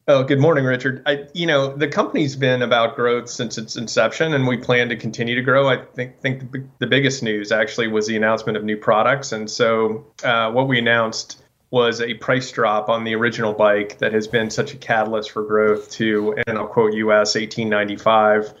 Oh, 0.08 0.24
good 0.24 0.40
morning, 0.40 0.64
Richard. 0.64 1.02
I, 1.04 1.26
you 1.34 1.46
know, 1.46 1.76
the 1.76 1.88
company's 1.88 2.36
been 2.36 2.62
about 2.62 2.96
growth 2.96 3.28
since 3.28 3.58
its 3.58 3.76
inception, 3.76 4.32
and 4.32 4.46
we 4.46 4.56
plan 4.56 4.88
to 4.88 4.96
continue 4.96 5.34
to 5.34 5.42
grow. 5.42 5.68
I 5.68 5.84
think 5.84 6.18
think 6.20 6.50
the, 6.52 6.64
the 6.78 6.86
biggest 6.86 7.22
news 7.22 7.52
actually 7.52 7.88
was 7.88 8.06
the 8.06 8.16
announcement 8.16 8.56
of 8.56 8.64
new 8.64 8.78
products, 8.78 9.30
and 9.32 9.50
so 9.50 10.06
uh, 10.22 10.50
what 10.52 10.68
we 10.68 10.78
announced 10.78 11.44
was 11.70 12.00
a 12.00 12.14
price 12.14 12.50
drop 12.50 12.88
on 12.88 13.04
the 13.04 13.14
original 13.14 13.52
bike 13.52 13.98
that 13.98 14.14
has 14.14 14.26
been 14.26 14.48
such 14.48 14.72
a 14.72 14.78
catalyst 14.78 15.32
for 15.32 15.42
growth 15.42 15.90
to, 15.90 16.34
and 16.46 16.56
I'll 16.56 16.66
quote 16.66 16.94
US 16.94 17.34
1895 17.34 18.54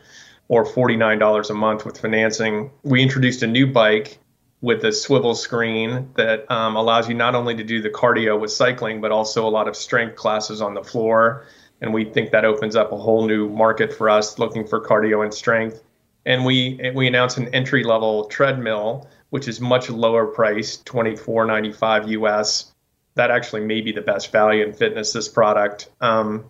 or 0.48 0.66
$49 0.66 1.48
a 1.48 1.54
month 1.54 1.86
with 1.86 1.98
financing. 1.98 2.70
We 2.82 3.02
introduced 3.02 3.42
a 3.42 3.46
new 3.46 3.66
bike 3.66 4.18
with 4.64 4.82
a 4.82 4.92
swivel 4.92 5.34
screen 5.34 6.08
that 6.16 6.50
um, 6.50 6.74
allows 6.74 7.06
you 7.06 7.14
not 7.14 7.34
only 7.34 7.54
to 7.54 7.62
do 7.62 7.82
the 7.82 7.90
cardio 7.90 8.40
with 8.40 8.50
cycling, 8.50 8.98
but 8.98 9.12
also 9.12 9.46
a 9.46 9.50
lot 9.50 9.68
of 9.68 9.76
strength 9.76 10.16
classes 10.16 10.62
on 10.62 10.72
the 10.72 10.82
floor. 10.82 11.46
And 11.82 11.92
we 11.92 12.06
think 12.06 12.30
that 12.30 12.46
opens 12.46 12.74
up 12.74 12.90
a 12.90 12.96
whole 12.96 13.26
new 13.26 13.50
market 13.50 13.92
for 13.92 14.08
us 14.08 14.38
looking 14.38 14.66
for 14.66 14.80
cardio 14.80 15.22
and 15.22 15.34
strength. 15.34 15.82
And 16.24 16.46
we 16.46 16.80
we 16.94 17.06
announced 17.06 17.36
an 17.36 17.54
entry 17.54 17.84
level 17.84 18.24
treadmill, 18.24 19.06
which 19.28 19.48
is 19.48 19.60
much 19.60 19.90
lower 19.90 20.24
priced, 20.28 20.86
twenty 20.86 21.14
four 21.14 21.44
ninety 21.44 21.70
five 21.70 22.08
US. 22.08 22.72
That 23.16 23.30
actually 23.30 23.66
may 23.66 23.82
be 23.82 23.92
the 23.92 24.00
best 24.00 24.32
value 24.32 24.64
in 24.64 24.72
fitness. 24.72 25.12
This 25.12 25.28
product. 25.28 25.90
Um, 26.00 26.46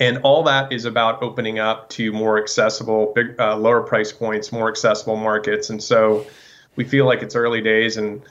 and 0.00 0.18
all 0.24 0.42
that 0.42 0.72
is 0.72 0.86
about 0.86 1.22
opening 1.22 1.60
up 1.60 1.88
to 1.90 2.12
more 2.12 2.42
accessible, 2.42 3.12
big, 3.14 3.38
uh, 3.38 3.56
lower 3.56 3.82
price 3.82 4.10
points, 4.10 4.50
more 4.50 4.68
accessible 4.68 5.14
markets. 5.14 5.70
And 5.70 5.80
so 5.80 6.26
we 6.76 6.84
feel 6.84 7.06
like 7.06 7.22
it's 7.22 7.34
early 7.34 7.60
days 7.60 7.96
and 7.96 8.22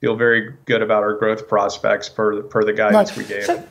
feel 0.00 0.16
very 0.16 0.54
good 0.64 0.82
about 0.82 1.02
our 1.02 1.14
growth 1.14 1.48
prospects 1.48 2.08
per 2.08 2.42
per 2.42 2.64
the 2.64 2.72
guidance 2.72 3.16
right. 3.16 3.18
we 3.18 3.34
gave. 3.34 3.44
So, 3.44 3.64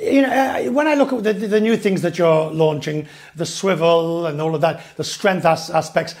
you 0.00 0.22
know, 0.22 0.30
uh, 0.30 0.62
when 0.72 0.86
I 0.86 0.94
look 0.94 1.12
at 1.12 1.22
the, 1.22 1.32
the, 1.34 1.60
new 1.60 1.76
things 1.76 2.02
that 2.02 2.18
you're 2.18 2.50
launching, 2.50 3.06
the 3.36 3.44
swivel 3.44 4.26
and 4.26 4.40
all 4.40 4.54
of 4.54 4.62
that, 4.62 4.82
the 4.96 5.04
strength 5.04 5.44
as- 5.44 5.70
aspects, 5.70 6.14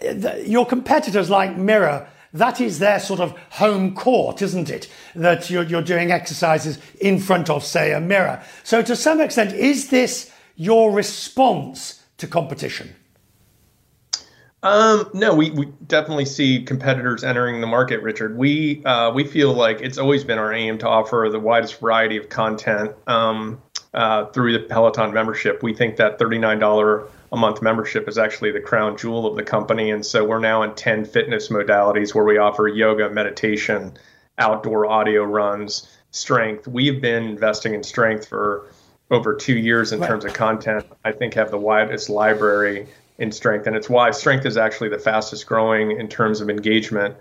the, 0.00 0.44
your 0.46 0.64
competitors 0.64 1.28
like 1.28 1.56
Mirror, 1.56 2.08
that 2.34 2.60
is 2.60 2.78
their 2.78 3.00
sort 3.00 3.20
of 3.20 3.36
home 3.50 3.94
court, 3.94 4.42
isn't 4.42 4.70
it? 4.70 4.88
That 5.14 5.48
you're, 5.48 5.62
you're 5.62 5.82
doing 5.82 6.12
exercises 6.12 6.78
in 7.00 7.18
front 7.18 7.48
of, 7.48 7.64
say, 7.64 7.92
a 7.92 8.00
mirror. 8.00 8.42
So, 8.64 8.82
to 8.82 8.94
some 8.94 9.20
extent, 9.20 9.54
is 9.54 9.88
this 9.88 10.30
your 10.54 10.92
response 10.92 12.02
to 12.18 12.26
competition? 12.26 12.94
Um, 14.62 15.08
no, 15.14 15.34
we, 15.34 15.50
we 15.50 15.66
definitely 15.86 16.24
see 16.24 16.62
competitors 16.64 17.22
entering 17.22 17.60
the 17.60 17.66
market, 17.66 18.02
Richard. 18.02 18.36
We 18.36 18.84
uh, 18.84 19.12
we 19.12 19.24
feel 19.24 19.52
like 19.52 19.80
it's 19.80 19.98
always 19.98 20.24
been 20.24 20.38
our 20.38 20.52
aim 20.52 20.78
to 20.78 20.88
offer 20.88 21.28
the 21.30 21.38
widest 21.38 21.80
variety 21.80 22.16
of 22.16 22.28
content 22.28 22.92
um, 23.06 23.62
uh, 23.94 24.26
through 24.26 24.54
the 24.54 24.60
Peloton 24.60 25.12
membership. 25.14 25.62
We 25.62 25.74
think 25.74 25.96
that 25.96 26.18
$39 26.18 27.08
a 27.30 27.36
month 27.36 27.62
membership 27.62 28.08
is 28.08 28.18
actually 28.18 28.50
the 28.50 28.60
crown 28.60 28.96
jewel 28.96 29.26
of 29.26 29.36
the 29.36 29.42
company. 29.42 29.90
And 29.90 30.04
so 30.04 30.24
we're 30.24 30.40
now 30.40 30.62
in 30.62 30.74
10 30.74 31.04
fitness 31.04 31.48
modalities 31.48 32.14
where 32.14 32.24
we 32.24 32.38
offer 32.38 32.66
yoga, 32.66 33.10
meditation, 33.10 33.92
outdoor 34.38 34.86
audio 34.86 35.22
runs, 35.22 35.98
strength. 36.10 36.66
We've 36.66 37.00
been 37.00 37.24
investing 37.24 37.74
in 37.74 37.82
strength 37.82 38.26
for 38.26 38.66
over 39.10 39.34
two 39.34 39.56
years 39.56 39.92
in 39.92 40.00
right. 40.00 40.08
terms 40.08 40.24
of 40.24 40.32
content. 40.32 40.86
I 41.04 41.12
think 41.12 41.34
have 41.34 41.50
the 41.50 41.58
widest 41.58 42.08
library 42.08 42.88
in 43.18 43.32
strength, 43.32 43.66
and 43.66 43.76
it's 43.76 43.88
why 43.88 44.10
strength 44.10 44.46
is 44.46 44.56
actually 44.56 44.88
the 44.88 44.98
fastest 44.98 45.46
growing 45.46 45.98
in 45.98 46.08
terms 46.08 46.40
of 46.40 46.48
engagement 46.48 47.16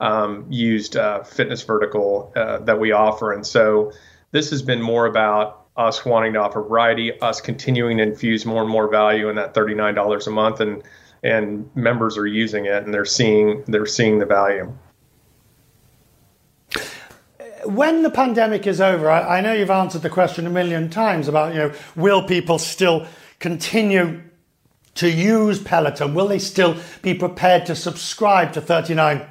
um, 0.00 0.46
used 0.50 0.96
uh, 0.96 1.22
fitness 1.22 1.62
vertical 1.62 2.32
uh, 2.36 2.58
that 2.58 2.78
we 2.78 2.92
offer. 2.92 3.32
And 3.32 3.46
so 3.46 3.92
this 4.30 4.50
has 4.50 4.62
been 4.62 4.82
more 4.82 5.06
about 5.06 5.66
us 5.76 6.04
wanting 6.04 6.34
to 6.34 6.40
offer 6.40 6.62
variety, 6.62 7.18
us 7.20 7.40
continuing 7.40 7.96
to 7.98 8.02
infuse 8.02 8.44
more 8.44 8.62
and 8.62 8.70
more 8.70 8.88
value 8.88 9.28
in 9.28 9.36
that 9.36 9.54
$39 9.54 10.26
a 10.26 10.30
month, 10.30 10.60
and 10.60 10.82
and 11.22 11.68
members 11.74 12.16
are 12.16 12.26
using 12.26 12.66
it 12.66 12.84
and 12.84 12.94
they're 12.94 13.04
seeing 13.04 13.64
they're 13.66 13.86
seeing 13.86 14.18
the 14.18 14.26
value. 14.26 14.72
When 17.64 18.02
the 18.02 18.10
pandemic 18.10 18.66
is 18.66 18.80
over, 18.80 19.10
I, 19.10 19.38
I 19.38 19.40
know 19.40 19.52
you've 19.52 19.70
answered 19.70 20.02
the 20.02 20.10
question 20.10 20.46
a 20.46 20.50
million 20.50 20.90
times 20.90 21.28
about 21.28 21.54
you 21.54 21.60
know 21.60 21.72
will 21.96 22.22
people 22.22 22.58
still 22.58 23.06
continue 23.38 24.22
to 24.98 25.10
use 25.10 25.60
Peloton? 25.60 26.14
Will 26.14 26.28
they 26.28 26.38
still 26.38 26.76
be 27.02 27.14
prepared 27.14 27.66
to 27.66 27.74
subscribe 27.74 28.52
to 28.52 28.60
39 28.60 29.26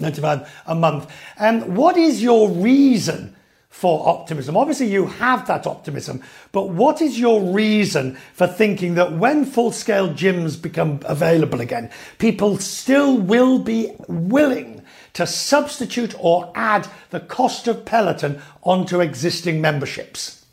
95 0.00 0.62
a 0.66 0.74
month? 0.74 1.10
And 1.38 1.76
what 1.76 1.96
is 1.96 2.22
your 2.22 2.50
reason 2.50 3.34
for 3.74 4.08
optimism. 4.08 4.56
Obviously, 4.56 4.86
you 4.86 5.06
have 5.06 5.48
that 5.48 5.66
optimism, 5.66 6.22
but 6.52 6.68
what 6.68 7.02
is 7.02 7.18
your 7.18 7.40
reason 7.42 8.16
for 8.32 8.46
thinking 8.46 8.94
that 8.94 9.12
when 9.14 9.44
full 9.44 9.72
scale 9.72 10.08
gyms 10.08 10.62
become 10.62 11.00
available 11.04 11.60
again, 11.60 11.90
people 12.18 12.56
still 12.56 13.18
will 13.18 13.58
be 13.58 13.90
willing 14.06 14.80
to 15.14 15.26
substitute 15.26 16.14
or 16.20 16.52
add 16.54 16.86
the 17.10 17.18
cost 17.18 17.66
of 17.66 17.84
Peloton 17.84 18.40
onto 18.62 19.00
existing 19.00 19.60
memberships? 19.60 20.46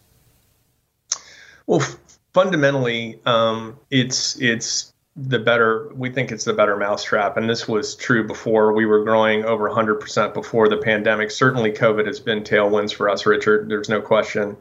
Well, 1.67 1.85
fundamentally, 2.33 3.19
um, 3.25 3.77
it's 3.89 4.39
it's 4.41 4.91
the 5.17 5.39
better 5.39 5.91
we 5.93 6.09
think 6.09 6.31
it's 6.31 6.45
the 6.45 6.53
better 6.53 6.77
mousetrap 6.77 7.35
and 7.35 7.49
this 7.49 7.67
was 7.67 7.95
true 7.95 8.25
before 8.25 8.71
we 8.71 8.85
were 8.85 9.03
growing 9.03 9.43
over 9.43 9.69
100% 9.69 10.33
before 10.33 10.69
the 10.69 10.77
pandemic. 10.77 11.31
Certainly 11.31 11.71
covid 11.73 12.07
has 12.07 12.19
been 12.19 12.43
tailwinds 12.43 12.93
for 12.93 13.09
us 13.09 13.25
richard 13.25 13.67
there's 13.67 13.89
no 13.89 14.01
question. 14.01 14.55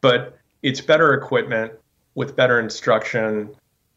But 0.00 0.38
it's 0.62 0.80
better 0.80 1.12
equipment 1.14 1.72
with 2.14 2.36
better 2.36 2.60
instruction 2.60 3.50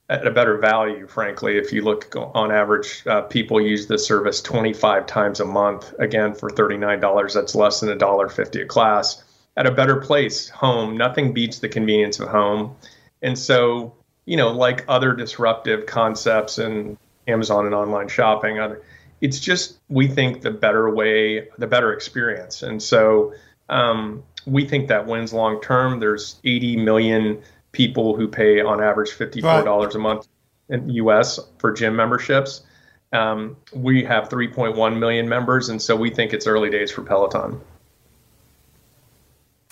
at 0.09 0.25
a 0.25 0.31
better 0.31 0.57
value 0.57 1.05
frankly 1.05 1.59
if 1.59 1.71
you 1.71 1.83
look 1.83 2.15
on 2.15 2.51
average 2.51 3.03
uh, 3.05 3.21
people 3.21 3.61
use 3.61 3.85
the 3.85 3.99
service 3.99 4.41
25 4.41 5.05
times 5.05 5.39
a 5.39 5.45
month 5.45 5.93
again 5.99 6.33
for 6.33 6.49
$39 6.49 7.33
that's 7.35 7.53
less 7.53 7.81
than 7.81 7.89
a 7.89 7.95
dollar 7.95 8.29
50 8.29 8.61
a 8.61 8.65
class. 8.65 9.23
At 9.55 9.67
a 9.67 9.71
better 9.71 9.97
place 9.97 10.49
home 10.49 10.97
nothing 10.97 11.33
beats 11.33 11.59
the 11.59 11.69
convenience 11.69 12.19
of 12.19 12.29
home 12.29 12.75
and 13.21 13.37
so 13.37 13.95
you 14.25 14.37
know, 14.37 14.51
like 14.51 14.85
other 14.87 15.13
disruptive 15.13 15.87
concepts 15.87 16.59
in 16.59 16.97
Amazon 17.27 17.65
and 17.65 17.73
online 17.73 18.07
shopping, 18.07 18.59
it's 19.21 19.39
just 19.39 19.79
we 19.89 20.07
think 20.07 20.41
the 20.41 20.51
better 20.51 20.93
way, 20.93 21.47
the 21.57 21.65
better 21.65 21.91
experience, 21.93 22.61
and 22.61 22.81
so 22.81 23.33
um, 23.69 24.23
we 24.45 24.65
think 24.65 24.87
that 24.89 25.07
wins 25.07 25.33
long 25.33 25.59
term. 25.61 25.99
There's 25.99 26.39
80 26.43 26.77
million 26.77 27.41
people 27.71 28.15
who 28.15 28.27
pay 28.27 28.61
on 28.61 28.83
average 28.83 29.09
$54 29.09 29.43
right. 29.43 29.95
a 29.95 29.99
month 29.99 30.27
in 30.69 30.87
the 30.87 30.93
U.S. 30.93 31.39
for 31.57 31.71
gym 31.71 31.95
memberships. 31.95 32.61
Um, 33.11 33.57
we 33.73 34.03
have 34.03 34.29
3.1 34.29 34.99
million 34.99 35.27
members, 35.27 35.69
and 35.69 35.81
so 35.81 35.95
we 35.95 36.11
think 36.11 36.33
it's 36.33 36.45
early 36.45 36.69
days 36.69 36.91
for 36.91 37.01
Peloton. 37.01 37.59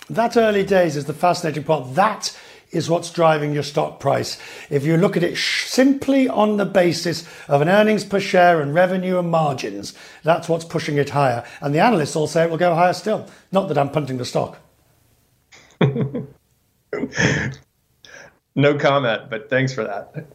That 0.09 0.37
early 0.37 0.63
days 0.63 0.95
is 0.95 1.05
the 1.05 1.13
fascinating 1.13 1.63
part. 1.63 1.93
That 1.95 2.35
is 2.71 2.89
what's 2.89 3.11
driving 3.11 3.53
your 3.53 3.63
stock 3.63 3.99
price. 3.99 4.37
If 4.69 4.85
you 4.85 4.97
look 4.97 5.15
at 5.17 5.23
it 5.23 5.37
simply 5.37 6.27
on 6.27 6.57
the 6.57 6.65
basis 6.65 7.27
of 7.47 7.61
an 7.61 7.69
earnings 7.69 8.03
per 8.03 8.19
share 8.19 8.61
and 8.61 8.73
revenue 8.73 9.19
and 9.19 9.29
margins, 9.29 9.93
that's 10.23 10.49
what's 10.49 10.65
pushing 10.65 10.97
it 10.97 11.11
higher. 11.11 11.45
And 11.61 11.73
the 11.73 11.79
analysts 11.79 12.15
all 12.15 12.27
say 12.27 12.43
it 12.43 12.49
will 12.49 12.57
go 12.57 12.75
higher 12.75 12.93
still. 12.93 13.27
Not 13.51 13.69
that 13.69 13.77
I'm 13.77 13.89
punting 13.89 14.17
the 14.17 14.25
stock. 14.25 14.59
no 18.55 18.77
comment, 18.77 19.29
but 19.29 19.49
thanks 19.49 19.73
for 19.73 19.83
that. 19.83 20.27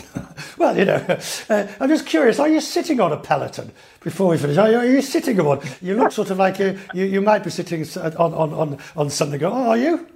well, 0.58 0.76
you 0.76 0.84
know, 0.84 1.04
uh, 1.48 1.66
I'm 1.80 1.88
just 1.88 2.06
curious. 2.06 2.38
Are 2.38 2.48
you 2.48 2.60
sitting 2.60 3.00
on 3.00 3.12
a 3.12 3.16
Peloton 3.16 3.72
before 4.00 4.28
we 4.28 4.38
finish? 4.38 4.56
Are 4.56 4.70
you, 4.70 4.76
are 4.78 4.86
you 4.86 5.02
sitting 5.02 5.38
on 5.40 5.46
one? 5.46 5.60
You 5.80 5.96
look 5.96 6.12
sort 6.12 6.30
of 6.30 6.38
like 6.38 6.58
you, 6.58 6.78
you, 6.94 7.04
you 7.04 7.20
might 7.20 7.44
be 7.44 7.50
sitting 7.50 7.84
on, 7.96 8.34
on, 8.34 8.52
on, 8.54 8.78
on 8.96 9.10
something. 9.10 9.42
Oh, 9.44 9.70
are 9.70 9.76
you? 9.76 10.06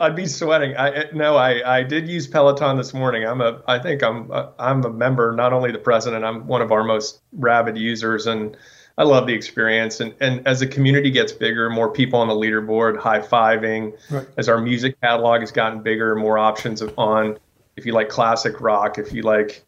I'd 0.00 0.16
be 0.16 0.26
sweating. 0.26 0.76
I 0.76 1.04
no, 1.12 1.36
I, 1.36 1.78
I 1.78 1.82
did 1.84 2.08
use 2.08 2.26
Peloton 2.26 2.76
this 2.76 2.92
morning. 2.92 3.24
I'm 3.24 3.40
a 3.40 3.62
I 3.68 3.78
think 3.78 4.02
I'm 4.02 4.30
a, 4.30 4.52
I'm 4.58 4.84
a 4.84 4.90
member, 4.90 5.32
not 5.32 5.52
only 5.52 5.70
the 5.70 5.78
president. 5.78 6.24
I'm 6.24 6.46
one 6.48 6.62
of 6.62 6.72
our 6.72 6.82
most 6.82 7.20
rabid 7.32 7.78
users, 7.78 8.26
and 8.26 8.56
I 8.98 9.04
love 9.04 9.28
the 9.28 9.34
experience. 9.34 10.00
And 10.00 10.12
and 10.20 10.44
as 10.48 10.58
the 10.58 10.66
community 10.66 11.10
gets 11.10 11.30
bigger, 11.30 11.70
more 11.70 11.88
people 11.88 12.18
on 12.18 12.26
the 12.26 12.34
leaderboard, 12.34 12.98
high 12.98 13.20
fiving. 13.20 13.96
Right. 14.10 14.26
As 14.36 14.48
our 14.48 14.60
music 14.60 15.00
catalog 15.00 15.40
has 15.40 15.52
gotten 15.52 15.80
bigger, 15.80 16.16
more 16.16 16.38
options 16.38 16.82
on 16.82 17.38
if 17.76 17.86
you 17.86 17.92
like 17.92 18.08
classic 18.08 18.60
rock, 18.60 18.98
if 18.98 19.12
you 19.12 19.22
like 19.22 19.64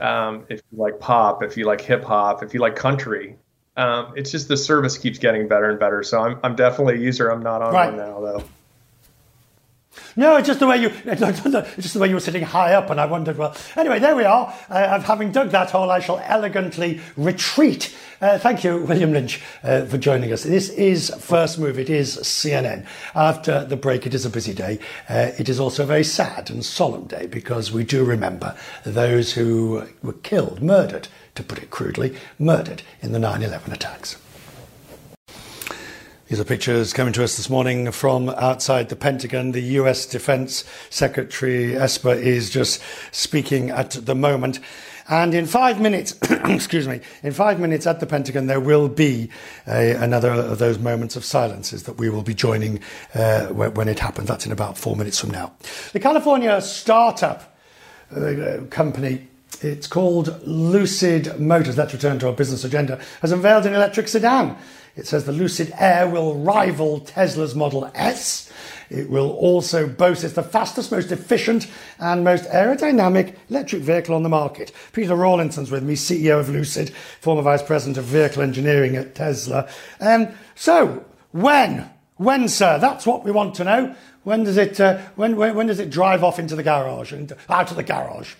um, 0.00 0.44
if 0.48 0.62
you 0.70 0.78
like 0.78 0.98
pop, 0.98 1.42
if 1.42 1.56
you 1.56 1.64
like 1.64 1.80
hip 1.80 2.04
hop, 2.04 2.42
if 2.42 2.54
you 2.54 2.60
like 2.60 2.76
country, 2.76 3.36
um, 3.76 4.12
it's 4.16 4.30
just 4.30 4.48
the 4.48 4.56
service 4.56 4.96
keeps 4.96 5.18
getting 5.18 5.48
better 5.48 5.70
and 5.70 5.78
better. 5.78 6.02
So 6.02 6.20
I'm 6.20 6.40
I'm 6.42 6.56
definitely 6.56 6.94
a 6.94 6.98
user. 6.98 7.30
I'm 7.30 7.42
not 7.42 7.62
on 7.62 7.72
right. 7.72 7.88
one 7.88 7.96
now 7.96 8.20
though. 8.20 8.44
No, 10.16 10.36
it's 10.36 10.46
just 10.46 10.60
the 10.60 10.66
way 10.66 10.76
you, 10.76 10.90
it's 11.04 11.20
just 11.20 11.94
the 11.94 12.00
way 12.00 12.08
you 12.08 12.14
were 12.14 12.20
sitting 12.20 12.42
high 12.42 12.74
up, 12.74 12.90
and 12.90 13.00
I 13.00 13.06
wondered. 13.06 13.36
Well, 13.36 13.56
anyway, 13.76 13.98
there 13.98 14.16
we 14.16 14.24
are. 14.24 14.52
Uh, 14.68 15.00
having 15.00 15.32
dug 15.32 15.50
that 15.50 15.70
hole, 15.70 15.90
I 15.90 16.00
shall 16.00 16.20
elegantly 16.24 17.00
retreat. 17.16 17.94
Uh, 18.20 18.38
thank 18.38 18.62
you, 18.62 18.82
William 18.82 19.12
Lynch, 19.12 19.40
uh, 19.62 19.86
for 19.86 19.98
joining 19.98 20.32
us. 20.32 20.42
This 20.42 20.68
is 20.70 21.10
First 21.18 21.58
Move. 21.58 21.78
It 21.78 21.88
is 21.88 22.16
CNN. 22.18 22.86
After 23.14 23.64
the 23.64 23.76
break, 23.76 24.06
it 24.06 24.14
is 24.14 24.26
a 24.26 24.30
busy 24.30 24.52
day. 24.52 24.78
Uh, 25.08 25.30
it 25.38 25.48
is 25.48 25.58
also 25.58 25.84
a 25.84 25.86
very 25.86 26.04
sad 26.04 26.50
and 26.50 26.64
solemn 26.64 27.06
day 27.06 27.26
because 27.26 27.72
we 27.72 27.84
do 27.84 28.04
remember 28.04 28.56
those 28.84 29.32
who 29.32 29.86
were 30.02 30.12
killed, 30.12 30.62
murdered, 30.62 31.08
to 31.34 31.42
put 31.42 31.58
it 31.58 31.70
crudely, 31.70 32.14
murdered 32.38 32.82
in 33.00 33.12
the 33.12 33.18
9/11 33.18 33.72
attacks. 33.72 34.16
These 36.30 36.38
are 36.38 36.44
pictures 36.44 36.92
coming 36.92 37.12
to 37.14 37.24
us 37.24 37.36
this 37.36 37.50
morning 37.50 37.90
from 37.90 38.28
outside 38.28 38.88
the 38.88 38.94
Pentagon. 38.94 39.50
The 39.50 39.62
US 39.80 40.06
Defense 40.06 40.62
Secretary 40.88 41.74
Esper 41.74 42.12
is 42.12 42.50
just 42.50 42.80
speaking 43.10 43.70
at 43.70 43.90
the 43.90 44.14
moment. 44.14 44.60
And 45.08 45.34
in 45.34 45.46
five 45.46 45.80
minutes, 45.80 46.16
excuse 46.30 46.86
me, 46.86 47.00
in 47.24 47.32
five 47.32 47.58
minutes 47.58 47.84
at 47.84 47.98
the 47.98 48.06
Pentagon, 48.06 48.46
there 48.46 48.60
will 48.60 48.88
be 48.88 49.28
a, 49.66 49.96
another 49.96 50.30
of 50.30 50.60
those 50.60 50.78
moments 50.78 51.16
of 51.16 51.24
silences 51.24 51.82
that 51.82 51.94
we 51.94 52.08
will 52.08 52.22
be 52.22 52.32
joining 52.32 52.78
uh, 53.12 53.46
when 53.48 53.88
it 53.88 53.98
happens. 53.98 54.28
That's 54.28 54.46
in 54.46 54.52
about 54.52 54.78
four 54.78 54.94
minutes 54.94 55.18
from 55.18 55.32
now. 55.32 55.52
The 55.94 55.98
California 55.98 56.62
startup 56.62 57.56
uh, 58.14 58.58
company 58.70 59.26
it's 59.62 59.86
called 59.86 60.40
Lucid 60.46 61.38
Motors. 61.38 61.76
Let's 61.76 61.92
return 61.92 62.18
to 62.20 62.28
our 62.28 62.32
business 62.32 62.64
agenda. 62.64 62.98
Has 63.20 63.30
unveiled 63.30 63.66
an 63.66 63.74
electric 63.74 64.08
sedan. 64.08 64.56
It 65.00 65.06
says 65.06 65.24
the 65.24 65.32
Lucid 65.32 65.72
Air 65.78 66.06
will 66.06 66.34
rival 66.34 67.00
Tesla's 67.00 67.54
Model 67.54 67.90
S. 67.94 68.52
It 68.90 69.08
will 69.08 69.30
also 69.30 69.88
boast 69.88 70.24
it's 70.24 70.34
the 70.34 70.42
fastest, 70.42 70.92
most 70.92 71.10
efficient, 71.10 71.68
and 71.98 72.22
most 72.22 72.44
aerodynamic 72.50 73.34
electric 73.48 73.80
vehicle 73.80 74.14
on 74.14 74.24
the 74.24 74.28
market. 74.28 74.72
Peter 74.92 75.16
Rawlinson's 75.16 75.70
with 75.70 75.84
me, 75.84 75.94
CEO 75.94 76.38
of 76.38 76.50
Lucid, 76.50 76.90
former 77.20 77.40
vice 77.40 77.62
president 77.62 77.96
of 77.96 78.04
vehicle 78.04 78.42
engineering 78.42 78.94
at 78.94 79.14
Tesla. 79.14 79.70
Um, 80.00 80.28
so, 80.54 81.02
when? 81.32 81.88
When, 82.16 82.46
sir? 82.46 82.78
That's 82.78 83.06
what 83.06 83.24
we 83.24 83.30
want 83.30 83.54
to 83.54 83.64
know. 83.64 83.94
When 84.24 84.44
does 84.44 84.58
it? 84.58 84.78
Uh, 84.78 84.98
when, 85.16 85.36
when, 85.36 85.54
when 85.54 85.66
does 85.68 85.78
it 85.78 85.88
drive 85.88 86.22
off 86.22 86.38
into 86.38 86.56
the 86.56 86.62
garage 86.62 87.12
and 87.12 87.32
out 87.48 87.70
of 87.70 87.78
the 87.78 87.82
garage? 87.82 88.34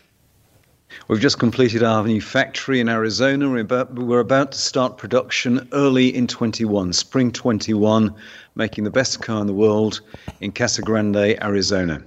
We've 1.09 1.21
just 1.21 1.39
completed 1.39 1.83
our 1.83 2.05
new 2.05 2.21
factory 2.21 2.81
in 2.81 2.89
Arizona. 2.89 3.49
We're 3.49 3.61
about, 3.61 3.95
we're 3.95 4.21
about 4.21 4.53
to 4.53 4.59
start 4.59 4.99
production 4.99 5.69
early 5.73 6.15
in 6.15 6.27
21, 6.27 6.93
spring 6.93 7.33
21, 7.33 8.15
making 8.55 8.85
the 8.85 8.91
best 8.91 9.23
car 9.23 9.41
in 9.41 9.47
the 9.47 9.53
world 9.53 10.01
in 10.41 10.53
Casa 10.53 10.83
Grande, 10.83 11.39
Arizona. 11.43 12.03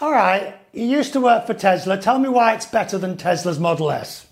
All 0.00 0.12
right. 0.12 0.56
You 0.72 0.86
used 0.86 1.12
to 1.14 1.20
work 1.20 1.46
for 1.46 1.54
Tesla. 1.54 1.98
Tell 1.98 2.18
me 2.18 2.28
why 2.28 2.54
it's 2.54 2.66
better 2.66 2.96
than 2.96 3.16
Tesla's 3.16 3.58
Model 3.58 3.90
S. 3.90 4.26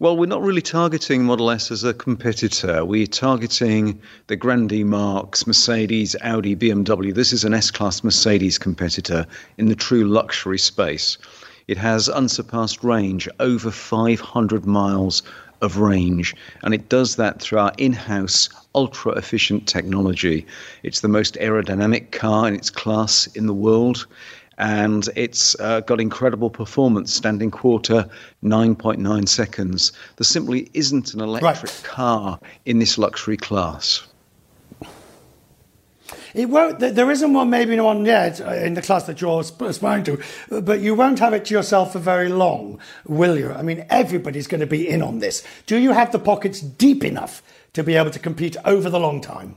Well, 0.00 0.16
we're 0.16 0.26
not 0.26 0.42
really 0.42 0.62
targeting 0.62 1.24
Model 1.24 1.50
S 1.50 1.72
as 1.72 1.82
a 1.82 1.92
competitor. 1.92 2.84
We're 2.84 3.08
targeting 3.08 4.00
the 4.28 4.36
grandes 4.36 4.84
marques, 4.84 5.44
Mercedes, 5.44 6.14
Audi, 6.20 6.54
BMW. 6.54 7.12
This 7.12 7.32
is 7.32 7.42
an 7.42 7.52
S 7.52 7.72
Class 7.72 8.04
Mercedes 8.04 8.58
competitor 8.58 9.26
in 9.56 9.66
the 9.66 9.74
true 9.74 10.04
luxury 10.04 10.58
space. 10.58 11.18
It 11.66 11.78
has 11.78 12.08
unsurpassed 12.08 12.84
range, 12.84 13.28
over 13.40 13.72
500 13.72 14.64
miles 14.64 15.24
of 15.62 15.78
range, 15.78 16.36
and 16.62 16.74
it 16.74 16.88
does 16.88 17.16
that 17.16 17.42
through 17.42 17.58
our 17.58 17.72
in 17.76 17.92
house 17.92 18.48
ultra 18.76 19.10
efficient 19.14 19.66
technology. 19.66 20.46
It's 20.84 21.00
the 21.00 21.08
most 21.08 21.34
aerodynamic 21.40 22.12
car 22.12 22.46
in 22.46 22.54
its 22.54 22.70
class 22.70 23.26
in 23.34 23.48
the 23.48 23.52
world 23.52 24.06
and 24.58 25.08
it's 25.14 25.58
uh, 25.60 25.80
got 25.80 26.00
incredible 26.00 26.50
performance, 26.50 27.14
standing 27.14 27.50
quarter 27.50 28.08
9.9 28.42 29.28
seconds. 29.28 29.92
There 30.16 30.24
simply 30.24 30.68
isn't 30.74 31.14
an 31.14 31.20
electric 31.20 31.72
right. 31.72 31.84
car 31.84 32.40
in 32.66 32.80
this 32.80 32.98
luxury 32.98 33.36
class. 33.36 34.06
It 36.34 36.50
won't. 36.50 36.78
There 36.78 37.10
isn't 37.10 37.32
one, 37.32 37.50
maybe 37.50 37.78
one 37.80 38.04
yet 38.04 38.40
uh, 38.40 38.52
in 38.52 38.74
the 38.74 38.82
class 38.82 39.04
that 39.04 39.20
you're 39.20 39.40
aspiring 39.40 40.04
to, 40.04 40.22
but 40.60 40.80
you 40.80 40.94
won't 40.94 41.18
have 41.20 41.32
it 41.32 41.46
to 41.46 41.54
yourself 41.54 41.92
for 41.92 41.98
very 41.98 42.28
long, 42.28 42.78
will 43.06 43.38
you? 43.38 43.52
I 43.52 43.62
mean, 43.62 43.86
everybody's 43.88 44.46
going 44.46 44.60
to 44.60 44.66
be 44.66 44.88
in 44.88 45.02
on 45.02 45.20
this. 45.20 45.42
Do 45.66 45.76
you 45.76 45.92
have 45.92 46.12
the 46.12 46.18
pockets 46.18 46.60
deep 46.60 47.02
enough 47.02 47.42
to 47.72 47.82
be 47.82 47.94
able 47.94 48.10
to 48.10 48.18
compete 48.18 48.56
over 48.64 48.90
the 48.90 49.00
long 49.00 49.20
time? 49.20 49.56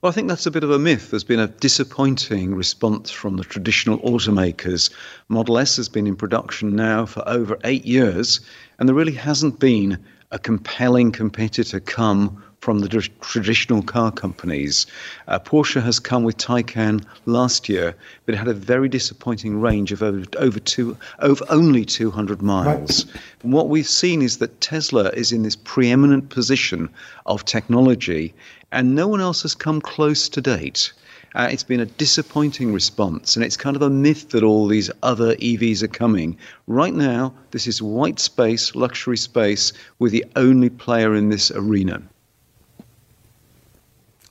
Well, 0.00 0.10
I 0.10 0.14
think 0.14 0.28
that's 0.28 0.46
a 0.46 0.50
bit 0.50 0.64
of 0.64 0.70
a 0.70 0.78
myth. 0.78 1.10
There's 1.10 1.24
been 1.24 1.40
a 1.40 1.48
disappointing 1.48 2.54
response 2.54 3.10
from 3.10 3.36
the 3.36 3.44
traditional 3.44 3.98
automakers. 4.00 4.90
Model 5.28 5.58
S 5.58 5.76
has 5.76 5.88
been 5.88 6.06
in 6.06 6.16
production 6.16 6.76
now 6.76 7.06
for 7.06 7.26
over 7.26 7.56
eight 7.64 7.86
years, 7.86 8.40
and 8.78 8.88
there 8.88 8.94
really 8.94 9.14
hasn't 9.14 9.58
been 9.58 9.98
a 10.30 10.38
compelling 10.38 11.10
competitor 11.10 11.80
come 11.80 12.42
from 12.62 12.78
the 12.78 12.88
traditional 13.20 13.82
car 13.82 14.12
companies. 14.12 14.86
Uh, 15.26 15.36
Porsche 15.36 15.82
has 15.82 15.98
come 15.98 16.22
with 16.22 16.36
Taycan 16.36 17.04
last 17.26 17.68
year, 17.68 17.92
but 18.24 18.36
it 18.36 18.38
had 18.38 18.46
a 18.46 18.54
very 18.54 18.88
disappointing 18.88 19.60
range 19.60 19.90
of 19.90 20.00
over, 20.00 20.22
over 20.38 20.60
two, 20.60 20.96
only 21.50 21.84
200 21.84 22.40
miles. 22.40 23.04
Right. 23.06 23.16
what 23.42 23.68
we've 23.68 23.88
seen 23.88 24.22
is 24.22 24.38
that 24.38 24.60
Tesla 24.60 25.10
is 25.10 25.32
in 25.32 25.42
this 25.42 25.56
preeminent 25.56 26.28
position 26.28 26.88
of 27.26 27.44
technology, 27.44 28.32
and 28.70 28.94
no 28.94 29.08
one 29.08 29.20
else 29.20 29.42
has 29.42 29.56
come 29.56 29.80
close 29.80 30.28
to 30.28 30.40
date. 30.40 30.92
Uh, 31.34 31.48
it's 31.50 31.64
been 31.64 31.80
a 31.80 31.86
disappointing 31.86 32.72
response, 32.72 33.34
and 33.34 33.44
it's 33.44 33.56
kind 33.56 33.74
of 33.74 33.82
a 33.82 33.90
myth 33.90 34.28
that 34.28 34.44
all 34.44 34.68
these 34.68 34.88
other 35.02 35.34
EVs 35.34 35.82
are 35.82 35.88
coming. 35.88 36.36
Right 36.68 36.94
now, 36.94 37.34
this 37.50 37.66
is 37.66 37.82
white 37.82 38.20
space, 38.20 38.76
luxury 38.76 39.16
space. 39.16 39.72
We're 39.98 40.10
the 40.10 40.26
only 40.36 40.70
player 40.70 41.16
in 41.16 41.30
this 41.30 41.50
arena. 41.50 42.02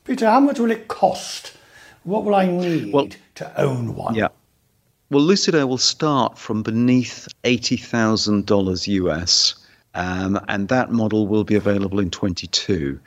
Peter, 0.04 0.26
how 0.26 0.40
much 0.40 0.60
will 0.60 0.72
it 0.72 0.88
cost? 0.88 1.54
What 2.04 2.24
will 2.24 2.36
I 2.36 2.48
need 2.48 2.94
well, 2.94 3.10
to 3.36 3.62
own 3.62 3.96
one? 3.96 4.16
Yeah. 4.16 4.30
Well, 5.12 5.22
Lucid 5.22 5.56
Air 5.56 5.68
will 5.68 5.78
start 5.78 6.38
from 6.38 6.64
beneath 6.64 7.28
$80,000 7.44 8.88
US, 8.88 9.56
um, 9.94 10.40
and 10.48 10.70
that 10.70 10.92
model 10.92 11.28
will 11.28 11.44
be 11.44 11.56
available 11.56 12.00
in 12.00 12.10
22. 12.10 13.00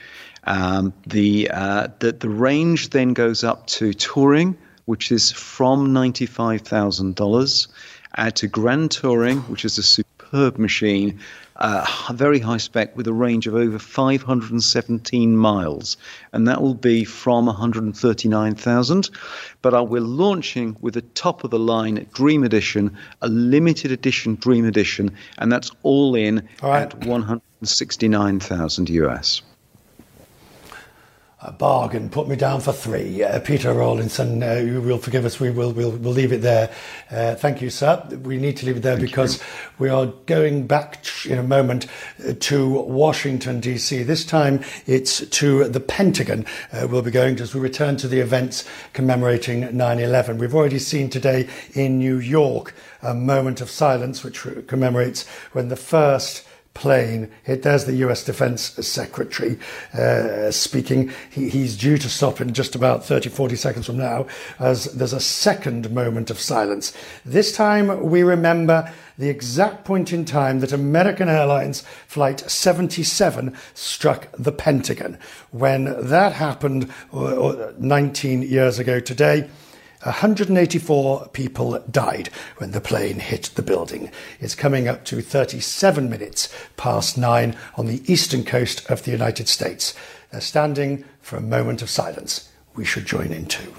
Um, 0.44 0.92
the, 1.06 1.50
uh, 1.50 1.88
the, 1.98 2.12
the 2.12 2.28
range 2.28 2.90
then 2.90 3.14
goes 3.14 3.42
up 3.42 3.66
to 3.68 3.94
touring, 3.94 4.56
which 4.84 5.10
is 5.10 5.32
from 5.32 5.94
$95,000, 5.94 7.68
uh, 8.16 8.30
to 8.30 8.46
grand 8.46 8.90
touring, 8.90 9.38
which 9.40 9.64
is 9.64 9.78
a 9.78 9.82
superb 9.82 10.58
machine, 10.58 11.18
uh, 11.56 11.86
very 12.12 12.38
high 12.38 12.56
spec 12.56 12.96
with 12.96 13.06
a 13.06 13.12
range 13.12 13.46
of 13.46 13.54
over 13.54 13.78
517 13.78 15.36
miles, 15.36 15.96
and 16.32 16.48
that 16.48 16.60
will 16.60 16.74
be 16.74 17.04
from 17.04 17.46
139,000. 17.46 19.10
But 19.62 19.74
uh, 19.74 19.84
we're 19.84 20.00
launching 20.00 20.76
with 20.80 20.96
a 20.96 21.02
top 21.02 21.44
of 21.44 21.50
the 21.50 21.58
line 21.58 22.06
Dream 22.12 22.44
Edition, 22.44 22.96
a 23.22 23.28
limited 23.28 23.92
edition 23.92 24.34
Dream 24.36 24.64
Edition, 24.64 25.16
and 25.38 25.52
that's 25.52 25.70
all 25.82 26.14
in 26.14 26.48
all 26.62 26.70
right. 26.70 26.82
at 26.82 27.04
169,000 27.04 28.90
US 28.90 29.42
a 31.44 31.52
bargain. 31.52 32.08
Put 32.08 32.26
me 32.26 32.36
down 32.36 32.60
for 32.60 32.72
three. 32.72 33.22
Uh, 33.22 33.38
Peter 33.40 33.72
Rawlinson, 33.74 34.42
uh, 34.42 34.54
you 34.54 34.80
will 34.80 34.98
forgive 34.98 35.26
us. 35.26 35.38
We 35.38 35.50
will 35.50 35.72
we'll, 35.72 35.90
we'll 35.90 36.12
leave 36.12 36.32
it 36.32 36.40
there. 36.40 36.70
Uh, 37.10 37.34
thank 37.34 37.60
you, 37.60 37.68
sir. 37.68 38.02
We 38.22 38.38
need 38.38 38.56
to 38.58 38.66
leave 38.66 38.78
it 38.78 38.82
there 38.82 38.96
thank 38.96 39.08
because 39.08 39.38
you. 39.38 39.44
we 39.78 39.88
are 39.90 40.06
going 40.24 40.66
back 40.66 41.04
in 41.26 41.38
a 41.38 41.42
moment 41.42 41.86
uh, 42.26 42.32
to 42.40 42.80
Washington, 42.82 43.60
D.C. 43.60 44.02
This 44.04 44.24
time 44.24 44.64
it's 44.86 45.20
to 45.28 45.68
the 45.68 45.80
Pentagon. 45.80 46.46
Uh, 46.72 46.88
we'll 46.90 47.02
be 47.02 47.10
going 47.10 47.36
to 47.36 47.42
as 47.42 47.54
we 47.54 47.60
return 47.60 47.96
to 47.98 48.08
the 48.08 48.20
events 48.20 48.66
commemorating 48.94 49.76
9 49.76 49.98
11. 49.98 50.38
We've 50.38 50.54
already 50.54 50.78
seen 50.78 51.10
today 51.10 51.46
in 51.74 51.98
New 51.98 52.18
York 52.18 52.74
a 53.02 53.12
moment 53.12 53.60
of 53.60 53.68
silence 53.68 54.24
which 54.24 54.46
commemorates 54.66 55.28
when 55.52 55.68
the 55.68 55.76
first 55.76 56.46
plane. 56.74 57.30
It, 57.46 57.62
there's 57.62 57.84
the 57.84 57.94
US 58.06 58.24
Defense 58.24 58.62
Secretary 58.86 59.58
uh, 59.94 60.50
speaking. 60.50 61.12
He, 61.30 61.48
he's 61.48 61.76
due 61.76 61.96
to 61.98 62.08
stop 62.08 62.40
in 62.40 62.52
just 62.52 62.74
about 62.74 63.04
30, 63.04 63.30
40 63.30 63.56
seconds 63.56 63.86
from 63.86 63.96
now 63.96 64.26
as 64.58 64.84
there's 64.92 65.12
a 65.12 65.20
second 65.20 65.90
moment 65.90 66.30
of 66.30 66.38
silence. 66.38 66.92
This 67.24 67.54
time 67.56 68.02
we 68.02 68.22
remember 68.22 68.92
the 69.16 69.28
exact 69.28 69.84
point 69.84 70.12
in 70.12 70.24
time 70.24 70.60
that 70.60 70.72
American 70.72 71.28
Airlines 71.28 71.82
Flight 72.06 72.40
77 72.50 73.56
struck 73.72 74.28
the 74.36 74.52
Pentagon. 74.52 75.18
When 75.52 75.84
that 76.08 76.32
happened 76.32 76.92
uh, 77.12 77.72
19 77.78 78.42
years 78.42 78.78
ago 78.80 78.98
today, 78.98 79.48
184 80.04 81.28
people 81.28 81.82
died 81.90 82.28
when 82.58 82.72
the 82.72 82.80
plane 82.80 83.20
hit 83.20 83.50
the 83.54 83.62
building. 83.62 84.10
It's 84.38 84.54
coming 84.54 84.86
up 84.86 85.04
to 85.06 85.22
37 85.22 86.10
minutes 86.10 86.54
past 86.76 87.16
nine 87.16 87.56
on 87.76 87.86
the 87.86 88.02
eastern 88.10 88.44
coast 88.44 88.88
of 88.90 89.04
the 89.04 89.12
United 89.12 89.48
States. 89.48 89.94
They're 90.30 90.40
standing 90.40 91.04
for 91.20 91.36
a 91.36 91.42
moment 91.42 91.80
of 91.80 91.88
silence. 91.88 92.50
We 92.74 92.84
should 92.84 93.06
join 93.06 93.32
in 93.32 93.46
too. 93.46 93.74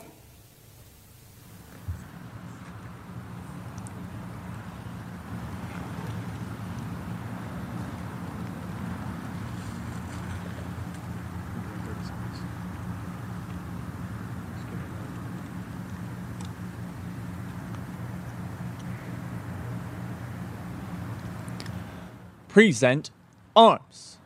Present 22.56 23.12
arms. 23.54 24.18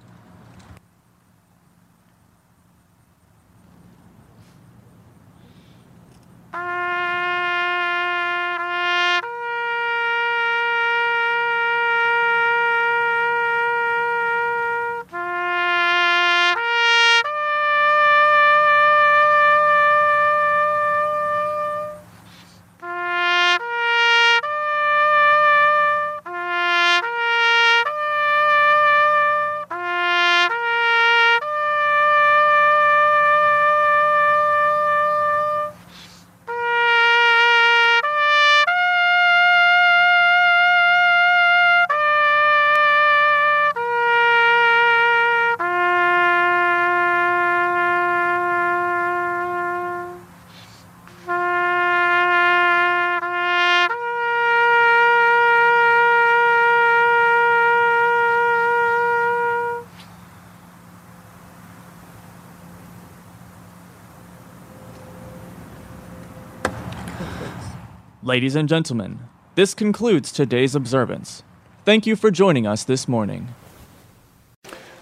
Ladies 68.30 68.56
and 68.56 68.70
gentlemen, 68.70 69.22
this 69.56 69.74
concludes 69.74 70.32
today's 70.32 70.76
observance. 70.76 71.42
Thank 71.84 72.06
you 72.06 72.16
for 72.16 72.30
joining 72.30 72.68
us 72.68 72.84
this 72.84 73.08
morning. 73.08 73.56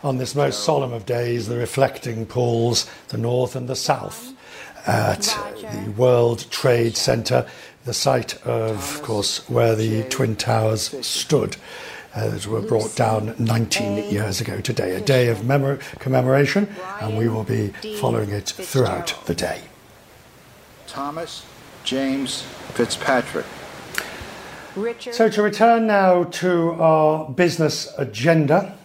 On 0.01 0.17
this 0.17 0.33
most 0.33 0.63
solemn 0.63 0.93
of 0.93 1.05
days, 1.05 1.49
the 1.49 1.57
reflecting 1.57 2.25
pools, 2.25 2.89
the 3.09 3.17
north 3.17 3.53
and 3.53 3.67
the 3.67 3.75
south, 3.75 4.31
at 4.87 5.23
the 5.59 5.91
World 5.97 6.49
Trade 6.51 6.95
Center, 6.95 7.45
the 7.83 7.93
site 7.93 8.41
of, 8.45 8.95
of 8.95 9.01
course, 9.01 9.49
where 9.49 9.75
the 9.75 10.03
Twin 10.03 10.37
Towers 10.37 10.95
stood. 11.05 11.57
Uh, 12.15 12.29
that 12.29 12.47
were 12.47 12.61
brought 12.61 12.95
down 12.95 13.35
19 13.37 14.09
years 14.09 14.39
ago 14.39 14.61
today, 14.61 14.95
a 14.95 15.01
day 15.01 15.27
of 15.27 15.43
memor- 15.45 15.77
commemoration, 15.99 16.73
and 17.01 17.17
we 17.17 17.27
will 17.27 17.43
be 17.43 17.67
following 17.99 18.29
it 18.29 18.47
throughout 18.47 19.13
the 19.25 19.35
day. 19.35 19.61
Thomas 20.87 21.45
James 21.87 22.41
Fitzpatrick. 22.73 23.45
Richard. 24.75 25.15
So, 25.15 25.29
to 25.29 25.41
return 25.41 25.87
now 25.87 26.25
to 26.25 26.73
our 26.73 27.29
business 27.29 27.93
agenda, 27.97 28.77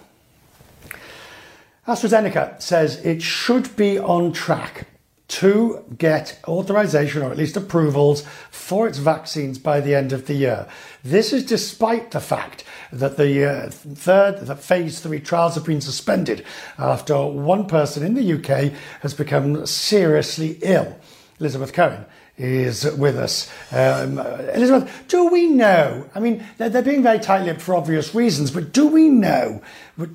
AstraZeneca 1.89 2.63
says 2.63 3.05
it 3.05 3.21
should 3.21 3.75
be 3.75 3.99
on 3.99 4.33
track 4.33 4.87
to 5.27 5.85
get 5.99 6.39
authorization 6.47 7.23
or 7.23 7.33
at 7.33 7.37
least 7.37 7.57
approvals 7.57 8.25
for 8.53 8.87
its 8.87 8.99
vaccines 8.99 9.59
by 9.59 9.81
the 9.81 9.97
end 9.97 10.13
of 10.13 10.29
the 10.29 10.35
year. 10.35 10.69
This 11.03 11.33
is 11.33 11.45
despite 11.45 12.13
the 12.13 12.21
fact 12.21 12.63
that 12.93 13.17
the 13.17 13.45
uh, 13.45 13.71
third, 13.71 14.47
the 14.47 14.55
phase 14.55 15.01
three 15.01 15.19
trials 15.19 15.57
have 15.57 15.65
been 15.65 15.81
suspended 15.81 16.45
after 16.79 17.27
one 17.27 17.67
person 17.67 18.05
in 18.05 18.15
the 18.15 18.35
UK 18.35 18.73
has 19.01 19.13
become 19.13 19.67
seriously 19.67 20.59
ill. 20.63 20.97
Elizabeth 21.41 21.73
Cohen 21.73 22.07
is 22.43 22.85
with 22.97 23.17
us. 23.17 23.51
Um, 23.71 24.19
Elizabeth, 24.19 25.05
do 25.09 25.29
we 25.29 25.47
know? 25.47 26.09
I 26.15 26.21
mean, 26.21 26.45
they're, 26.59 26.69
they're 26.69 26.83
being 26.83 27.03
very 27.03 27.19
tight 27.19 27.45
lipped 27.45 27.61
for 27.61 27.75
obvious 27.75 28.15
reasons, 28.15 28.51
but 28.51 28.73
do 28.73 28.87
we 28.87 29.09
know 29.09 29.63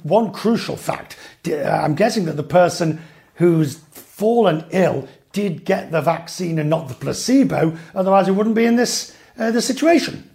one 0.04 0.32
crucial 0.32 0.76
fact? 0.76 1.18
I'm 1.46 1.96
guessing 1.96 2.26
that 2.26 2.36
the 2.36 2.44
person 2.44 3.02
who's 3.36 3.78
fallen 3.78 4.66
ill 4.72 5.08
did 5.32 5.66
get 5.66 5.92
the 5.92 6.02
vaccine 6.02 6.60
and 6.60 6.70
not 6.70 6.88
the 6.88 6.96
placebo, 6.96 7.78
otherwise, 7.94 8.28
it 8.28 8.32
wouldn't 8.32 8.56
be 8.56 8.66
in 8.66 8.76
this, 8.76 9.16
uh, 9.38 9.52
this 9.52 9.66
situation. 9.66 10.30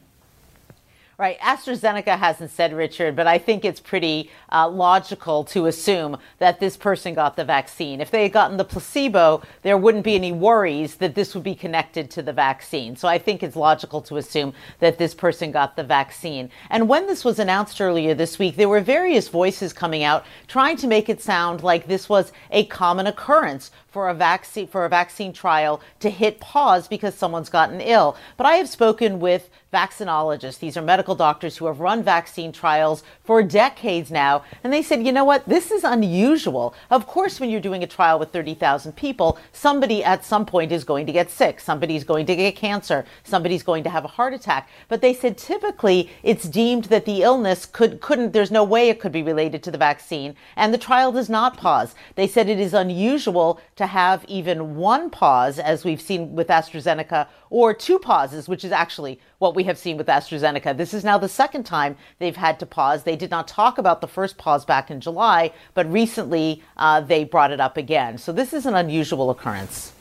Right. 1.22 1.38
AstraZeneca 1.38 2.18
hasn't 2.18 2.50
said, 2.50 2.72
Richard, 2.72 3.14
but 3.14 3.28
I 3.28 3.38
think 3.38 3.64
it's 3.64 3.78
pretty 3.78 4.28
uh, 4.50 4.68
logical 4.68 5.44
to 5.44 5.66
assume 5.66 6.16
that 6.40 6.58
this 6.58 6.76
person 6.76 7.14
got 7.14 7.36
the 7.36 7.44
vaccine. 7.44 8.00
If 8.00 8.10
they 8.10 8.24
had 8.24 8.32
gotten 8.32 8.56
the 8.56 8.64
placebo, 8.64 9.40
there 9.62 9.78
wouldn't 9.78 10.02
be 10.02 10.16
any 10.16 10.32
worries 10.32 10.96
that 10.96 11.14
this 11.14 11.32
would 11.36 11.44
be 11.44 11.54
connected 11.54 12.10
to 12.10 12.22
the 12.22 12.32
vaccine. 12.32 12.96
So 12.96 13.06
I 13.06 13.18
think 13.18 13.44
it's 13.44 13.54
logical 13.54 14.00
to 14.00 14.16
assume 14.16 14.52
that 14.80 14.98
this 14.98 15.14
person 15.14 15.52
got 15.52 15.76
the 15.76 15.84
vaccine. 15.84 16.50
And 16.70 16.88
when 16.88 17.06
this 17.06 17.24
was 17.24 17.38
announced 17.38 17.80
earlier 17.80 18.14
this 18.14 18.40
week, 18.40 18.56
there 18.56 18.68
were 18.68 18.80
various 18.80 19.28
voices 19.28 19.72
coming 19.72 20.02
out 20.02 20.26
trying 20.48 20.76
to 20.78 20.88
make 20.88 21.08
it 21.08 21.22
sound 21.22 21.62
like 21.62 21.86
this 21.86 22.08
was 22.08 22.32
a 22.50 22.64
common 22.66 23.06
occurrence 23.06 23.70
for 23.92 24.08
a 24.08 24.14
vaccine 24.14 24.66
for 24.66 24.84
a 24.84 24.88
vaccine 24.88 25.32
trial 25.32 25.80
to 26.00 26.10
hit 26.10 26.40
pause 26.40 26.88
because 26.88 27.14
someone's 27.14 27.50
gotten 27.50 27.80
ill. 27.80 28.16
But 28.36 28.46
I 28.46 28.54
have 28.54 28.68
spoken 28.68 29.20
with 29.20 29.50
vaccinologists. 29.72 30.58
These 30.58 30.76
are 30.76 30.82
medical 30.82 31.14
doctors 31.14 31.56
who 31.56 31.66
have 31.66 31.80
run 31.80 32.02
vaccine 32.02 32.52
trials 32.52 33.02
for 33.24 33.42
decades 33.42 34.10
now. 34.10 34.44
And 34.62 34.72
they 34.72 34.82
said, 34.82 35.04
you 35.04 35.12
know 35.12 35.24
what? 35.24 35.48
This 35.48 35.70
is 35.70 35.82
unusual. 35.82 36.74
Of 36.90 37.06
course, 37.06 37.40
when 37.40 37.48
you're 37.48 37.60
doing 37.60 37.82
a 37.82 37.86
trial 37.86 38.18
with 38.18 38.32
30,000 38.32 38.94
people, 38.94 39.38
somebody 39.52 40.04
at 40.04 40.24
some 40.24 40.44
point 40.44 40.72
is 40.72 40.84
going 40.84 41.06
to 41.06 41.12
get 41.12 41.30
sick. 41.30 41.58
Somebody's 41.58 42.04
going 42.04 42.26
to 42.26 42.36
get 42.36 42.54
cancer. 42.54 43.06
Somebody's 43.24 43.62
going 43.62 43.82
to 43.84 43.90
have 43.90 44.04
a 44.04 44.08
heart 44.08 44.34
attack. 44.34 44.68
But 44.88 45.00
they 45.00 45.14
said 45.14 45.38
typically 45.38 46.10
it's 46.22 46.48
deemed 46.48 46.84
that 46.84 47.06
the 47.06 47.22
illness 47.22 47.64
could, 47.64 48.00
couldn't, 48.00 48.32
there's 48.32 48.50
no 48.50 48.64
way 48.64 48.90
it 48.90 49.00
could 49.00 49.12
be 49.12 49.22
related 49.22 49.62
to 49.62 49.70
the 49.70 49.78
vaccine. 49.78 50.36
And 50.56 50.74
the 50.74 50.78
trial 50.78 51.12
does 51.12 51.30
not 51.30 51.56
pause. 51.56 51.94
They 52.14 52.26
said 52.26 52.48
it 52.48 52.60
is 52.60 52.74
unusual 52.74 53.58
to 53.76 53.81
have 53.86 54.24
even 54.28 54.76
one 54.76 55.10
pause, 55.10 55.58
as 55.58 55.84
we've 55.84 56.00
seen 56.00 56.34
with 56.34 56.48
AstraZeneca, 56.48 57.26
or 57.50 57.74
two 57.74 57.98
pauses, 57.98 58.48
which 58.48 58.64
is 58.64 58.72
actually 58.72 59.20
what 59.38 59.54
we 59.54 59.64
have 59.64 59.78
seen 59.78 59.96
with 59.96 60.06
AstraZeneca. 60.06 60.76
This 60.76 60.94
is 60.94 61.04
now 61.04 61.18
the 61.18 61.28
second 61.28 61.64
time 61.64 61.96
they've 62.18 62.36
had 62.36 62.58
to 62.60 62.66
pause. 62.66 63.02
They 63.02 63.16
did 63.16 63.30
not 63.30 63.48
talk 63.48 63.78
about 63.78 64.00
the 64.00 64.06
first 64.06 64.38
pause 64.38 64.64
back 64.64 64.90
in 64.90 65.00
July, 65.00 65.52
but 65.74 65.90
recently 65.90 66.62
uh, 66.76 67.00
they 67.00 67.24
brought 67.24 67.50
it 67.50 67.60
up 67.60 67.76
again. 67.76 68.18
So 68.18 68.32
this 68.32 68.52
is 68.52 68.66
an 68.66 68.74
unusual 68.74 69.30
occurrence. 69.30 69.92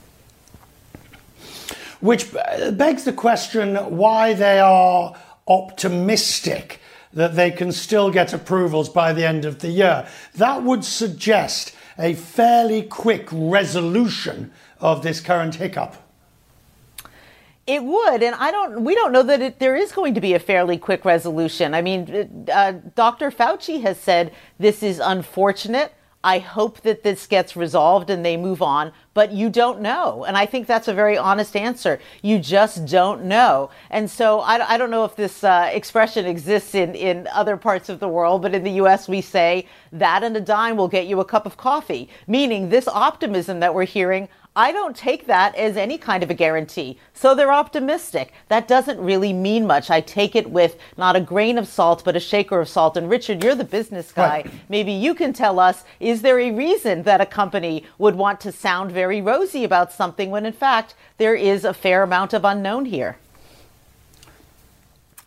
Which 1.99 2.33
begs 2.33 3.03
the 3.03 3.13
question 3.13 3.75
why 3.75 4.33
they 4.33 4.59
are 4.59 5.15
optimistic 5.47 6.79
that 7.13 7.35
they 7.35 7.51
can 7.51 7.71
still 7.71 8.09
get 8.09 8.33
approvals 8.33 8.89
by 8.89 9.13
the 9.13 9.27
end 9.27 9.45
of 9.45 9.59
the 9.59 9.69
year. 9.69 10.07
That 10.35 10.63
would 10.63 10.85
suggest 10.85 11.75
a 11.97 12.13
fairly 12.13 12.83
quick 12.83 13.27
resolution 13.31 14.51
of 14.79 15.03
this 15.03 15.19
current 15.19 15.55
hiccup. 15.55 15.95
It 17.67 17.83
would, 17.83 18.23
and 18.23 18.35
I 18.35 18.51
don't. 18.51 18.83
We 18.83 18.95
don't 18.95 19.11
know 19.11 19.23
that 19.23 19.41
it, 19.41 19.59
there 19.59 19.75
is 19.75 19.91
going 19.91 20.15
to 20.15 20.21
be 20.21 20.33
a 20.33 20.39
fairly 20.39 20.77
quick 20.77 21.05
resolution. 21.05 21.73
I 21.73 21.81
mean, 21.81 22.47
uh, 22.51 22.73
Dr. 22.95 23.29
Fauci 23.29 23.81
has 23.83 23.99
said 23.99 24.33
this 24.57 24.81
is 24.81 24.99
unfortunate. 24.99 25.93
I 26.23 26.39
hope 26.39 26.81
that 26.81 27.03
this 27.03 27.25
gets 27.25 27.55
resolved 27.55 28.09
and 28.09 28.23
they 28.23 28.37
move 28.37 28.61
on, 28.61 28.91
but 29.13 29.31
you 29.31 29.49
don't 29.49 29.81
know. 29.81 30.23
And 30.23 30.37
I 30.37 30.45
think 30.45 30.67
that's 30.67 30.87
a 30.87 30.93
very 30.93 31.17
honest 31.17 31.55
answer. 31.55 31.99
You 32.21 32.37
just 32.37 32.85
don't 32.85 33.25
know. 33.25 33.71
And 33.89 34.09
so 34.09 34.39
I, 34.39 34.73
I 34.73 34.77
don't 34.77 34.91
know 34.91 35.03
if 35.03 35.15
this 35.15 35.43
uh, 35.43 35.69
expression 35.73 36.25
exists 36.25 36.75
in, 36.75 36.93
in 36.93 37.27
other 37.33 37.57
parts 37.57 37.89
of 37.89 37.99
the 37.99 38.07
world, 38.07 38.43
but 38.43 38.53
in 38.53 38.63
the 38.63 38.71
US, 38.83 39.07
we 39.07 39.21
say 39.21 39.67
that 39.91 40.23
and 40.23 40.37
a 40.37 40.41
dime 40.41 40.77
will 40.77 40.87
get 40.87 41.07
you 41.07 41.19
a 41.19 41.25
cup 41.25 41.45
of 41.45 41.57
coffee, 41.57 42.07
meaning 42.27 42.69
this 42.69 42.87
optimism 42.87 43.59
that 43.59 43.73
we're 43.73 43.85
hearing. 43.85 44.29
I 44.53 44.73
don't 44.73 44.97
take 44.97 45.27
that 45.27 45.55
as 45.55 45.77
any 45.77 45.97
kind 45.97 46.23
of 46.23 46.29
a 46.29 46.33
guarantee. 46.33 46.97
So 47.13 47.33
they're 47.33 47.53
optimistic. 47.53 48.33
That 48.49 48.67
doesn't 48.67 48.99
really 48.99 49.31
mean 49.31 49.65
much. 49.65 49.89
I 49.89 50.01
take 50.01 50.35
it 50.35 50.49
with 50.49 50.77
not 50.97 51.15
a 51.15 51.21
grain 51.21 51.57
of 51.57 51.69
salt, 51.69 52.03
but 52.03 52.17
a 52.17 52.19
shaker 52.19 52.59
of 52.59 52.67
salt. 52.67 52.97
And 52.97 53.09
Richard, 53.09 53.41
you're 53.41 53.55
the 53.55 53.63
business 53.63 54.11
guy. 54.11 54.41
Right. 54.41 54.51
Maybe 54.67 54.91
you 54.91 55.15
can 55.15 55.31
tell 55.31 55.57
us 55.57 55.85
is 56.01 56.21
there 56.21 56.37
a 56.37 56.51
reason 56.51 57.03
that 57.03 57.21
a 57.21 57.25
company 57.25 57.85
would 57.97 58.15
want 58.15 58.41
to 58.41 58.51
sound 58.51 58.91
very 58.91 59.21
rosy 59.21 59.63
about 59.63 59.93
something 59.93 60.29
when 60.31 60.45
in 60.45 60.53
fact 60.53 60.95
there 61.17 61.35
is 61.35 61.63
a 61.63 61.73
fair 61.73 62.03
amount 62.03 62.33
of 62.33 62.43
unknown 62.43 62.85
here? 62.85 63.17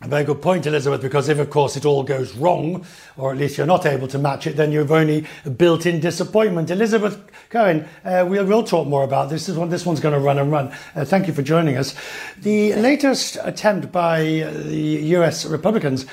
A 0.05 0.07
very 0.07 0.23
good 0.23 0.39
point, 0.39 0.67
Elizabeth, 0.67 1.01
because 1.01 1.29
if, 1.29 1.39
of 1.39 1.49
course, 1.49 1.75
it 1.75 1.83
all 1.83 2.03
goes 2.03 2.35
wrong, 2.35 2.85
or 3.17 3.31
at 3.31 3.39
least 3.39 3.57
you're 3.57 3.65
not 3.65 3.87
able 3.87 4.07
to 4.09 4.19
match 4.19 4.45
it, 4.45 4.55
then 4.55 4.71
you've 4.71 4.91
only 4.91 5.25
built 5.57 5.87
in 5.87 5.99
disappointment. 5.99 6.69
Elizabeth 6.69 7.19
Cohen, 7.49 7.87
uh, 8.03 8.23
we'll, 8.29 8.45
we'll 8.45 8.63
talk 8.63 8.87
more 8.87 9.03
about 9.03 9.31
this. 9.31 9.47
This, 9.47 9.57
one, 9.57 9.69
this 9.69 9.83
one's 9.83 9.99
going 9.99 10.13
to 10.13 10.19
run 10.19 10.37
and 10.37 10.51
run. 10.51 10.71
Uh, 10.95 11.05
thank 11.05 11.25
you 11.25 11.33
for 11.33 11.41
joining 11.41 11.75
us. 11.75 11.95
The 12.37 12.75
latest 12.75 13.39
attempt 13.41 13.91
by 13.91 14.21
the 14.21 14.75
US 15.15 15.43
Republicans 15.43 16.05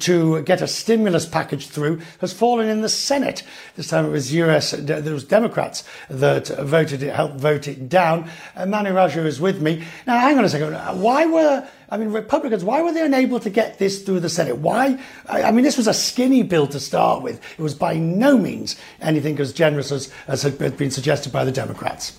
to 0.00 0.42
get 0.42 0.60
a 0.60 0.66
stimulus 0.66 1.24
package 1.24 1.68
through 1.68 2.02
has 2.20 2.34
fallen 2.34 2.68
in 2.68 2.82
the 2.82 2.88
Senate. 2.90 3.44
This 3.76 3.88
time 3.88 4.04
it 4.04 4.10
was 4.10 4.34
US, 4.34 4.72
there 4.72 5.14
was 5.14 5.24
Democrats 5.24 5.84
that 6.10 6.48
voted 6.48 7.02
it, 7.02 7.14
helped 7.14 7.36
vote 7.36 7.66
it 7.66 7.88
down. 7.88 8.30
Uh, 8.54 8.66
Manu 8.66 8.90
Raju 8.90 9.24
is 9.24 9.40
with 9.40 9.62
me. 9.62 9.86
Now, 10.06 10.18
hang 10.18 10.36
on 10.36 10.44
a 10.44 10.50
second. 10.50 10.74
Why 11.00 11.24
were 11.24 11.66
I 11.90 11.96
mean, 11.96 12.12
Republicans, 12.12 12.64
why 12.64 12.82
were 12.82 12.92
they 12.92 13.04
unable 13.04 13.40
to 13.40 13.50
get 13.50 13.78
this 13.78 14.02
through 14.02 14.20
the 14.20 14.28
Senate? 14.28 14.58
Why? 14.58 14.98
I 15.26 15.50
mean, 15.50 15.64
this 15.64 15.78
was 15.78 15.86
a 15.86 15.94
skinny 15.94 16.42
bill 16.42 16.66
to 16.66 16.78
start 16.78 17.22
with. 17.22 17.40
It 17.58 17.62
was 17.62 17.74
by 17.74 17.94
no 17.94 18.36
means 18.36 18.76
anything 19.00 19.40
as 19.40 19.52
generous 19.52 19.90
as, 19.90 20.12
as 20.26 20.42
had 20.42 20.58
been 20.76 20.90
suggested 20.90 21.32
by 21.32 21.44
the 21.44 21.52
Democrats. 21.52 22.18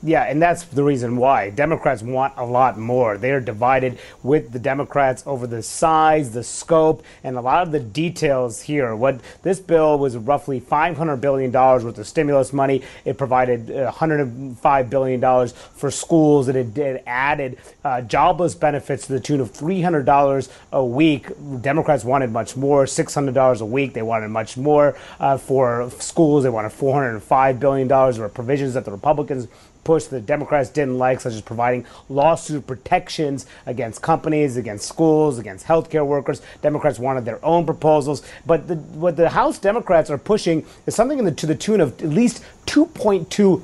Yeah, 0.00 0.22
and 0.22 0.40
that's 0.40 0.62
the 0.62 0.84
reason 0.84 1.16
why. 1.16 1.50
Democrats 1.50 2.02
want 2.02 2.34
a 2.36 2.44
lot 2.44 2.78
more. 2.78 3.18
They're 3.18 3.40
divided 3.40 3.98
with 4.22 4.52
the 4.52 4.60
Democrats 4.60 5.24
over 5.26 5.48
the 5.48 5.60
size, 5.60 6.30
the 6.30 6.44
scope, 6.44 7.04
and 7.24 7.36
a 7.36 7.40
lot 7.40 7.66
of 7.66 7.72
the 7.72 7.80
details 7.80 8.62
here. 8.62 8.94
What 8.94 9.20
this 9.42 9.58
bill 9.58 9.98
was 9.98 10.16
roughly 10.16 10.60
$500 10.60 11.20
billion 11.20 11.50
worth 11.50 11.98
of 11.98 12.06
stimulus 12.06 12.52
money. 12.52 12.82
It 13.04 13.18
provided 13.18 13.66
$105 13.66 14.90
billion 14.90 15.48
for 15.74 15.90
schools. 15.90 16.48
It, 16.48 16.78
it 16.78 17.02
added 17.04 17.58
uh, 17.82 18.02
jobless 18.02 18.54
benefits 18.54 19.08
to 19.08 19.14
the 19.14 19.20
tune 19.20 19.40
of 19.40 19.52
$300 19.52 20.48
a 20.72 20.84
week. 20.84 21.26
Democrats 21.60 22.04
wanted 22.04 22.30
much 22.30 22.56
more, 22.56 22.84
$600 22.84 23.60
a 23.60 23.66
week. 23.66 23.94
They 23.94 24.02
wanted 24.02 24.28
much 24.28 24.56
more 24.56 24.96
uh, 25.18 25.38
for 25.38 25.90
schools. 25.98 26.44
They 26.44 26.50
wanted 26.50 26.70
$405 26.70 27.58
billion. 27.58 27.88
There 27.88 28.12
were 28.22 28.28
provisions 28.28 28.74
that 28.74 28.84
the 28.84 28.92
Republicans 28.92 29.48
push 29.88 30.04
the 30.04 30.20
Democrats 30.20 30.68
didn't 30.68 30.98
like, 30.98 31.18
such 31.18 31.32
as 31.32 31.40
providing 31.40 31.86
lawsuit 32.10 32.66
protections 32.66 33.46
against 33.64 34.02
companies, 34.02 34.58
against 34.58 34.86
schools, 34.86 35.38
against 35.38 35.64
healthcare 35.64 36.04
workers. 36.04 36.42
Democrats 36.60 36.98
wanted 36.98 37.24
their 37.24 37.42
own 37.42 37.64
proposals, 37.64 38.22
but 38.44 38.68
the, 38.68 38.74
what 38.74 39.16
the 39.16 39.30
House 39.30 39.58
Democrats 39.58 40.10
are 40.10 40.18
pushing 40.18 40.66
is 40.84 40.94
something 40.94 41.24
the, 41.24 41.32
to 41.32 41.46
the 41.46 41.54
tune 41.54 41.80
of 41.80 41.98
at 42.02 42.10
least 42.10 42.44
2.2 42.66 43.62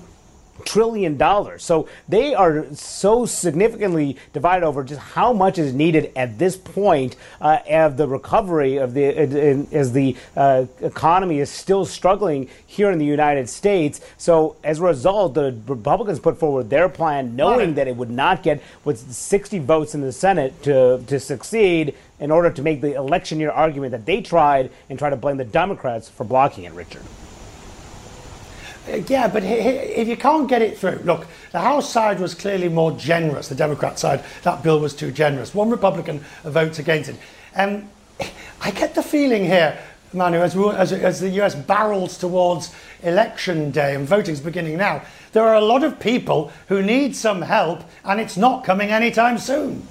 trillion 0.65 1.17
dollars. 1.17 1.65
So 1.65 1.89
they 2.09 2.35
are 2.35 2.67
so 2.75 3.27
significantly 3.27 4.17
divided 4.33 4.65
over 4.65 4.85
just 4.85 5.01
how 5.01 5.33
much 5.33 5.59
is 5.59 5.73
needed 5.73 6.13
at 6.17 6.39
this 6.39 6.57
point 6.57 7.17
uh, 7.41 7.59
of 7.69 7.97
the 7.97 8.07
recovery 8.07 8.77
of 8.77 8.95
the 8.95 9.05
as 9.73 9.93
the 9.93 10.17
uh, 10.37 10.67
economy 10.81 11.41
is 11.41 11.51
still 11.51 11.85
struggling 11.85 12.49
here 12.67 12.91
in 12.91 12.99
the 12.99 13.05
United 13.05 13.49
States. 13.49 14.01
So 14.19 14.57
as 14.63 14.81
a 14.81 14.85
result, 14.85 15.35
the 15.35 15.57
Republicans 15.67 16.21
put 16.21 16.39
forward 16.39 16.71
their 16.71 16.89
plan, 16.89 17.37
knowing 17.37 17.75
that 17.75 17.89
it 17.89 17.97
would 17.97 18.11
not 18.11 18.43
get 18.43 18.63
with 18.85 19.13
60 19.13 19.59
votes 19.61 19.95
in 19.95 20.01
the 20.01 20.13
Senate 20.13 20.63
to 20.63 21.03
to 21.07 21.21
succeed. 21.21 21.95
In 22.21 22.31
order 22.31 22.49
to 22.49 22.63
make 22.63 22.81
the 22.81 22.95
election 22.95 23.41
year 23.41 23.51
argument 23.51 23.91
that 23.91 24.07
they 24.07 24.21
tried 24.23 24.71
and 24.89 24.99
try 24.99 25.11
to 25.11 25.17
blame 25.17 25.37
the 25.37 25.45
Democrats 25.45 26.09
for 26.09 26.25
blocking 26.25 26.65
it, 26.65 26.73
Richard. 26.73 27.03
Uh, 28.87 28.97
yeah, 29.09 29.29
but 29.29 29.43
if 29.45 30.07
you 30.09 30.17
can't 30.17 30.49
get 30.49 30.61
it 30.61 30.79
through, 30.79 31.01
look, 31.05 31.27
the 31.53 31.61
House 31.61 31.91
side 31.91 32.21
was 32.21 32.35
clearly 32.35 32.69
more 32.69 32.93
generous. 32.93 33.49
The 33.49 33.55
Democrat 33.55 33.99
side, 33.99 34.23
that 34.43 34.63
bill 34.63 34.79
was 34.81 34.95
too 34.95 35.11
generous. 35.11 35.55
One 35.55 35.71
Republican 35.71 36.25
votes 36.45 36.79
against 36.79 37.11
it. 37.11 37.17
Um, 37.57 37.89
I 38.61 38.71
get 38.71 38.95
the 38.95 39.03
feeling 39.03 39.45
here, 39.45 39.79
Manu, 40.13 40.39
as, 40.39 40.55
we, 40.55 40.69
as, 40.71 40.93
as 40.93 41.21
the 41.21 41.31
US 41.43 41.55
barrels 41.55 42.19
towards 42.19 42.75
election 43.03 43.71
day 43.71 43.95
and 43.95 44.07
voting's 44.07 44.41
beginning 44.41 44.77
now, 44.77 45.03
there 45.33 45.45
are 45.45 45.57
a 45.57 45.61
lot 45.61 45.83
of 45.83 45.99
people 45.99 46.53
who 46.69 46.83
need 46.83 47.17
some 47.17 47.43
help, 47.43 47.83
and 48.05 48.21
it's 48.21 48.37
not 48.37 48.65
coming 48.65 48.91
anytime 48.91 49.39
soon. 49.39 49.87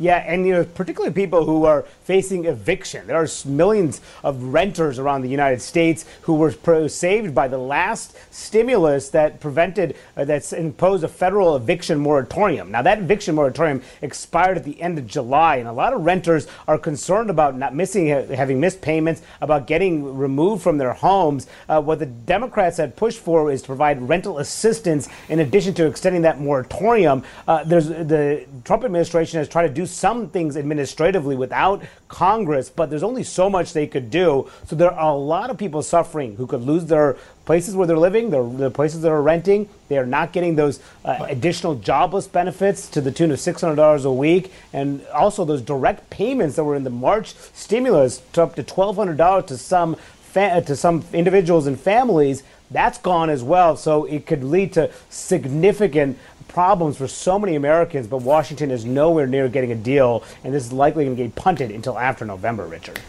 Yeah, 0.00 0.24
and 0.26 0.46
you 0.46 0.54
know, 0.54 0.64
particularly 0.64 1.12
people 1.12 1.44
who 1.44 1.66
are 1.66 1.82
facing 2.04 2.46
eviction. 2.46 3.06
There 3.06 3.18
are 3.18 3.28
millions 3.44 4.00
of 4.24 4.42
renters 4.42 4.98
around 4.98 5.20
the 5.20 5.28
United 5.28 5.60
States 5.60 6.06
who 6.22 6.34
were 6.34 6.88
saved 6.88 7.34
by 7.34 7.48
the 7.48 7.58
last 7.58 8.16
stimulus 8.32 9.10
that 9.10 9.40
prevented, 9.40 9.94
uh, 10.16 10.24
that's 10.24 10.54
imposed 10.54 11.04
a 11.04 11.08
federal 11.08 11.54
eviction 11.54 11.98
moratorium. 11.98 12.70
Now, 12.70 12.80
that 12.80 12.98
eviction 12.98 13.34
moratorium 13.34 13.82
expired 14.00 14.56
at 14.56 14.64
the 14.64 14.80
end 14.80 14.98
of 14.98 15.06
July, 15.06 15.56
and 15.56 15.68
a 15.68 15.72
lot 15.72 15.92
of 15.92 16.00
renters 16.00 16.46
are 16.66 16.78
concerned 16.78 17.28
about 17.28 17.58
not 17.58 17.74
missing, 17.74 18.06
having 18.06 18.58
missed 18.58 18.80
payments, 18.80 19.20
about 19.42 19.66
getting 19.66 20.16
removed 20.16 20.62
from 20.62 20.78
their 20.78 20.94
homes. 20.94 21.46
Uh, 21.68 21.80
what 21.82 21.98
the 21.98 22.06
Democrats 22.06 22.78
had 22.78 22.96
pushed 22.96 23.18
for 23.18 23.52
is 23.52 23.60
to 23.60 23.66
provide 23.66 24.00
rental 24.00 24.38
assistance 24.38 25.10
in 25.28 25.40
addition 25.40 25.74
to 25.74 25.86
extending 25.86 26.22
that 26.22 26.40
moratorium. 26.40 27.22
Uh, 27.46 27.62
there's 27.64 27.88
the 27.88 28.46
Trump 28.64 28.82
administration 28.82 29.38
has 29.38 29.46
tried 29.46 29.68
to 29.68 29.74
do 29.74 29.86
some 29.90 30.28
things 30.28 30.56
administratively 30.56 31.36
without 31.36 31.82
Congress, 32.08 32.70
but 32.70 32.90
there's 32.90 33.02
only 33.02 33.22
so 33.22 33.50
much 33.50 33.72
they 33.72 33.86
could 33.86 34.10
do. 34.10 34.48
So 34.66 34.76
there 34.76 34.92
are 34.92 35.12
a 35.12 35.16
lot 35.16 35.50
of 35.50 35.58
people 35.58 35.82
suffering 35.82 36.36
who 36.36 36.46
could 36.46 36.62
lose 36.62 36.86
their 36.86 37.16
places 37.44 37.74
where 37.74 37.86
they're 37.86 37.98
living, 37.98 38.30
their, 38.30 38.44
the 38.44 38.70
places 38.70 39.02
that 39.02 39.10
are 39.10 39.22
renting. 39.22 39.68
They 39.88 39.98
are 39.98 40.06
not 40.06 40.32
getting 40.32 40.56
those 40.56 40.80
uh, 41.04 41.26
additional 41.28 41.74
jobless 41.74 42.26
benefits 42.26 42.88
to 42.90 43.00
the 43.00 43.10
tune 43.10 43.30
of 43.30 43.38
$600 43.38 44.04
a 44.04 44.12
week, 44.12 44.52
and 44.72 45.04
also 45.08 45.44
those 45.44 45.62
direct 45.62 46.10
payments 46.10 46.56
that 46.56 46.64
were 46.64 46.76
in 46.76 46.84
the 46.84 46.90
March 46.90 47.34
stimulus 47.54 48.22
to 48.34 48.42
up 48.42 48.54
to 48.56 48.62
$1,200 48.62 49.46
to 49.46 49.58
some 49.58 49.96
to 50.32 50.76
some 50.76 51.04
individuals 51.12 51.66
and 51.66 51.78
families. 51.78 52.42
That's 52.70 52.98
gone 52.98 53.30
as 53.30 53.42
well. 53.42 53.76
So 53.76 54.04
it 54.04 54.26
could 54.26 54.44
lead 54.44 54.72
to 54.74 54.92
significant 55.08 56.18
problems 56.52 56.96
for 56.96 57.08
so 57.08 57.38
many 57.38 57.54
Americans, 57.54 58.06
but 58.06 58.18
Washington 58.18 58.70
is 58.70 58.84
nowhere 58.84 59.26
near 59.26 59.48
getting 59.48 59.72
a 59.72 59.76
deal, 59.76 60.24
and 60.44 60.52
this 60.52 60.66
is 60.66 60.72
likely 60.72 61.04
going 61.04 61.16
to 61.16 61.22
get 61.22 61.34
punted 61.34 61.70
until 61.70 61.98
after 61.98 62.24
November, 62.24 62.66
Richard. 62.66 63.00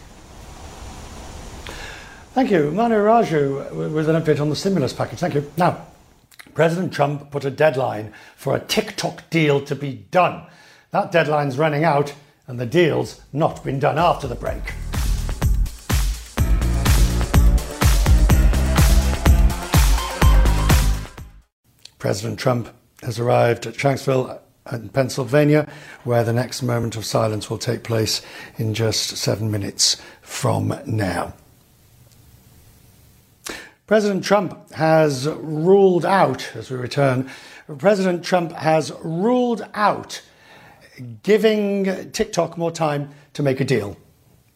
Thank 2.34 2.50
you. 2.50 2.70
Manu 2.70 2.96
Raju 2.96 3.92
with 3.92 4.08
an 4.08 4.20
update 4.20 4.40
on 4.40 4.48
the 4.48 4.56
stimulus 4.56 4.92
package. 4.92 5.18
Thank 5.18 5.34
you. 5.34 5.52
Now, 5.58 5.86
President 6.54 6.92
Trump 6.92 7.30
put 7.30 7.44
a 7.44 7.50
deadline 7.50 8.12
for 8.36 8.56
a 8.56 8.60
TikTok 8.60 9.28
deal 9.28 9.60
to 9.64 9.74
be 9.74 10.06
done. 10.10 10.46
That 10.92 11.12
deadline's 11.12 11.58
running 11.58 11.84
out, 11.84 12.14
and 12.46 12.58
the 12.58 12.66
deal's 12.66 13.20
not 13.32 13.62
been 13.64 13.78
done 13.78 13.98
after 13.98 14.26
the 14.28 14.34
break. 14.34 14.74
President 21.98 22.38
Trump 22.38 22.68
has 23.02 23.18
arrived 23.18 23.66
at 23.66 23.74
Shanksville 23.74 24.38
in 24.70 24.88
Pennsylvania, 24.90 25.70
where 26.04 26.24
the 26.24 26.32
next 26.32 26.62
moment 26.62 26.96
of 26.96 27.04
silence 27.04 27.50
will 27.50 27.58
take 27.58 27.82
place 27.82 28.22
in 28.58 28.74
just 28.74 29.16
seven 29.16 29.50
minutes 29.50 30.00
from 30.20 30.78
now. 30.86 31.34
President 33.86 34.24
Trump 34.24 34.72
has 34.72 35.28
ruled 35.28 36.06
out, 36.06 36.54
as 36.54 36.70
we 36.70 36.76
return, 36.76 37.28
President 37.78 38.24
Trump 38.24 38.52
has 38.52 38.92
ruled 39.02 39.66
out 39.74 40.22
giving 41.22 42.10
TikTok 42.12 42.56
more 42.56 42.70
time 42.70 43.10
to 43.34 43.42
make 43.42 43.60
a 43.60 43.64
deal. 43.64 43.96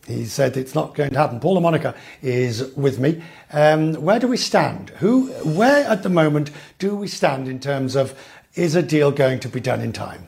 He 0.07 0.25
said 0.27 0.57
it's 0.57 0.75
not 0.75 0.95
going 0.95 1.11
to 1.11 1.19
happen. 1.19 1.41
Paul 1.41 1.55
La 1.55 1.61
Monica 1.61 1.95
is 2.23 2.73
with 2.77 3.01
me. 3.01 3.23
Um, 3.53 3.95
where 3.95 4.21
do 4.21 4.29
we 4.29 4.37
stand? 4.37 4.91
Who, 4.91 5.33
where 5.43 5.85
at 5.87 6.05
the 6.05 6.09
moment 6.09 6.53
do 6.79 6.95
we 6.95 7.09
stand 7.09 7.49
in 7.49 7.59
terms 7.59 7.97
of 7.97 8.17
is 8.57 8.75
a 8.75 8.83
deal 8.83 9.13
going 9.13 9.39
to 9.41 9.49
be 9.49 9.61
done 9.61 9.81
in 9.81 9.93
time? 9.93 10.27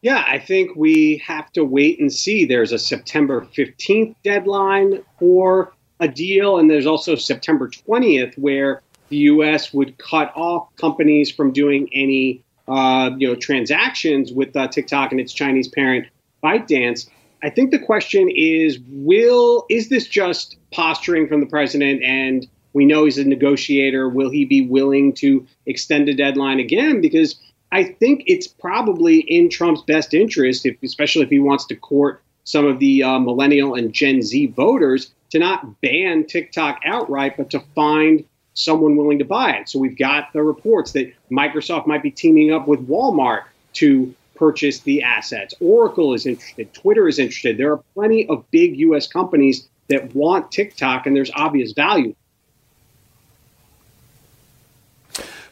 Yeah, 0.00 0.24
I 0.26 0.40
think 0.40 0.74
we 0.74 1.22
have 1.24 1.52
to 1.52 1.64
wait 1.64 2.00
and 2.00 2.12
see. 2.12 2.44
There's 2.44 2.72
a 2.72 2.78
September 2.78 3.46
15th 3.54 4.16
deadline 4.24 5.04
for 5.20 5.72
a 6.00 6.08
deal, 6.08 6.58
and 6.58 6.68
there's 6.68 6.86
also 6.86 7.14
September 7.14 7.68
20th 7.68 8.36
where 8.36 8.82
the 9.10 9.18
U.S. 9.18 9.72
would 9.72 9.96
cut 9.98 10.32
off 10.34 10.74
companies 10.76 11.30
from 11.30 11.52
doing 11.52 11.88
any 11.92 12.42
uh, 12.66 13.10
you 13.16 13.28
know 13.28 13.36
transactions 13.36 14.32
with 14.32 14.56
uh, 14.56 14.66
TikTok 14.66 15.12
and 15.12 15.20
its 15.20 15.32
Chinese 15.32 15.68
parent 15.68 16.06
ByteDance. 16.42 17.08
I 17.44 17.50
think 17.50 17.70
the 17.70 17.78
question 17.78 18.28
is: 18.34 18.80
Will 18.88 19.66
is 19.68 19.88
this 19.88 20.08
just 20.08 20.56
posturing 20.72 21.28
from 21.28 21.40
the 21.40 21.46
president 21.46 22.02
and 22.02 22.48
we 22.72 22.84
know 22.84 23.04
he's 23.04 23.18
a 23.18 23.24
negotiator. 23.24 24.08
Will 24.08 24.30
he 24.30 24.44
be 24.44 24.66
willing 24.66 25.12
to 25.14 25.46
extend 25.66 26.08
a 26.08 26.14
deadline 26.14 26.60
again? 26.60 27.00
Because 27.00 27.36
I 27.70 27.84
think 27.84 28.24
it's 28.26 28.46
probably 28.46 29.20
in 29.20 29.48
Trump's 29.48 29.82
best 29.82 30.14
interest, 30.14 30.66
if, 30.66 30.76
especially 30.82 31.22
if 31.22 31.30
he 31.30 31.40
wants 31.40 31.66
to 31.66 31.76
court 31.76 32.22
some 32.44 32.66
of 32.66 32.78
the 32.78 33.02
uh, 33.02 33.18
millennial 33.18 33.74
and 33.74 33.92
Gen 33.92 34.22
Z 34.22 34.46
voters, 34.48 35.12
to 35.30 35.38
not 35.38 35.80
ban 35.80 36.26
TikTok 36.26 36.80
outright, 36.84 37.36
but 37.36 37.50
to 37.50 37.60
find 37.74 38.24
someone 38.54 38.96
willing 38.96 39.18
to 39.18 39.24
buy 39.24 39.52
it. 39.52 39.68
So 39.68 39.78
we've 39.78 39.96
got 39.96 40.32
the 40.32 40.42
reports 40.42 40.92
that 40.92 41.12
Microsoft 41.30 41.86
might 41.86 42.02
be 42.02 42.10
teaming 42.10 42.52
up 42.52 42.68
with 42.68 42.86
Walmart 42.86 43.44
to 43.74 44.14
purchase 44.34 44.80
the 44.80 45.02
assets. 45.02 45.54
Oracle 45.60 46.12
is 46.12 46.26
interested. 46.26 46.74
Twitter 46.74 47.08
is 47.08 47.18
interested. 47.18 47.56
There 47.56 47.72
are 47.72 47.82
plenty 47.94 48.28
of 48.28 48.44
big 48.50 48.76
U.S. 48.80 49.06
companies 49.06 49.68
that 49.88 50.14
want 50.14 50.52
TikTok, 50.52 51.06
and 51.06 51.16
there's 51.16 51.30
obvious 51.34 51.72
value 51.72 52.14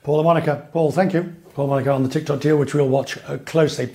Paul 0.03 0.23
Monica. 0.25 0.67
Paul, 0.73 0.93
thank 0.93 1.13
you. 1.13 1.37
Paul 1.53 1.67
Monica 1.67 1.91
on 1.91 2.03
the 2.03 2.09
TikTok 2.09 2.41
deal, 2.41 2.57
which 2.57 2.73
we'll 2.75 2.89
watch 2.89 3.19
uh, 3.29 3.37
closely. 3.45 3.95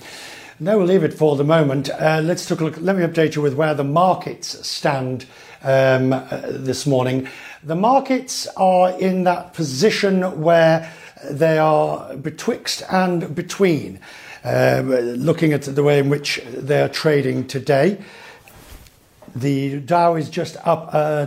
Now 0.60 0.78
we'll 0.78 0.86
leave 0.86 1.02
it 1.02 1.12
for 1.12 1.34
the 1.34 1.42
moment. 1.42 1.90
Uh, 1.90 2.20
let's 2.22 2.46
take 2.46 2.60
a 2.60 2.64
look. 2.64 2.76
Let 2.78 2.94
me 2.94 3.02
update 3.02 3.34
you 3.34 3.42
with 3.42 3.54
where 3.54 3.74
the 3.74 3.82
markets 3.82 4.64
stand 4.66 5.26
um, 5.64 6.12
uh, 6.12 6.42
this 6.44 6.86
morning. 6.86 7.28
The 7.64 7.74
markets 7.74 8.46
are 8.56 8.96
in 9.00 9.24
that 9.24 9.52
position 9.52 10.40
where 10.40 10.92
they 11.28 11.58
are 11.58 12.14
betwixt 12.14 12.84
and 12.88 13.34
between. 13.34 13.98
Uh, 14.44 14.82
looking 14.86 15.52
at 15.52 15.62
the 15.62 15.82
way 15.82 15.98
in 15.98 16.08
which 16.08 16.40
they 16.46 16.80
are 16.82 16.88
trading 16.88 17.48
today, 17.48 17.98
the 19.34 19.80
Dow 19.80 20.14
is 20.14 20.30
just 20.30 20.56
up 20.64 20.90
uh, 20.92 21.26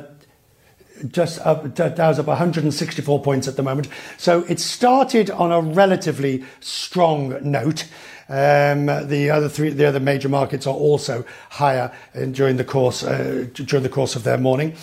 just 1.08 1.40
up, 1.46 1.74
Dow's 1.76 2.20
up 2.20 2.28
164 2.28 3.22
points 3.22 3.48
at 3.48 3.56
the 3.56 3.64
moment. 3.64 3.88
So 4.18 4.44
it 4.44 4.60
started 4.60 5.32
on 5.32 5.52
a 5.52 5.62
relatively 5.62 6.44
strong 6.60 7.38
note. 7.42 7.86
Um, 8.28 8.86
the 8.86 9.32
other 9.32 9.50
three, 9.50 9.70
the 9.70 9.86
other 9.86 10.00
major 10.00 10.30
markets 10.30 10.68
are 10.68 10.74
also 10.74 11.26
higher 11.50 11.92
during 12.32 12.58
the 12.58 12.64
course 12.64 13.04
uh, 13.04 13.48
during 13.54 13.84
the 13.84 13.90
course 13.90 14.16
of 14.16 14.24
their 14.24 14.38
morning. 14.38 14.76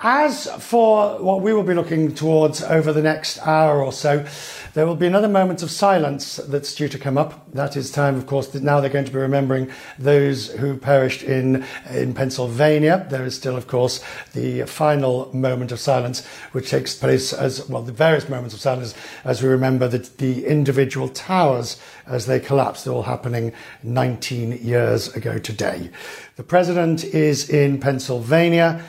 As 0.00 0.46
for 0.62 1.18
what 1.22 1.40
we 1.40 1.52
will 1.54 1.62
be 1.62 1.74
looking 1.74 2.14
towards 2.14 2.62
over 2.62 2.92
the 2.92 3.02
next 3.02 3.38
hour 3.38 3.82
or 3.82 3.92
so, 3.92 4.26
there 4.74 4.86
will 4.86 4.96
be 4.96 5.06
another 5.06 5.28
moment 5.28 5.62
of 5.62 5.70
silence 5.70 6.36
that's 6.36 6.74
due 6.74 6.88
to 6.88 6.98
come 6.98 7.16
up. 7.16 7.48
That 7.52 7.76
is 7.76 7.92
time, 7.92 8.16
of 8.16 8.26
course, 8.26 8.52
now 8.54 8.80
they're 8.80 8.90
going 8.90 9.04
to 9.04 9.12
be 9.12 9.18
remembering 9.18 9.70
those 10.00 10.48
who 10.48 10.76
perished 10.76 11.22
in, 11.22 11.64
in 11.90 12.12
Pennsylvania. 12.12 13.06
There 13.08 13.24
is 13.24 13.36
still, 13.36 13.56
of 13.56 13.68
course, 13.68 14.04
the 14.32 14.62
final 14.64 15.34
moment 15.34 15.70
of 15.70 15.78
silence, 15.78 16.26
which 16.50 16.70
takes 16.70 16.96
place 16.96 17.32
as 17.32 17.68
well, 17.68 17.82
the 17.82 17.92
various 17.92 18.28
moments 18.28 18.52
of 18.52 18.60
silence 18.60 18.94
as 19.22 19.42
we 19.42 19.48
remember 19.48 19.86
the, 19.86 19.98
the 20.18 20.44
individual 20.44 21.08
towers 21.08 21.80
as 22.08 22.26
they 22.26 22.40
collapsed, 22.40 22.88
all 22.88 23.04
happening 23.04 23.52
19 23.84 24.58
years 24.58 25.14
ago 25.14 25.38
today. 25.38 25.88
The 26.34 26.42
president 26.42 27.04
is 27.04 27.48
in 27.48 27.78
Pennsylvania. 27.78 28.84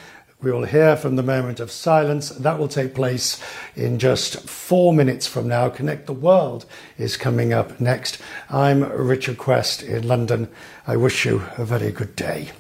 We 0.46 0.52
will 0.52 0.66
hear 0.66 0.96
from 0.96 1.16
the 1.16 1.24
moment 1.24 1.60
of 1.60 1.72
silence. 1.72 2.30
That 2.30 2.60
will 2.60 2.68
take 2.68 2.94
place 2.94 3.42
in 3.76 3.98
just 3.98 4.48
four 4.48 4.94
minutes 4.94 5.26
from 5.26 5.48
now. 5.48 5.70
Connect 5.70 6.06
the 6.06 6.14
World 6.14 6.68
is 7.00 7.18
coming 7.18 7.52
up 7.52 7.82
next. 7.82 8.20
I'm 8.48 8.84
Richard 8.84 9.40
Quest 9.40 9.82
in 9.82 10.08
London. 10.08 10.50
I 10.86 10.98
wish 10.98 11.26
you 11.26 11.42
a 11.58 11.66
very 11.66 11.92
good 11.92 12.16
day. 12.16 12.52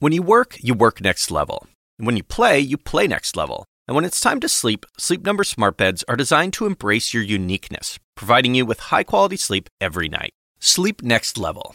When 0.00 0.12
you 0.12 0.20
work, 0.20 0.58
you 0.60 0.74
work 0.74 1.00
next 1.00 1.30
level. 1.30 1.66
And 1.98 2.06
when 2.06 2.18
you 2.18 2.24
play, 2.24 2.60
you 2.60 2.76
play 2.76 3.06
next 3.06 3.34
level. 3.34 3.64
And 3.88 3.94
when 3.94 4.04
it's 4.04 4.20
time 4.20 4.40
to 4.40 4.50
sleep, 4.50 4.84
Sleep 4.98 5.24
Number 5.24 5.44
smart 5.44 5.78
beds 5.78 6.04
are 6.06 6.14
designed 6.14 6.52
to 6.54 6.66
embrace 6.66 7.14
your 7.14 7.22
uniqueness, 7.22 7.98
providing 8.18 8.54
you 8.54 8.66
with 8.66 8.80
high-quality 8.80 9.38
sleep 9.38 9.70
every 9.80 10.10
night. 10.10 10.32
Sleep 10.58 11.00
next 11.02 11.38
level. 11.38 11.74